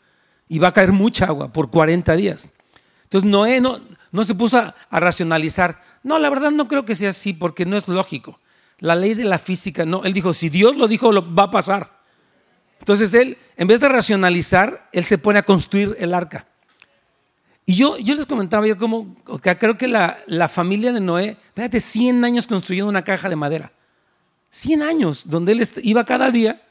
y 0.48 0.60
va 0.60 0.70
a 0.70 0.74
caer 0.74 0.92
mucha 0.92 1.26
agua 1.26 1.52
por 1.52 1.70
40 1.70 2.16
días. 2.16 2.52
Entonces 3.04 3.30
Noé 3.30 3.62
no, 3.62 3.80
no 4.12 4.24
se 4.24 4.36
puso 4.36 4.58
a, 4.58 5.00
racionalizar. 5.00 5.82
No, 6.04 6.20
la 6.20 6.30
verdad 6.30 6.52
no 6.52 6.68
creo 6.68 6.86
que 6.86 6.96
sea 6.96 7.10
así 7.10 7.34
porque 7.34 7.66
no 7.66 7.78
es 7.78 7.88
lógico. 7.88 8.40
La 8.80 8.96
ley 8.96 9.14
de 9.14 9.24
la 9.24 9.40
física, 9.40 9.86
no. 9.86 10.04
Él 10.04 10.14
dijo, 10.14 10.34
si 10.34 10.50
Dios 10.50 10.76
lo 10.76 10.88
dijo, 10.88 11.12
lo 11.12 11.34
va 11.34 11.44
a 11.44 11.52
pasar. 11.52 12.02
Entonces 12.80 13.14
él, 13.14 13.38
en 13.56 13.68
vez 13.68 13.80
de 13.80 13.90
racionalizar, 13.90 14.90
él 14.92 15.04
se 15.04 15.18
pone 15.18 15.40
a 15.40 15.44
construir 15.44 15.96
el 16.00 16.14
arca. 16.14 16.48
Y 17.66 17.76
yo, 17.76 17.98
yo 17.98 18.14
les 18.14 18.26
comentaba, 18.26 18.68
yo 18.68 18.78
como, 18.78 19.16
creo 19.42 19.78
que 19.78 19.88
la, 19.88 20.18
la 20.28 20.50
familia 20.50 20.92
de 20.92 21.00
Noé, 21.00 21.38
fíjate, 21.56 21.80
100 21.80 22.26
años 22.26 22.46
construyendo 22.46 22.90
una 22.90 23.04
caja 23.04 23.30
de 23.30 23.38
madera. 23.38 23.72
100 24.54 24.84
años, 24.84 25.24
donde 25.28 25.52
él 25.52 25.68
iba 25.82 26.06
cada 26.06 26.30
día, 26.30 26.62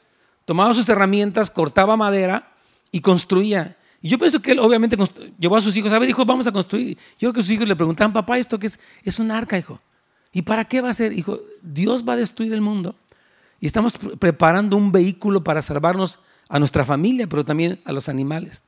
tomaba 0.45 0.73
sus 0.73 0.87
herramientas, 0.87 1.51
cortaba 1.51 1.97
madera 1.97 2.53
y 2.91 3.01
construía. 3.01 3.75
Y 4.01 4.07
yo 4.07 4.17
pienso 4.17 4.41
que 4.41 4.51
él 4.51 4.59
obviamente 4.59 4.97
llevó 5.37 5.57
a 5.57 5.61
sus 5.61 5.75
hijos, 5.75 5.91
a 5.91 5.99
ver, 5.99 6.09
hijo, 6.09 6.23
vamos 6.23 6.47
a 6.47 6.53
construir. 6.53 6.97
Yo 7.19 7.19
creo 7.19 7.33
que 7.33 7.41
sus 7.41 7.51
hijos 7.51 7.67
le 7.67 7.75
preguntaban, 7.75 8.13
papá, 8.13 8.37
¿esto 8.37 8.57
qué 8.57 8.67
es? 8.67 8.79
Es 9.03 9.19
un 9.19 9.31
arca, 9.31 9.57
hijo. 9.57 9.81
¿Y 10.31 10.43
para 10.43 10.63
qué 10.63 10.79
va 10.79 10.91
a 10.91 10.93
ser? 10.93 11.11
Hijo, 11.11 11.41
Dios 11.61 12.07
va 12.07 12.13
a 12.13 12.15
destruir 12.15 12.53
el 12.53 12.61
mundo. 12.61 12.95
Y 13.59 13.65
estamos 13.65 13.97
preparando 14.17 14.77
un 14.77 14.93
vehículo 14.93 15.43
para 15.43 15.61
salvarnos 15.61 16.19
a 16.47 16.59
nuestra 16.59 16.85
familia, 16.85 17.27
pero 17.27 17.43
también 17.43 17.81
a 17.83 17.91
los 17.91 18.07
animales. 18.07 18.63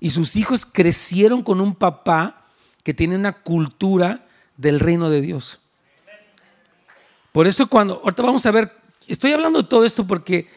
Y 0.00 0.10
sus 0.10 0.34
hijos 0.34 0.66
crecieron 0.66 1.44
con 1.44 1.60
un 1.60 1.76
papá 1.76 2.46
que 2.82 2.94
tiene 2.94 3.14
una 3.14 3.32
cultura 3.32 4.26
del 4.56 4.80
reino 4.80 5.08
de 5.08 5.20
Dios. 5.20 5.60
Por 7.32 7.46
eso 7.46 7.66
cuando, 7.68 8.00
ahorita 8.02 8.22
vamos 8.22 8.44
a 8.46 8.50
ver, 8.50 8.72
estoy 9.06 9.32
hablando 9.32 9.62
de 9.62 9.68
todo 9.68 9.84
esto 9.84 10.06
porque 10.06 10.48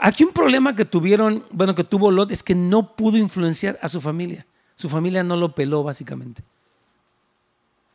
aquí 0.00 0.24
un 0.24 0.32
problema 0.32 0.74
que 0.74 0.84
tuvieron, 0.84 1.44
bueno, 1.50 1.74
que 1.74 1.84
tuvo 1.84 2.10
Lot 2.10 2.30
es 2.30 2.42
que 2.42 2.54
no 2.54 2.94
pudo 2.94 3.16
influenciar 3.16 3.78
a 3.80 3.88
su 3.88 4.00
familia. 4.00 4.46
Su 4.76 4.88
familia 4.88 5.22
no 5.22 5.36
lo 5.36 5.54
peló 5.54 5.82
básicamente. 5.82 6.42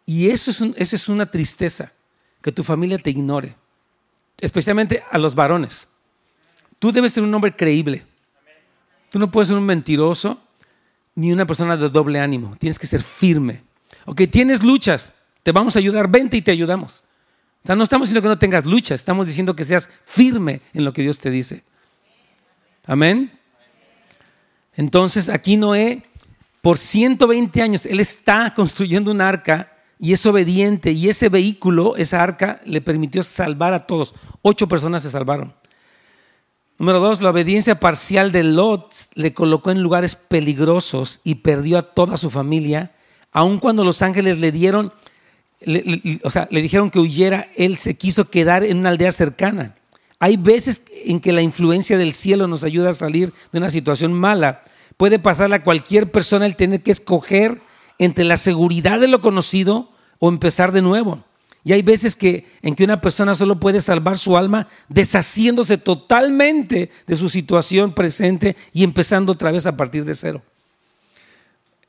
Y 0.06 0.30
eso 0.30 0.52
es, 0.52 0.62
eso 0.76 0.96
es 0.96 1.10
una 1.10 1.30
tristeza, 1.30 1.92
que 2.42 2.52
tu 2.52 2.64
familia 2.64 2.98
te 2.98 3.10
ignore. 3.10 3.56
especialmente 4.40 5.04
a 5.12 5.18
los 5.18 5.36
varones. 5.36 5.88
Tú 6.80 6.92
debes 6.92 7.14
ser 7.14 7.24
un 7.24 7.34
hombre 7.34 7.56
creíble. 7.56 8.06
Tú 9.12 9.20
no 9.20 9.30
puedes 9.30 9.50
ser 9.50 9.58
un 9.58 9.66
mentiroso 9.66 10.40
ni 11.14 11.32
una 11.34 11.46
persona 11.46 11.76
de 11.76 11.90
doble 11.90 12.20
ánimo. 12.20 12.56
Tienes 12.58 12.80
que 12.80 12.88
ser 12.88 13.04
firme. 13.04 13.64
Ok, 14.06 14.22
tienes 14.32 14.64
luchas, 14.64 15.14
te 15.44 15.52
vamos 15.52 15.76
a 15.76 15.80
ayudar, 15.80 16.10
vente 16.10 16.38
y 16.38 16.42
te 16.42 16.52
ayudamos. 16.52 17.04
O 17.64 17.68
sea, 17.68 17.76
no 17.76 17.84
estamos 17.84 18.08
diciendo 18.08 18.22
que 18.22 18.30
no 18.30 18.40
tengas 18.40 18.66
luchas, 18.66 19.00
estamos 19.00 19.28
diciendo 19.28 19.56
que 19.56 19.66
seas 19.66 19.90
firme 20.04 20.62
en 20.74 20.86
lo 20.86 20.94
que 20.94 21.02
Dios 21.02 21.20
te 21.20 21.30
dice. 21.30 21.64
Amén. 22.86 23.32
Entonces 24.76 25.30
aquí 25.30 25.58
Noé, 25.58 26.04
por 26.62 26.78
120 26.78 27.62
años, 27.62 27.86
él 27.86 28.00
está 28.00 28.54
construyendo 28.54 29.12
un 29.12 29.22
arca 29.22 29.74
y 30.00 30.14
es 30.14 30.26
obediente 30.26 30.92
y 30.92 31.10
ese 31.10 31.28
vehículo, 31.28 31.98
esa 31.98 32.24
arca, 32.24 32.62
le 32.66 32.82
permitió 32.82 33.22
salvar 33.22 33.74
a 33.74 33.86
todos. 33.86 34.16
Ocho 34.42 34.68
personas 34.68 35.04
se 35.04 35.12
salvaron. 35.12 35.54
Número 36.78 37.02
dos, 37.02 37.22
la 37.22 37.32
obediencia 37.32 37.82
parcial 37.82 38.32
de 38.32 38.44
Lot 38.44 38.94
le 39.16 39.34
colocó 39.34 39.70
en 39.70 39.84
lugares 39.84 40.16
peligrosos 40.16 41.20
y 41.26 41.36
perdió 41.36 41.78
a 41.78 41.82
toda 41.82 42.16
su 42.16 42.30
familia. 42.30 42.96
Aun 43.34 43.60
cuando 43.60 43.84
los 43.84 44.02
ángeles 44.02 44.38
le 44.38 44.54
dieron, 44.54 44.94
o 46.24 46.32
sea, 46.32 46.48
le 46.52 46.62
dijeron 46.62 46.90
que 46.90 47.00
huyera, 47.00 47.50
él 47.56 47.78
se 47.78 47.96
quiso 47.96 48.30
quedar 48.30 48.64
en 48.64 48.80
una 48.80 48.90
aldea 48.90 49.12
cercana. 49.12 49.76
Hay 50.20 50.38
veces 50.38 50.84
en 51.06 51.20
que 51.20 51.32
la 51.32 51.42
influencia 51.42 51.98
del 51.98 52.14
cielo 52.14 52.48
nos 52.48 52.64
ayuda 52.64 52.90
a 52.90 52.94
salir 52.94 53.34
de 53.52 53.58
una 53.58 53.70
situación 53.70 54.14
mala. 54.14 54.64
Puede 54.98 55.20
pasarle 55.20 55.58
a 55.58 55.64
cualquier 55.64 56.12
persona 56.12 56.46
el 56.46 56.56
tener 56.56 56.82
que 56.82 56.92
escoger 56.92 57.62
entre 57.98 58.26
la 58.26 58.38
seguridad 58.38 59.00
de 59.00 59.08
lo 59.08 59.22
conocido 59.22 59.92
o 60.20 60.30
empezar 60.30 60.72
de 60.72 60.82
nuevo. 60.82 61.24
Y 61.64 61.74
hay 61.74 61.82
veces 61.82 62.16
que, 62.16 62.48
en 62.62 62.76
que 62.76 62.86
una 62.86 63.02
persona 63.02 63.36
solo 63.36 63.60
puede 63.60 63.82
salvar 63.82 64.18
su 64.18 64.38
alma 64.38 64.68
deshaciéndose 64.88 65.78
totalmente 65.78 66.90
de 67.06 67.16
su 67.16 67.30
situación 67.30 67.94
presente 67.94 68.56
y 68.74 68.84
empezando 68.84 69.34
otra 69.34 69.52
vez 69.52 69.66
a 69.66 69.76
partir 69.76 70.06
de 70.06 70.16
cero. 70.16 70.42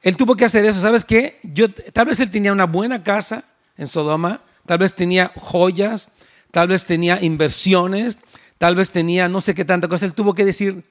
Él 0.02 0.16
tuvo 0.16 0.34
que 0.34 0.44
hacer 0.44 0.64
eso. 0.64 0.80
¿Sabes 0.80 1.04
qué? 1.04 1.38
Yo, 1.42 1.72
tal 1.72 2.06
vez 2.06 2.18
él 2.20 2.30
tenía 2.30 2.52
una 2.52 2.66
buena 2.66 3.02
casa 3.02 3.44
en 3.80 3.86
Sodoma, 3.86 4.42
tal 4.66 4.78
vez 4.78 4.94
tenía 4.94 5.32
joyas, 5.34 6.10
tal 6.50 6.68
vez 6.68 6.84
tenía 6.84 7.20
inversiones, 7.22 8.18
tal 8.58 8.76
vez 8.76 8.92
tenía 8.92 9.26
no 9.28 9.40
sé 9.40 9.54
qué 9.54 9.64
tanta 9.64 9.88
cosa. 9.88 10.04
Él 10.04 10.12
tuvo 10.12 10.34
que 10.34 10.44
decir, 10.44 10.84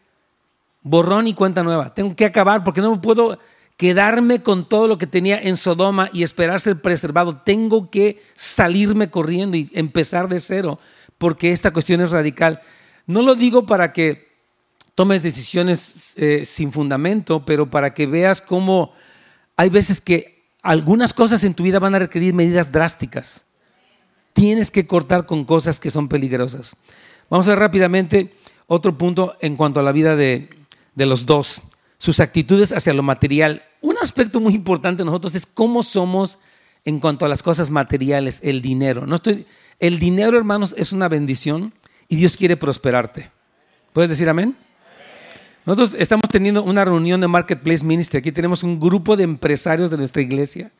borrón 0.81 1.27
y 1.27 1.35
cuenta 1.35 1.63
nueva. 1.63 1.93
Tengo 1.93 2.15
que 2.15 2.25
acabar 2.25 2.63
porque 2.63 2.81
no 2.81 2.99
puedo 2.99 3.37
quedarme 3.77 4.41
con 4.41 4.67
todo 4.67 4.87
lo 4.87 4.97
que 4.97 5.05
tenía 5.05 5.39
en 5.39 5.55
Sodoma 5.55 6.09
y 6.11 6.23
esperar 6.23 6.59
ser 6.59 6.81
preservado. 6.81 7.37
Tengo 7.37 7.91
que 7.91 8.23
salirme 8.35 9.11
corriendo 9.11 9.55
y 9.55 9.69
empezar 9.73 10.27
de 10.27 10.39
cero, 10.39 10.79
porque 11.19 11.51
esta 11.51 11.71
cuestión 11.71 12.01
es 12.01 12.09
radical. 12.09 12.61
No 13.05 13.21
lo 13.21 13.35
digo 13.35 13.67
para 13.67 13.93
que 13.93 14.29
tomes 14.95 15.21
decisiones 15.21 16.13
eh, 16.17 16.43
sin 16.43 16.71
fundamento, 16.71 17.45
pero 17.45 17.69
para 17.69 17.93
que 17.93 18.07
veas 18.07 18.41
cómo 18.41 18.93
hay 19.55 19.69
veces 19.69 20.01
que 20.01 20.38
algunas 20.62 21.14
cosas 21.14 21.43
en 21.43 21.53
tu 21.53 21.64
vida 21.64 21.80
van 21.80 21.95
a 21.95 21.99
requerir 21.99 22.34
medidas 22.34 22.72
drásticas. 22.72 23.45
Tienes 24.34 24.72
que 24.72 24.88
cortar 24.88 25.26
con 25.26 25.45
cosas 25.45 25.80
que 25.80 25.89
son 25.89 26.07
peligrosas. 26.07 26.76
Vamos 27.30 27.47
a 27.47 27.51
ver 27.51 27.60
rápidamente 27.60 28.34
otro 28.68 28.97
punto 28.97 29.36
en 29.41 29.55
cuanto 29.55 29.80
a 29.80 29.84
la 29.84 29.91
vida 29.91 30.16
de, 30.16 30.49
de 30.95 31.05
los 31.05 31.26
dos 31.26 31.64
sus 31.99 32.20
actitudes 32.22 32.72
hacia 32.72 32.93
lo 32.93 33.03
material. 33.03 33.64
Un 33.82 33.97
aspecto 33.97 34.39
muy 34.39 34.55
importante 34.55 35.01
de 35.01 35.05
nosotros 35.05 35.36
es 35.36 35.45
cómo 35.45 35.84
somos 35.84 36.39
en 36.86 36.99
cuanto 36.99 37.26
a 37.26 37.30
las 37.30 37.43
cosas 37.43 37.70
materiales, 37.70 38.39
el 38.41 38.62
dinero. 38.62 39.05
No 39.05 39.16
estoy, 39.16 39.45
el 39.80 39.99
dinero, 39.99 40.38
hermanos, 40.38 40.74
es 40.78 40.93
una 40.93 41.10
bendición 41.10 41.74
y 42.07 42.16
Dios 42.16 42.38
quiere 42.38 42.57
prosperarte. 42.57 43.32
¿Puedes 43.93 44.10
decir 44.10 44.30
amén? 44.30 44.55
Nosotros 45.70 45.95
estamos 45.99 46.24
teniendo 46.32 46.63
una 46.63 46.84
reunión 46.84 47.22
de 47.22 47.28
Marketplace 47.28 47.86
Ministry. 47.86 48.17
Aquí 48.17 48.32
tenemos 48.32 48.63
un 48.63 48.80
grupo 48.80 49.15
de 49.15 49.22
empresarios 49.22 49.91
de 49.91 49.97
nuestra 49.97 50.24
iglesia 50.24 50.72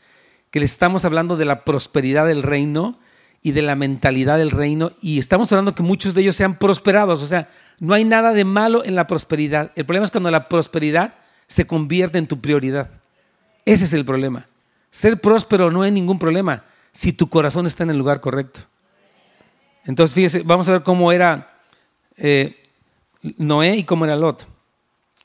que 0.50 0.60
les 0.60 0.72
estamos 0.72 1.06
hablando 1.06 1.38
de 1.38 1.46
la 1.46 1.64
prosperidad 1.64 2.26
del 2.26 2.42
reino 2.42 2.98
y 3.44 3.52
de 3.52 3.62
la 3.62 3.76
mentalidad 3.76 4.40
del 4.40 4.50
reino 4.50 4.92
y 5.00 5.20
estamos 5.20 5.52
hablando 5.52 5.76
que 5.76 5.84
muchos 5.84 6.16
de 6.16 6.22
ellos 6.22 6.36
sean 6.36 6.58
prosperados. 6.58 7.22
O 7.22 7.28
sea, 7.28 7.50
no 7.80 7.94
hay 7.94 8.04
nada 8.04 8.34
de 8.34 8.46
malo 8.46 8.84
en 8.84 8.96
la 8.96 9.06
prosperidad. 9.06 9.72
El 9.76 9.86
problema 9.86 10.06
es 10.06 10.12
cuando 10.12 10.32
la 10.32 10.50
prosperidad 10.50 11.14
se 11.46 11.68
convierte 11.68 12.18
en 12.18 12.26
tu 12.26 12.42
prioridad. 12.42 12.90
Ese 13.66 13.86
es 13.86 13.94
el 13.94 14.06
problema. 14.06 14.48
Ser 14.90 15.22
próspero 15.22 15.70
no 15.70 15.84
hay 15.84 15.92
ningún 15.92 16.18
problema 16.18 16.64
si 16.94 17.14
tu 17.14 17.30
corazón 17.30 17.68
está 17.68 17.84
en 17.84 17.92
el 17.92 17.98
lugar 18.00 18.22
correcto. 18.22 18.62
Entonces, 19.86 20.16
fíjese, 20.16 20.42
vamos 20.42 20.68
a 20.68 20.72
ver 20.72 20.82
cómo 20.82 21.12
era 21.12 21.60
eh, 22.18 22.56
Noé 23.38 23.76
y 23.76 23.84
cómo 23.84 24.06
era 24.06 24.16
Lot. 24.16 24.58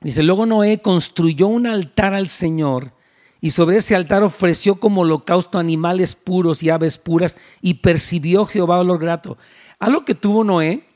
Dice, 0.05 0.23
luego 0.23 0.45
Noé 0.45 0.83
construyó 0.83 1.49
un 1.49 1.67
altar 1.67 2.13
al 2.13 2.29
Señor 2.29 2.93
y 3.41 3.51
sobre 3.51 3.79
ese 3.79 3.97
altar 3.97 4.23
ofreció 4.23 4.77
como 4.77 5.01
holocausto 5.01 5.59
animales 5.59 6.15
puros 6.15 6.63
y 6.63 6.69
aves 6.69 6.99
puras 6.99 7.39
y 7.63 7.75
percibió 7.75 8.45
Jehová 8.45 8.79
olor 8.79 8.99
grato. 8.99 9.39
Algo 9.79 10.05
que 10.05 10.15
tuvo 10.15 10.45
Noé 10.45 10.87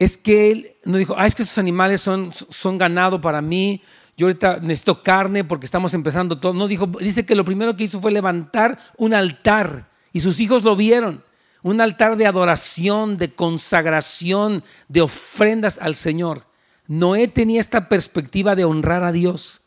es 0.00 0.18
que 0.18 0.50
él 0.50 0.70
no 0.84 0.98
dijo, 0.98 1.14
ah, 1.16 1.26
es 1.26 1.36
que 1.36 1.44
esos 1.44 1.58
animales 1.58 2.00
son, 2.00 2.32
son 2.32 2.78
ganado 2.78 3.20
para 3.20 3.40
mí, 3.40 3.80
yo 4.16 4.26
ahorita 4.26 4.58
necesito 4.60 5.04
carne 5.04 5.44
porque 5.44 5.64
estamos 5.64 5.94
empezando 5.94 6.40
todo. 6.40 6.52
No, 6.52 6.66
dijo, 6.66 6.88
dice 7.00 7.24
que 7.24 7.36
lo 7.36 7.44
primero 7.44 7.76
que 7.76 7.84
hizo 7.84 8.00
fue 8.00 8.10
levantar 8.10 8.76
un 8.96 9.14
altar 9.14 9.88
y 10.12 10.18
sus 10.18 10.40
hijos 10.40 10.64
lo 10.64 10.74
vieron. 10.74 11.22
Un 11.62 11.80
altar 11.80 12.16
de 12.16 12.26
adoración, 12.26 13.18
de 13.18 13.32
consagración, 13.32 14.64
de 14.88 15.02
ofrendas 15.02 15.78
al 15.80 15.94
Señor. 15.94 16.47
Noé 16.88 17.28
tenía 17.28 17.60
esta 17.60 17.88
perspectiva 17.88 18.56
de 18.56 18.64
honrar 18.64 19.04
a 19.04 19.12
Dios. 19.12 19.60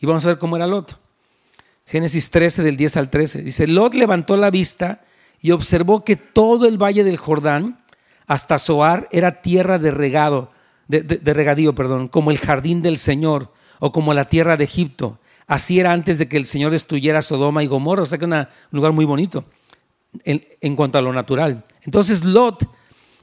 Y 0.00 0.06
vamos 0.06 0.24
a 0.24 0.28
ver 0.28 0.38
cómo 0.38 0.56
era 0.56 0.66
Lot. 0.66 0.98
Génesis 1.86 2.30
13 2.30 2.62
del 2.62 2.76
10 2.76 2.96
al 2.96 3.10
13. 3.10 3.42
Dice, 3.42 3.66
Lot 3.66 3.94
levantó 3.94 4.36
la 4.36 4.50
vista 4.50 5.04
y 5.40 5.50
observó 5.50 6.02
que 6.02 6.16
todo 6.16 6.66
el 6.66 6.82
valle 6.82 7.04
del 7.04 7.18
Jordán 7.18 7.84
hasta 8.26 8.58
Zoar 8.58 9.08
era 9.12 9.42
tierra 9.42 9.78
de 9.78 9.90
regado, 9.90 10.50
de, 10.88 11.34
regadío, 11.34 11.74
perdón, 11.74 12.08
como 12.08 12.30
el 12.30 12.38
jardín 12.38 12.80
del 12.80 12.96
Señor 12.96 13.52
o 13.78 13.92
como 13.92 14.14
la 14.14 14.28
tierra 14.28 14.56
de 14.56 14.64
Egipto. 14.64 15.18
Así 15.46 15.78
era 15.78 15.92
antes 15.92 16.18
de 16.18 16.28
que 16.28 16.38
el 16.38 16.46
Señor 16.46 16.72
destruyera 16.72 17.20
Sodoma 17.20 17.62
y 17.62 17.66
Gomorra, 17.66 18.02
o 18.02 18.06
sea 18.06 18.18
que 18.18 18.24
un 18.24 18.46
lugar 18.70 18.92
muy 18.92 19.04
bonito 19.04 19.44
en, 20.24 20.46
en 20.60 20.76
cuanto 20.76 20.98
a 20.98 21.02
lo 21.02 21.12
natural. 21.12 21.64
Entonces 21.82 22.24
Lot 22.24 22.66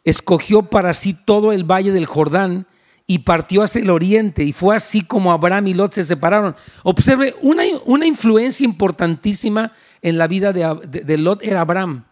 escogió 0.04 0.64
para 0.64 0.94
sí 0.94 1.14
todo 1.14 1.52
el 1.52 1.64
valle 1.64 1.92
del 1.92 2.06
Jordán 2.06 2.68
y 3.10 3.18
partió 3.18 3.64
hacia 3.64 3.82
el 3.82 3.90
oriente 3.90 4.44
y 4.44 4.54
fue 4.54 4.76
así 4.76 5.02
como 5.02 5.32
Abraham 5.32 5.66
y 5.66 5.74
Lot 5.74 5.94
se 5.94 6.04
separaron. 6.04 6.56
Observe, 6.84 7.34
una, 7.42 7.64
una 7.86 8.06
influencia 8.06 8.64
importantísima 8.64 9.72
en 10.04 10.20
la 10.20 10.28
vida 10.28 10.54
de, 10.54 10.88
de 10.88 11.18
Lot 11.18 11.42
era 11.42 11.62
Abraham. 11.62 12.06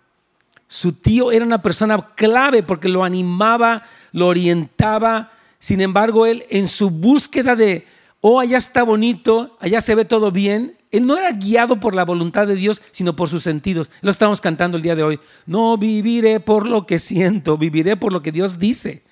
Su 0.67 0.93
tío 0.93 1.31
era 1.31 1.45
una 1.45 1.61
persona 1.61 2.03
clave 2.15 2.63
porque 2.63 2.89
lo 2.89 3.03
animaba, 3.03 3.83
lo 4.11 4.25
orientaba. 4.25 5.31
Sin 5.59 5.81
embargo, 5.81 6.25
él 6.25 6.45
en 6.49 6.67
su 6.67 6.89
búsqueda 6.89 7.55
de, 7.55 7.85
oh, 8.21 8.39
allá 8.39 8.57
está 8.57 8.81
bonito, 8.81 9.55
allá 9.59 9.81
se 9.81 9.93
ve 9.93 10.03
todo 10.03 10.31
bien, 10.31 10.77
él 10.89 11.05
no 11.05 11.15
era 11.15 11.31
guiado 11.31 11.79
por 11.79 11.93
la 11.93 12.05
voluntad 12.05 12.47
de 12.47 12.55
Dios, 12.55 12.81
sino 12.91 13.15
por 13.15 13.29
sus 13.29 13.43
sentidos. 13.43 13.91
Lo 14.01 14.09
estamos 14.09 14.41
cantando 14.41 14.77
el 14.77 14.83
día 14.83 14.95
de 14.95 15.03
hoy. 15.03 15.19
No 15.45 15.77
viviré 15.77 16.39
por 16.39 16.65
lo 16.65 16.87
que 16.87 16.97
siento, 16.97 17.55
viviré 17.55 17.97
por 17.97 18.11
lo 18.11 18.23
que 18.23 18.31
Dios 18.31 18.57
dice. 18.57 19.03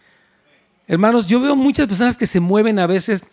Hermanos, 0.88 1.28
yo 1.28 1.40
veo 1.40 1.56
muchas 1.56 1.88
personas 1.88 2.18
que 2.18 2.28
se 2.28 2.40
mueven 2.40 2.80
a 2.80 2.88
veces 2.88 3.24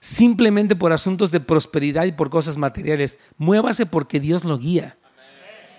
simplemente 0.00 0.74
por 0.74 0.92
asuntos 0.92 1.30
de 1.30 1.40
prosperidad 1.40 2.04
y 2.04 2.12
por 2.12 2.30
cosas 2.30 2.56
materiales. 2.56 3.18
Muévase 3.38 3.86
porque 3.86 4.18
Dios 4.18 4.44
lo 4.44 4.58
guía. 4.58 4.96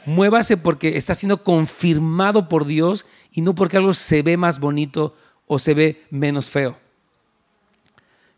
Muévase 0.06 0.58
porque 0.58 0.98
está 0.98 1.16
siendo 1.16 1.44
confirmado 1.44 2.50
por 2.50 2.66
Dios 2.66 3.06
y 3.32 3.42
no 3.42 3.56
porque 3.56 3.78
algo 3.78 3.94
se 3.94 4.22
ve 4.22 4.38
más 4.38 4.60
bonito 4.60 5.16
o 5.48 5.60
se 5.60 5.74
ve 5.74 6.04
menos 6.10 6.50
feo. 6.50 6.78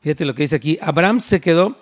Fíjate 0.02 0.26
lo 0.26 0.36
que 0.36 0.44
dice 0.44 0.56
aquí. 0.56 0.78
Abraham 0.82 1.20
se 1.20 1.42
quedó, 1.42 1.78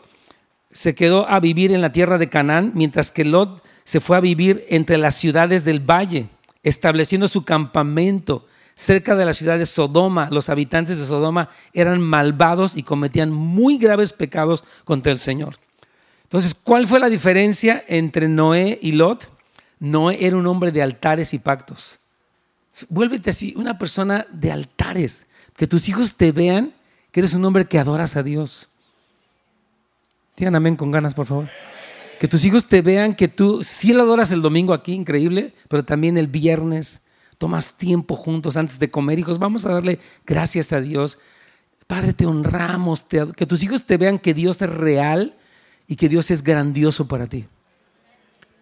se 0.72 0.96
quedó 0.96 1.30
a 1.30 1.40
vivir 1.40 1.74
en 1.74 1.82
la 1.82 1.92
tierra 1.92 2.18
de 2.18 2.30
Canaán, 2.30 2.72
mientras 2.74 3.12
que 3.12 3.26
Lot 3.26 3.64
se 3.84 4.00
fue 4.00 4.18
a 4.18 4.22
vivir 4.22 4.64
entre 4.70 4.98
las 4.98 5.16
ciudades 5.16 5.66
del 5.66 5.80
valle, 5.80 6.30
estableciendo 6.64 7.28
su 7.28 7.44
campamento 7.44 8.48
cerca 8.76 9.16
de 9.16 9.26
la 9.26 9.34
ciudad 9.34 9.58
de 9.58 9.66
Sodoma. 9.66 10.30
Los 10.32 10.50
habitantes 10.50 11.00
de 11.00 11.06
Sodoma 11.06 11.50
eran 11.74 12.02
malvados 12.02 12.76
y 12.78 12.84
cometían 12.84 13.32
muy 13.32 13.78
graves 13.78 14.14
pecados 14.14 14.64
contra 14.84 15.12
el 15.12 15.20
Señor. 15.20 15.56
Entonces, 16.24 16.56
¿cuál 16.56 16.88
fue 16.88 17.00
la 17.00 17.10
diferencia 17.10 17.84
entre 17.88 18.28
Noé 18.28 18.80
y 18.82 18.94
Lot? 18.94 19.30
Noé 19.80 20.26
era 20.26 20.38
un 20.38 20.48
hombre 20.48 20.72
de 20.72 20.82
altares 20.82 21.34
y 21.34 21.40
pactos. 21.40 22.00
Vuélvete 22.90 23.30
así, 23.30 23.54
una 23.56 23.78
persona 23.78 24.26
de 24.32 24.52
altares. 24.52 25.28
Que 25.56 25.68
tus 25.68 25.88
hijos 25.90 26.16
te 26.16 26.32
vean 26.32 26.74
que 27.12 27.20
eres 27.20 27.36
un 27.36 27.46
hombre 27.46 27.66
que 27.66 27.78
adoras 27.78 28.16
a 28.16 28.24
Dios. 28.24 28.68
Digan 30.36 30.56
amén 30.56 30.76
con 30.76 30.90
ganas, 30.90 31.14
por 31.14 31.28
favor. 31.28 31.50
Que 32.20 32.28
tus 32.28 32.44
hijos 32.46 32.66
te 32.66 32.82
vean 32.82 33.14
que 33.14 33.28
tú 33.28 33.64
sí 33.64 33.94
lo 33.94 34.02
adoras 34.02 34.32
el 34.32 34.42
domingo 34.42 34.74
aquí, 34.74 34.94
increíble, 34.94 35.54
pero 35.68 35.86
también 35.86 36.18
el 36.18 36.26
viernes, 36.26 37.03
tomas 37.44 37.74
tiempo 37.74 38.16
juntos 38.16 38.56
antes 38.56 38.80
de 38.80 38.90
comer, 38.90 39.20
hijos, 39.20 39.38
vamos 39.38 39.66
a 39.66 39.74
darle 39.74 40.00
gracias 40.26 40.72
a 40.72 40.80
Dios. 40.80 41.20
Padre, 41.88 42.14
te 42.14 42.26
honramos, 42.26 43.04
que 43.04 43.46
tus 43.46 43.62
hijos 43.64 43.86
te 43.86 43.98
vean 43.98 44.18
que 44.18 44.34
Dios 44.34 44.62
es 44.62 44.70
real 44.70 45.36
y 45.86 45.98
que 45.98 46.08
Dios 46.08 46.32
es 46.32 46.42
grandioso 46.42 47.06
para 47.10 47.28
ti. 47.28 47.44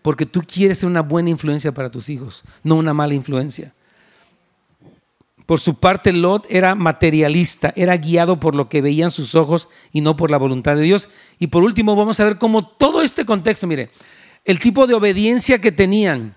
Porque 0.01 0.25
tú 0.25 0.41
quieres 0.41 0.79
ser 0.79 0.89
una 0.89 1.03
buena 1.03 1.29
influencia 1.29 1.71
para 1.71 1.91
tus 1.91 2.09
hijos, 2.09 2.43
no 2.63 2.73
una 2.73 2.91
mala 2.91 3.13
influencia. 3.13 3.71
Por 5.45 5.59
su 5.59 5.75
parte, 5.75 6.11
Lot 6.11 6.47
era 6.49 6.73
materialista, 6.73 7.73
era 7.75 7.95
guiado 7.97 8.39
por 8.39 8.55
lo 8.55 8.67
que 8.67 8.81
veían 8.81 9.11
sus 9.11 9.35
ojos 9.35 9.69
y 9.91 10.01
no 10.01 10.17
por 10.17 10.31
la 10.31 10.37
voluntad 10.37 10.75
de 10.75 10.81
Dios. 10.81 11.07
Y 11.37 11.47
por 11.47 11.61
último, 11.61 11.95
vamos 11.95 12.19
a 12.19 12.23
ver 12.23 12.39
cómo 12.39 12.65
todo 12.65 13.03
este 13.03 13.25
contexto, 13.25 13.67
mire, 13.67 13.91
el 14.43 14.57
tipo 14.57 14.87
de 14.87 14.95
obediencia 14.95 15.61
que 15.61 15.71
tenían, 15.71 16.35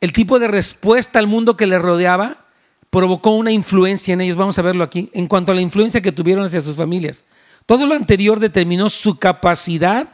el 0.00 0.12
tipo 0.12 0.38
de 0.38 0.48
respuesta 0.48 1.18
al 1.18 1.26
mundo 1.26 1.56
que 1.56 1.66
les 1.66 1.80
rodeaba, 1.80 2.46
provocó 2.90 3.30
una 3.32 3.52
influencia 3.52 4.14
en 4.14 4.20
ellos. 4.20 4.36
Vamos 4.36 4.58
a 4.58 4.62
verlo 4.62 4.84
aquí, 4.84 5.10
en 5.12 5.26
cuanto 5.26 5.52
a 5.52 5.54
la 5.54 5.60
influencia 5.60 6.00
que 6.00 6.12
tuvieron 6.12 6.44
hacia 6.44 6.60
sus 6.60 6.76
familias. 6.76 7.24
Todo 7.66 7.86
lo 7.86 7.94
anterior 7.94 8.40
determinó 8.40 8.88
su 8.88 9.18
capacidad 9.18 10.08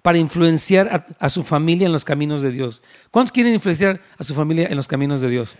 para 0.00 0.18
influenciar 0.18 1.06
a, 1.18 1.28
su 1.28 1.44
familia 1.44 1.86
en 1.86 1.92
los 1.92 2.04
caminos 2.04 2.42
de 2.42 2.50
Dios. 2.50 2.82
¿Cuántos 3.10 3.32
quieren 3.32 3.54
influenciar 3.54 4.00
a 4.18 4.24
su 4.24 4.34
familia 4.34 4.66
en 4.68 4.76
los 4.76 4.88
caminos 4.88 5.20
de 5.20 5.28
Dios? 5.28 5.56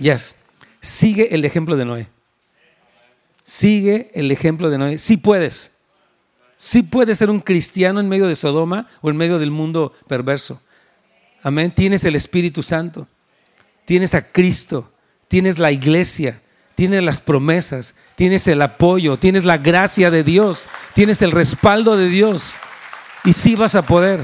Yes. 0.00 0.34
Sigue 0.80 1.34
el 1.34 1.44
ejemplo 1.44 1.76
de 1.76 1.84
Noé. 1.84 2.08
Sigue 3.42 4.10
el 4.14 4.30
ejemplo 4.30 4.70
de 4.70 4.78
Noé. 4.78 4.98
Sí 4.98 5.16
puedes. 5.16 5.72
Sí 6.58 6.82
puedes 6.82 7.18
ser 7.18 7.30
un 7.30 7.40
cristiano 7.40 8.00
en 8.00 8.08
medio 8.08 8.26
de 8.26 8.34
Sodoma 8.34 8.88
o 9.00 9.10
en 9.10 9.16
medio 9.16 9.38
del 9.38 9.50
mundo 9.50 9.92
perverso. 10.08 10.60
Amén. 11.42 11.70
Tienes 11.70 12.04
el 12.04 12.16
Espíritu 12.16 12.62
Santo. 12.62 13.06
Tienes 13.84 14.14
a 14.14 14.30
Cristo. 14.32 14.90
Tienes 15.28 15.58
la 15.58 15.72
iglesia. 15.72 16.40
Tienes 16.74 17.02
las 17.02 17.20
promesas. 17.20 17.94
Tienes 18.16 18.46
el 18.48 18.62
apoyo. 18.62 19.16
Tienes 19.16 19.44
la 19.44 19.58
gracia 19.58 20.10
de 20.10 20.24
Dios. 20.24 20.68
Tienes 20.94 21.22
el 21.22 21.32
respaldo 21.32 21.96
de 21.96 22.08
Dios. 22.08 22.56
Y 23.24 23.32
sí 23.32 23.54
vas 23.56 23.74
a 23.74 23.82
poder. 23.82 24.20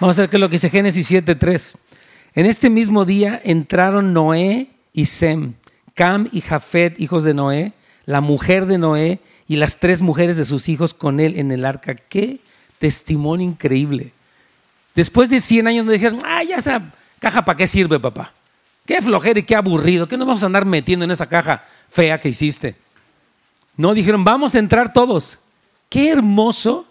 Vamos 0.00 0.18
a 0.18 0.22
ver 0.22 0.30
qué 0.30 0.36
es 0.36 0.40
lo 0.40 0.48
que 0.48 0.56
dice 0.56 0.70
Génesis 0.70 1.10
7:3. 1.10 1.76
En 2.34 2.46
este 2.46 2.68
mismo 2.68 3.04
día 3.04 3.40
entraron 3.44 4.12
Noé 4.12 4.68
y 4.92 5.06
Sem, 5.06 5.54
Cam 5.94 6.28
y 6.32 6.40
Jafet, 6.40 7.00
hijos 7.00 7.22
de 7.22 7.32
Noé, 7.32 7.72
la 8.06 8.20
mujer 8.20 8.66
de 8.66 8.76
Noé 8.76 9.20
y 9.46 9.56
las 9.56 9.78
tres 9.78 10.02
mujeres 10.02 10.36
de 10.36 10.44
sus 10.44 10.68
hijos 10.68 10.94
con 10.94 11.20
él 11.20 11.38
en 11.38 11.52
el 11.52 11.64
arca. 11.64 11.94
Qué 11.94 12.40
testimonio 12.78 13.46
increíble. 13.46 14.12
Después 14.94 15.30
de 15.30 15.40
100 15.40 15.68
años 15.68 15.86
nos 15.86 15.94
dijeron, 15.94 16.18
ah, 16.24 16.42
ya 16.42 16.56
esa 16.56 16.92
caja 17.24 17.44
para 17.44 17.56
qué 17.56 17.66
sirve, 17.66 17.98
papá. 17.98 18.32
Qué 18.84 19.00
flojera 19.00 19.38
y 19.38 19.44
qué 19.44 19.56
aburrido. 19.56 20.06
¿Qué 20.06 20.16
nos 20.16 20.26
vamos 20.26 20.42
a 20.42 20.46
andar 20.46 20.66
metiendo 20.66 21.04
en 21.04 21.10
esa 21.10 21.26
caja 21.26 21.64
fea 21.88 22.18
que 22.18 22.28
hiciste? 22.28 22.76
No, 23.76 23.94
dijeron, 23.94 24.24
vamos 24.24 24.54
a 24.54 24.58
entrar 24.58 24.92
todos. 24.92 25.38
Qué 25.88 26.10
hermoso 26.10 26.86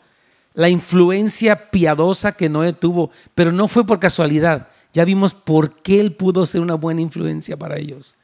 la 0.55 0.69
influencia 0.69 1.69
piadosa 1.69 2.31
que 2.31 2.49
Noé 2.49 2.73
tuvo, 2.73 3.11
pero 3.35 3.51
no 3.51 3.67
fue 3.67 3.85
por 3.85 3.99
casualidad. 3.99 4.69
Ya 4.93 5.05
vimos 5.05 5.33
por 5.35 5.75
qué 5.75 5.99
él 5.99 6.13
pudo 6.13 6.45
ser 6.45 6.61
una 6.61 6.75
buena 6.75 7.01
influencia 7.01 7.57
para 7.57 7.77
ellos. 7.77 8.17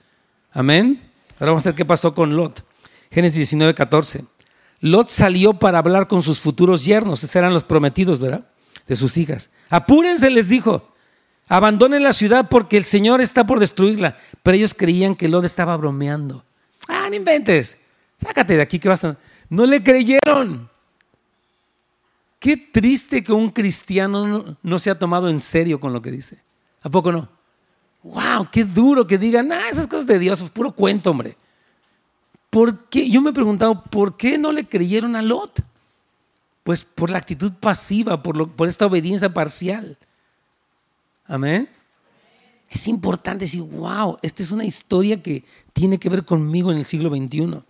Amén. 0.52 1.02
Ahora 1.36 1.52
vamos 1.52 1.66
a 1.66 1.70
ver 1.70 1.76
qué 1.76 1.86
pasó 1.86 2.14
con 2.16 2.36
Lot. 2.36 2.64
Génesis 3.12 3.38
19, 3.38 3.76
14. 3.76 4.26
Lot 4.82 5.10
salió 5.10 5.54
para 5.54 5.80
hablar 5.80 6.08
con 6.08 6.22
sus 6.22 6.40
futuros 6.40 6.86
yernos, 6.86 7.24
esos 7.24 7.36
eran 7.36 7.54
los 7.54 7.64
prometidos, 7.64 8.20
¿verdad? 8.20 8.46
De 8.88 8.96
sus 8.96 9.18
hijas. 9.18 9.52
Apúrense, 9.70 10.30
les 10.30 10.48
dijo. 10.48 10.90
Abandonen 11.50 12.04
la 12.04 12.14
ciudad 12.14 12.48
porque 12.48 12.78
el 12.78 12.84
Señor 12.84 13.22
está 13.22 13.46
por 13.46 13.60
destruirla. 13.60 14.18
Pero 14.44 14.56
ellos 14.56 14.76
creían 14.76 15.16
que 15.16 15.28
Lot 15.28 15.44
estaba 15.44 15.76
bromeando. 15.76 16.46
Ah, 16.88 17.08
no 17.10 17.16
inventes. 17.16 17.78
Sácate 18.18 18.56
de 18.56 18.62
aquí 18.62 18.80
que 18.80 18.88
vas 18.88 19.04
a... 19.04 19.18
No 19.50 19.66
le 19.66 19.84
creyeron. 19.84 20.70
Qué 22.38 22.56
triste 22.56 23.24
que 23.24 23.34
un 23.34 23.50
cristiano 23.50 24.58
no, 24.62 24.80
se 24.80 24.92
ha 24.92 25.00
tomado 25.00 25.28
en 25.28 25.40
serio 25.40 25.80
con 25.80 25.92
lo 25.92 26.04
que 26.04 26.12
dice. 26.12 26.40
¿A 26.84 26.90
poco 26.90 27.12
no? 27.12 27.28
¡Wow! 28.04 28.48
¡Qué 28.52 28.64
duro 28.64 29.08
que 29.08 29.18
digan, 29.18 29.52
ah, 29.52 29.68
esas 29.70 29.88
cosas 29.88 30.06
de 30.06 30.20
Dios, 30.20 30.40
es 30.40 30.50
puro 30.52 30.72
cuento, 30.72 31.12
hombre! 31.12 31.36
¿Por 32.50 32.86
qué? 32.86 33.10
Yo 33.10 33.22
me 33.22 33.32
he 33.32 33.34
preguntado, 33.34 33.84
¿por 33.84 34.16
qué 34.16 34.38
no 34.38 34.54
le 34.54 34.68
creyeron 34.68 35.16
a 35.16 35.22
Lot? 35.22 35.62
Pues 36.64 36.86
por 36.86 37.10
la 37.10 37.18
actitud 37.18 37.52
pasiva, 37.60 38.24
por, 38.24 38.52
por 38.52 38.70
esta 38.70 38.86
obediencia 38.86 39.34
parcial. 39.34 39.98
Amén. 41.30 41.70
Es 42.72 42.88
importante 42.88 43.46
decir, 43.46 43.62
wow, 43.62 44.18
esta 44.24 44.42
es 44.42 44.52
una 44.52 44.66
historia 44.66 45.22
que 45.22 45.44
tiene 45.74 46.00
que 46.00 46.10
ver 46.10 46.26
conmigo 46.26 46.72
en 46.72 46.80
el 46.80 46.86
siglo 46.86 47.10
XXI. 47.10 47.62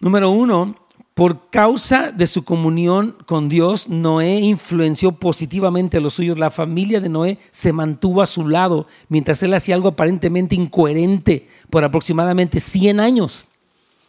Número 0.00 0.30
uno, 0.30 0.76
por 1.14 1.48
causa 1.48 2.10
de 2.10 2.26
su 2.26 2.44
comunión 2.44 3.16
con 3.26 3.48
Dios, 3.48 3.88
Noé 3.88 4.40
influenció 4.40 5.12
positivamente 5.12 5.98
a 5.98 6.00
los 6.00 6.14
suyos. 6.14 6.36
La 6.36 6.50
familia 6.50 7.00
de 7.00 7.08
Noé 7.08 7.38
se 7.52 7.72
mantuvo 7.72 8.20
a 8.20 8.26
su 8.26 8.48
lado 8.48 8.88
mientras 9.08 9.40
él 9.44 9.54
hacía 9.54 9.76
algo 9.76 9.88
aparentemente 9.88 10.56
incoherente 10.56 11.48
por 11.70 11.84
aproximadamente 11.84 12.58
100 12.58 12.98
años. 12.98 13.46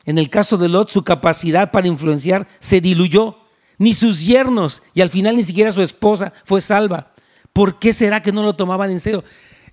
En 0.04 0.18
el 0.18 0.32
caso 0.32 0.58
de 0.58 0.68
Lot, 0.68 0.90
su 0.90 1.04
capacidad 1.04 1.72
para 1.72 1.88
influenciar 1.88 2.48
se 2.60 2.82
diluyó. 2.82 3.38
Ni 3.78 3.94
sus 3.94 4.26
yernos 4.26 4.82
y 4.94 5.02
al 5.02 5.10
final 5.10 5.36
ni 5.36 5.44
siquiera 5.44 5.72
su 5.72 5.84
esposa 5.84 6.34
fue 6.44 6.60
salva. 6.60 7.12
¿Por 7.56 7.80
qué 7.80 7.94
será 7.94 8.22
que 8.22 8.34
no 8.34 8.44
lo 8.44 8.52
tomaban 8.52 8.92
en 8.92 9.00
serio? 9.00 9.24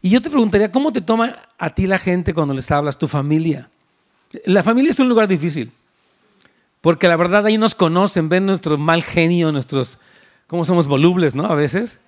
Y 0.00 0.10
yo 0.10 0.22
te 0.22 0.30
preguntaría, 0.30 0.70
¿cómo 0.70 0.92
te 0.92 1.00
toma 1.00 1.36
a 1.58 1.70
ti 1.74 1.88
la 1.88 1.98
gente 1.98 2.32
cuando 2.32 2.54
les 2.54 2.70
hablas, 2.70 2.96
tu 2.96 3.08
familia? 3.08 3.68
La 4.44 4.62
familia 4.62 4.92
es 4.92 5.00
un 5.00 5.08
lugar 5.08 5.26
difícil. 5.26 5.72
Porque 6.80 7.08
la 7.08 7.16
verdad 7.16 7.44
ahí 7.44 7.58
nos 7.58 7.74
conocen, 7.74 8.28
ven 8.28 8.46
nuestro 8.46 8.78
mal 8.78 9.02
genio, 9.02 9.50
nuestros, 9.50 9.98
cómo 10.46 10.64
somos 10.64 10.86
volubles, 10.86 11.34
¿no? 11.34 11.46
A 11.46 11.56
veces. 11.56 11.98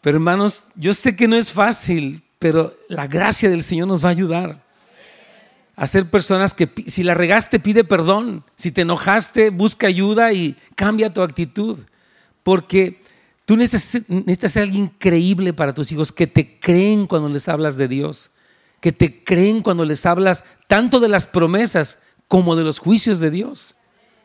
Pero 0.00 0.16
hermanos, 0.16 0.64
yo 0.74 0.92
sé 0.92 1.14
que 1.14 1.28
no 1.28 1.36
es 1.36 1.52
fácil, 1.52 2.24
pero 2.40 2.74
la 2.88 3.06
gracia 3.06 3.48
del 3.48 3.62
Señor 3.62 3.86
nos 3.86 4.04
va 4.04 4.08
a 4.08 4.12
ayudar 4.12 4.60
a 5.76 5.86
ser 5.86 6.10
personas 6.10 6.52
que 6.52 6.68
si 6.88 7.04
la 7.04 7.14
regaste 7.14 7.60
pide 7.60 7.84
perdón, 7.84 8.42
si 8.56 8.72
te 8.72 8.80
enojaste 8.80 9.50
busca 9.50 9.86
ayuda 9.86 10.32
y 10.32 10.56
cambia 10.74 11.14
tu 11.14 11.22
actitud, 11.22 11.78
porque 12.42 13.00
tú 13.46 13.56
necesitas, 13.56 14.52
ser 14.52 14.64
alguien 14.64 14.84
increíble 14.84 15.54
para 15.54 15.72
tus 15.72 15.90
hijos, 15.92 16.12
que 16.12 16.26
te 16.26 16.58
creen 16.58 17.06
cuando 17.06 17.30
les 17.30 17.48
hablas 17.48 17.78
de 17.78 17.88
Dios, 17.88 18.32
que 18.80 18.92
te 18.92 19.24
creen 19.24 19.62
cuando 19.62 19.86
les 19.86 20.04
hablas 20.04 20.44
tanto 20.68 21.00
de 21.00 21.08
las 21.08 21.26
promesas 21.26 21.98
como 22.28 22.56
de 22.56 22.64
los 22.64 22.80
juicios 22.80 23.20
de 23.20 23.30
Dios. 23.30 23.76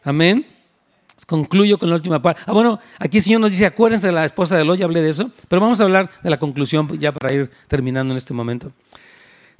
Amén. 0.04 0.46
Concluyo 1.28 1.78
con 1.78 1.90
la 1.90 1.96
última 1.96 2.22
parte. 2.22 2.42
Ah, 2.48 2.52
bueno, 2.52 2.80
aquí 2.98 3.20
el 3.20 3.24
Señor 3.24 3.42
nos 3.42 3.52
dice, 3.52 3.66
acuérdense 3.66 4.08
de 4.08 4.14
la 4.14 4.26
esposa 4.26 4.58
de 4.58 4.66
Lot, 4.66 4.82
hablé 4.82 5.02
de 5.02 5.10
eso, 5.10 5.32
pero 5.48 5.62
vamos 5.62 5.80
a 5.80 5.84
hablar 5.84 6.10
de 6.24 6.30
la 6.30 6.40
conclusión 6.40 6.90
ya 7.00 7.12
para 7.12 7.32
ir 7.32 7.52
terminando 7.68 8.12
en 8.12 8.18
este 8.18 8.34
momento. 8.34 8.74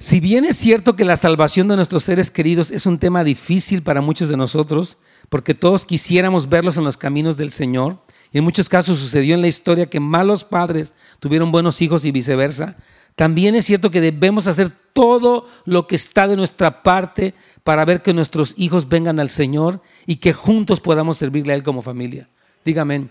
Si 0.00 0.18
bien 0.18 0.44
es 0.44 0.56
cierto 0.56 0.96
que 0.96 1.04
la 1.04 1.16
salvación 1.16 1.68
de 1.68 1.76
nuestros 1.76 2.02
seres 2.02 2.32
queridos 2.32 2.72
es 2.72 2.86
un 2.86 2.98
tema 2.98 3.22
difícil 3.22 3.84
para 3.84 4.00
muchos 4.00 4.28
de 4.28 4.36
nosotros, 4.36 4.98
porque 5.28 5.54
todos 5.54 5.86
quisiéramos 5.86 6.48
verlos 6.48 6.76
en 6.76 6.82
los 6.82 6.96
caminos 6.96 7.36
del 7.36 7.52
Señor, 7.52 7.98
en 8.38 8.44
muchos 8.44 8.68
casos 8.68 8.98
sucedió 8.98 9.34
en 9.34 9.42
la 9.42 9.48
historia 9.48 9.90
que 9.90 10.00
malos 10.00 10.44
padres 10.44 10.94
tuvieron 11.20 11.52
buenos 11.52 11.82
hijos 11.82 12.04
y 12.04 12.12
viceversa, 12.12 12.76
también 13.14 13.54
es 13.54 13.66
cierto 13.66 13.90
que 13.90 14.00
debemos 14.00 14.46
hacer 14.46 14.70
todo 14.92 15.46
lo 15.64 15.86
que 15.86 15.96
está 15.96 16.26
de 16.26 16.36
nuestra 16.36 16.82
parte 16.82 17.34
para 17.62 17.84
ver 17.84 18.02
que 18.02 18.14
nuestros 18.14 18.54
hijos 18.56 18.88
vengan 18.88 19.20
al 19.20 19.28
Señor 19.28 19.82
y 20.06 20.16
que 20.16 20.32
juntos 20.32 20.80
podamos 20.80 21.18
servirle 21.18 21.52
a 21.52 21.56
Él 21.56 21.62
como 21.62 21.82
familia. 21.82 22.28
Dígame. 22.64 23.08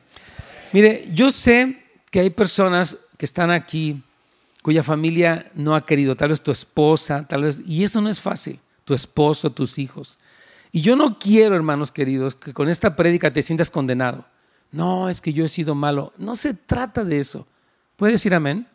Mire, 0.74 1.06
yo 1.14 1.30
sé 1.32 1.84
que 2.10 2.20
hay 2.20 2.30
personas 2.30 2.98
que 3.18 3.26
están 3.26 3.52
aquí 3.52 4.02
cuya 4.62 4.84
familia 4.84 5.52
no 5.56 5.76
ha 5.76 5.86
querido, 5.86 6.16
tal 6.16 6.30
vez 6.30 6.42
tu 6.42 6.52
esposa, 6.52 7.28
tal 7.28 7.44
vez, 7.44 7.62
y 7.66 7.84
eso 7.84 8.02
no 8.02 8.10
es 8.10 8.20
fácil, 8.20 8.60
tu 8.86 8.94
esposo, 8.94 9.52
tus 9.52 9.80
hijos. 9.80 10.20
Y 10.72 10.82
yo 10.82 10.96
no 10.96 11.18
quiero, 11.20 11.56
hermanos 11.56 11.92
queridos, 11.92 12.36
que 12.36 12.54
con 12.54 12.70
esta 12.70 12.96
prédica 12.96 13.34
te 13.34 13.42
sientas 13.42 13.72
condenado. 13.72 14.26
No, 14.72 15.10
es 15.10 15.22
que 15.22 15.34
yo 15.34 15.44
he 15.44 15.50
sido 15.50 15.76
malo. 15.76 16.14
No 16.18 16.36
se 16.36 16.54
trata 16.54 17.04
de 17.04 17.20
eso. 17.20 17.48
¿Puedes 17.98 18.16
decir 18.16 18.34
amén? 18.34 18.68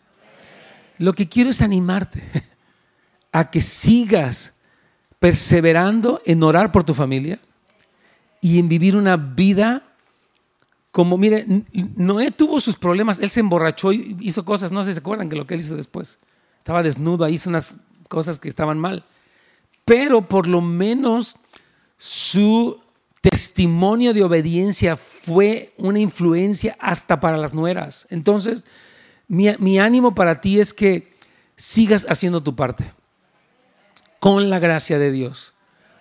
Lo 0.99 1.13
que 1.13 1.29
quiero 1.29 1.51
es 1.51 1.63
animarte 1.63 2.23
a 3.33 3.51
que 3.51 3.61
sigas 3.61 4.55
perseverando 5.19 6.21
en 6.25 6.43
orar 6.43 6.71
por 6.73 6.85
tu 6.85 6.95
familia 6.95 7.41
y 8.41 8.59
en 8.59 8.69
vivir 8.69 8.97
una 8.97 9.17
vida 9.17 9.83
como, 10.97 11.19
mire, 11.19 11.45
Noé 11.97 12.31
tuvo 12.31 12.59
sus 12.59 12.77
problemas, 12.77 13.19
él 13.19 13.29
se 13.29 13.41
emborrachó 13.41 13.93
y 13.93 14.17
hizo 14.21 14.47
cosas, 14.47 14.73
no 14.73 14.83
sé 14.83 14.93
si 14.93 14.95
se 14.95 15.01
acuerdan 15.01 15.29
que 15.29 15.37
lo 15.37 15.47
que 15.47 15.53
él 15.53 15.61
hizo 15.61 15.77
después. 15.77 16.19
Estaba 16.57 16.83
desnudo, 16.83 17.29
hizo 17.29 17.51
unas 17.51 17.77
cosas 18.09 18.41
que 18.41 18.49
estaban 18.49 18.79
mal. 18.79 19.05
Pero 19.85 20.27
por 20.27 20.47
lo 20.47 20.63
menos 20.63 21.37
su 21.99 22.81
testimonio 23.31 24.14
de 24.14 24.22
obediencia 24.22 24.95
fue 24.95 25.72
una 25.79 25.99
influencia 25.99 26.77
hasta 26.79 27.18
para 27.18 27.37
las 27.37 27.55
nueras. 27.55 28.07
Entonces, 28.09 28.66
mi, 29.27 29.79
ánimo 29.79 30.14
para 30.14 30.41
ti 30.41 30.61
es 30.61 30.72
que 30.72 31.12
sigas 31.57 32.07
haciendo 32.09 32.43
tu 32.43 32.55
parte. 32.55 32.93
con 34.20 34.49
la 34.49 34.59
gracia 34.59 34.99
de 34.99 35.12
Dios. 35.12 35.53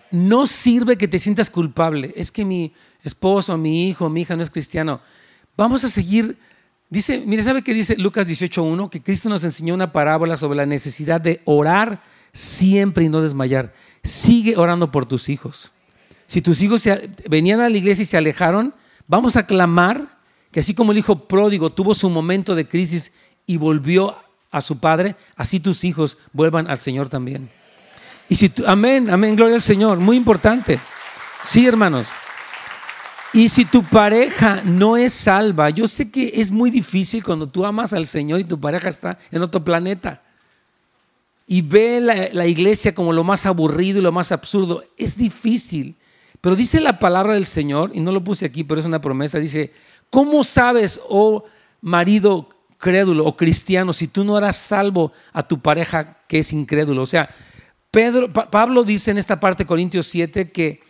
No 0.09 0.45
sirve 0.47 0.97
que 0.97 1.07
te 1.07 1.19
sientas 1.19 1.49
culpable. 1.49 2.13
Es 2.15 2.31
que 2.31 2.45
mi 2.45 2.73
esposo, 3.03 3.57
mi 3.57 3.89
hijo, 3.89 4.09
mi 4.09 4.21
hija 4.21 4.35
no 4.35 4.41
es 4.41 4.49
cristiano. 4.49 5.01
Vamos 5.57 5.83
a 5.83 5.89
seguir. 5.89 6.37
Dice, 6.89 7.21
mire, 7.25 7.43
¿sabe 7.43 7.61
qué 7.61 7.73
dice 7.73 7.97
Lucas 7.97 8.27
18.1? 8.27 8.89
Que 8.89 9.01
Cristo 9.01 9.29
nos 9.29 9.43
enseñó 9.43 9.73
una 9.73 9.91
parábola 9.91 10.37
sobre 10.37 10.57
la 10.57 10.65
necesidad 10.65 11.21
de 11.21 11.41
orar 11.45 12.01
siempre 12.31 13.03
y 13.03 13.09
no 13.09 13.21
desmayar. 13.21 13.73
Sigue 14.03 14.57
orando 14.57 14.91
por 14.91 15.05
tus 15.05 15.29
hijos. 15.29 15.71
Si 16.27 16.41
tus 16.41 16.61
hijos 16.61 16.83
venían 17.29 17.59
a 17.59 17.69
la 17.69 17.77
iglesia 17.77 18.03
y 18.03 18.05
se 18.05 18.17
alejaron, 18.17 18.73
vamos 19.07 19.35
a 19.35 19.45
clamar 19.45 20.15
que 20.51 20.61
así 20.61 20.73
como 20.73 20.91
el 20.91 20.97
hijo 20.97 21.27
pródigo 21.27 21.69
tuvo 21.69 21.93
su 21.93 22.09
momento 22.09 22.55
de 22.55 22.67
crisis 22.67 23.11
y 23.45 23.57
volvió 23.57 24.15
a 24.51 24.61
su 24.61 24.79
padre, 24.79 25.15
así 25.35 25.59
tus 25.59 25.83
hijos 25.83 26.17
vuelvan 26.31 26.69
al 26.69 26.77
Señor 26.77 27.09
también. 27.09 27.49
Y 28.29 28.37
si 28.37 28.51
amén, 28.65 29.09
amén, 29.09 29.35
gloria 29.35 29.55
al 29.55 29.61
Señor, 29.61 29.99
muy 29.99 30.17
importante. 30.17 30.79
Sí, 31.43 31.67
hermanos. 31.67 32.07
Y 33.33 33.49
si 33.49 33.65
tu 33.65 33.83
pareja 33.83 34.61
no 34.63 34.95
es 34.95 35.13
salva, 35.13 35.69
yo 35.69 35.87
sé 35.87 36.09
que 36.09 36.31
es 36.35 36.51
muy 36.51 36.71
difícil 36.71 37.21
cuando 37.21 37.47
tú 37.47 37.65
amas 37.65 37.91
al 37.91 38.07
Señor 38.07 38.39
y 38.39 38.45
tu 38.45 38.59
pareja 38.59 38.87
está 38.87 39.19
en 39.29 39.41
otro 39.41 39.61
planeta 39.63 40.21
y 41.47 41.61
ve 41.61 41.99
la 42.31 42.47
iglesia 42.47 42.95
como 42.95 43.13
lo 43.13 43.23
más 43.23 43.45
aburrido 43.45 43.99
y 43.99 44.01
lo 44.01 44.11
más 44.11 44.31
absurdo. 44.31 44.83
Es 44.97 45.17
difícil. 45.17 45.95
Pero 46.41 46.55
dice 46.55 46.79
la 46.79 46.99
palabra 46.99 47.33
del 47.33 47.45
Señor, 47.45 47.91
y 47.93 47.99
no 47.99 48.11
lo 48.11 48.23
puse 48.23 48.45
aquí, 48.45 48.63
pero 48.63 48.79
es 48.79 48.85
una 48.85 49.01
promesa, 49.01 49.39
dice, 49.39 49.71
¿cómo 50.09 50.43
sabes, 50.43 51.01
oh 51.09 51.43
marido 51.81 52.49
crédulo 52.77 53.25
o 53.25 53.37
cristiano, 53.37 53.93
si 53.93 54.07
tú 54.07 54.23
no 54.23 54.35
harás 54.37 54.57
salvo 54.57 55.11
a 55.33 55.43
tu 55.43 55.59
pareja 55.59 56.19
que 56.27 56.39
es 56.39 56.53
incrédulo? 56.53 57.01
O 57.01 57.07
sea, 57.07 57.29
Pedro, 57.91 58.31
Pablo 58.31 58.83
dice 58.83 59.11
en 59.11 59.17
esta 59.17 59.39
parte 59.39 59.63
de 59.63 59.67
Corintios 59.67 60.07
7 60.07 60.51
que 60.51 60.81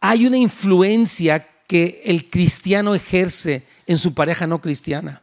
hay 0.00 0.26
una 0.26 0.36
influencia 0.36 1.48
que 1.66 2.02
el 2.04 2.28
cristiano 2.30 2.94
ejerce 2.94 3.64
en 3.86 3.98
su 3.98 4.14
pareja 4.14 4.46
no 4.46 4.60
cristiana. 4.60 5.22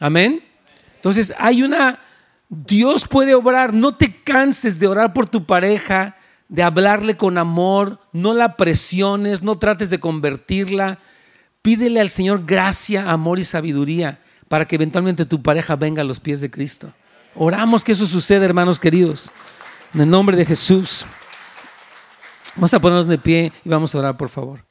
Amén. 0.00 0.42
Entonces 0.96 1.34
hay 1.38 1.62
una, 1.62 2.00
Dios 2.48 3.08
puede 3.08 3.34
obrar, 3.34 3.72
no 3.72 3.94
te 3.94 4.22
canses 4.22 4.78
de 4.78 4.86
orar 4.86 5.12
por 5.12 5.28
tu 5.28 5.44
pareja, 5.44 6.16
de 6.54 6.62
hablarle 6.62 7.16
con 7.16 7.36
amor, 7.36 7.98
no 8.12 8.32
la 8.32 8.56
presiones, 8.56 9.42
no 9.42 9.56
trates 9.56 9.90
de 9.90 9.98
convertirla. 9.98 11.00
Pídele 11.62 12.00
al 12.00 12.10
Señor 12.10 12.44
gracia, 12.46 13.10
amor 13.10 13.40
y 13.40 13.44
sabiduría 13.44 14.20
para 14.48 14.64
que 14.64 14.76
eventualmente 14.76 15.26
tu 15.26 15.42
pareja 15.42 15.74
venga 15.74 16.02
a 16.02 16.04
los 16.04 16.20
pies 16.20 16.40
de 16.40 16.52
Cristo. 16.52 16.92
Oramos 17.34 17.82
que 17.82 17.90
eso 17.90 18.06
suceda, 18.06 18.44
hermanos 18.44 18.78
queridos. 18.78 19.32
En 19.94 20.02
el 20.02 20.10
nombre 20.10 20.36
de 20.36 20.44
Jesús. 20.44 21.04
Vamos 22.54 22.72
a 22.72 22.80
ponernos 22.80 23.08
de 23.08 23.18
pie 23.18 23.52
y 23.64 23.68
vamos 23.68 23.92
a 23.92 23.98
orar, 23.98 24.16
por 24.16 24.28
favor. 24.28 24.64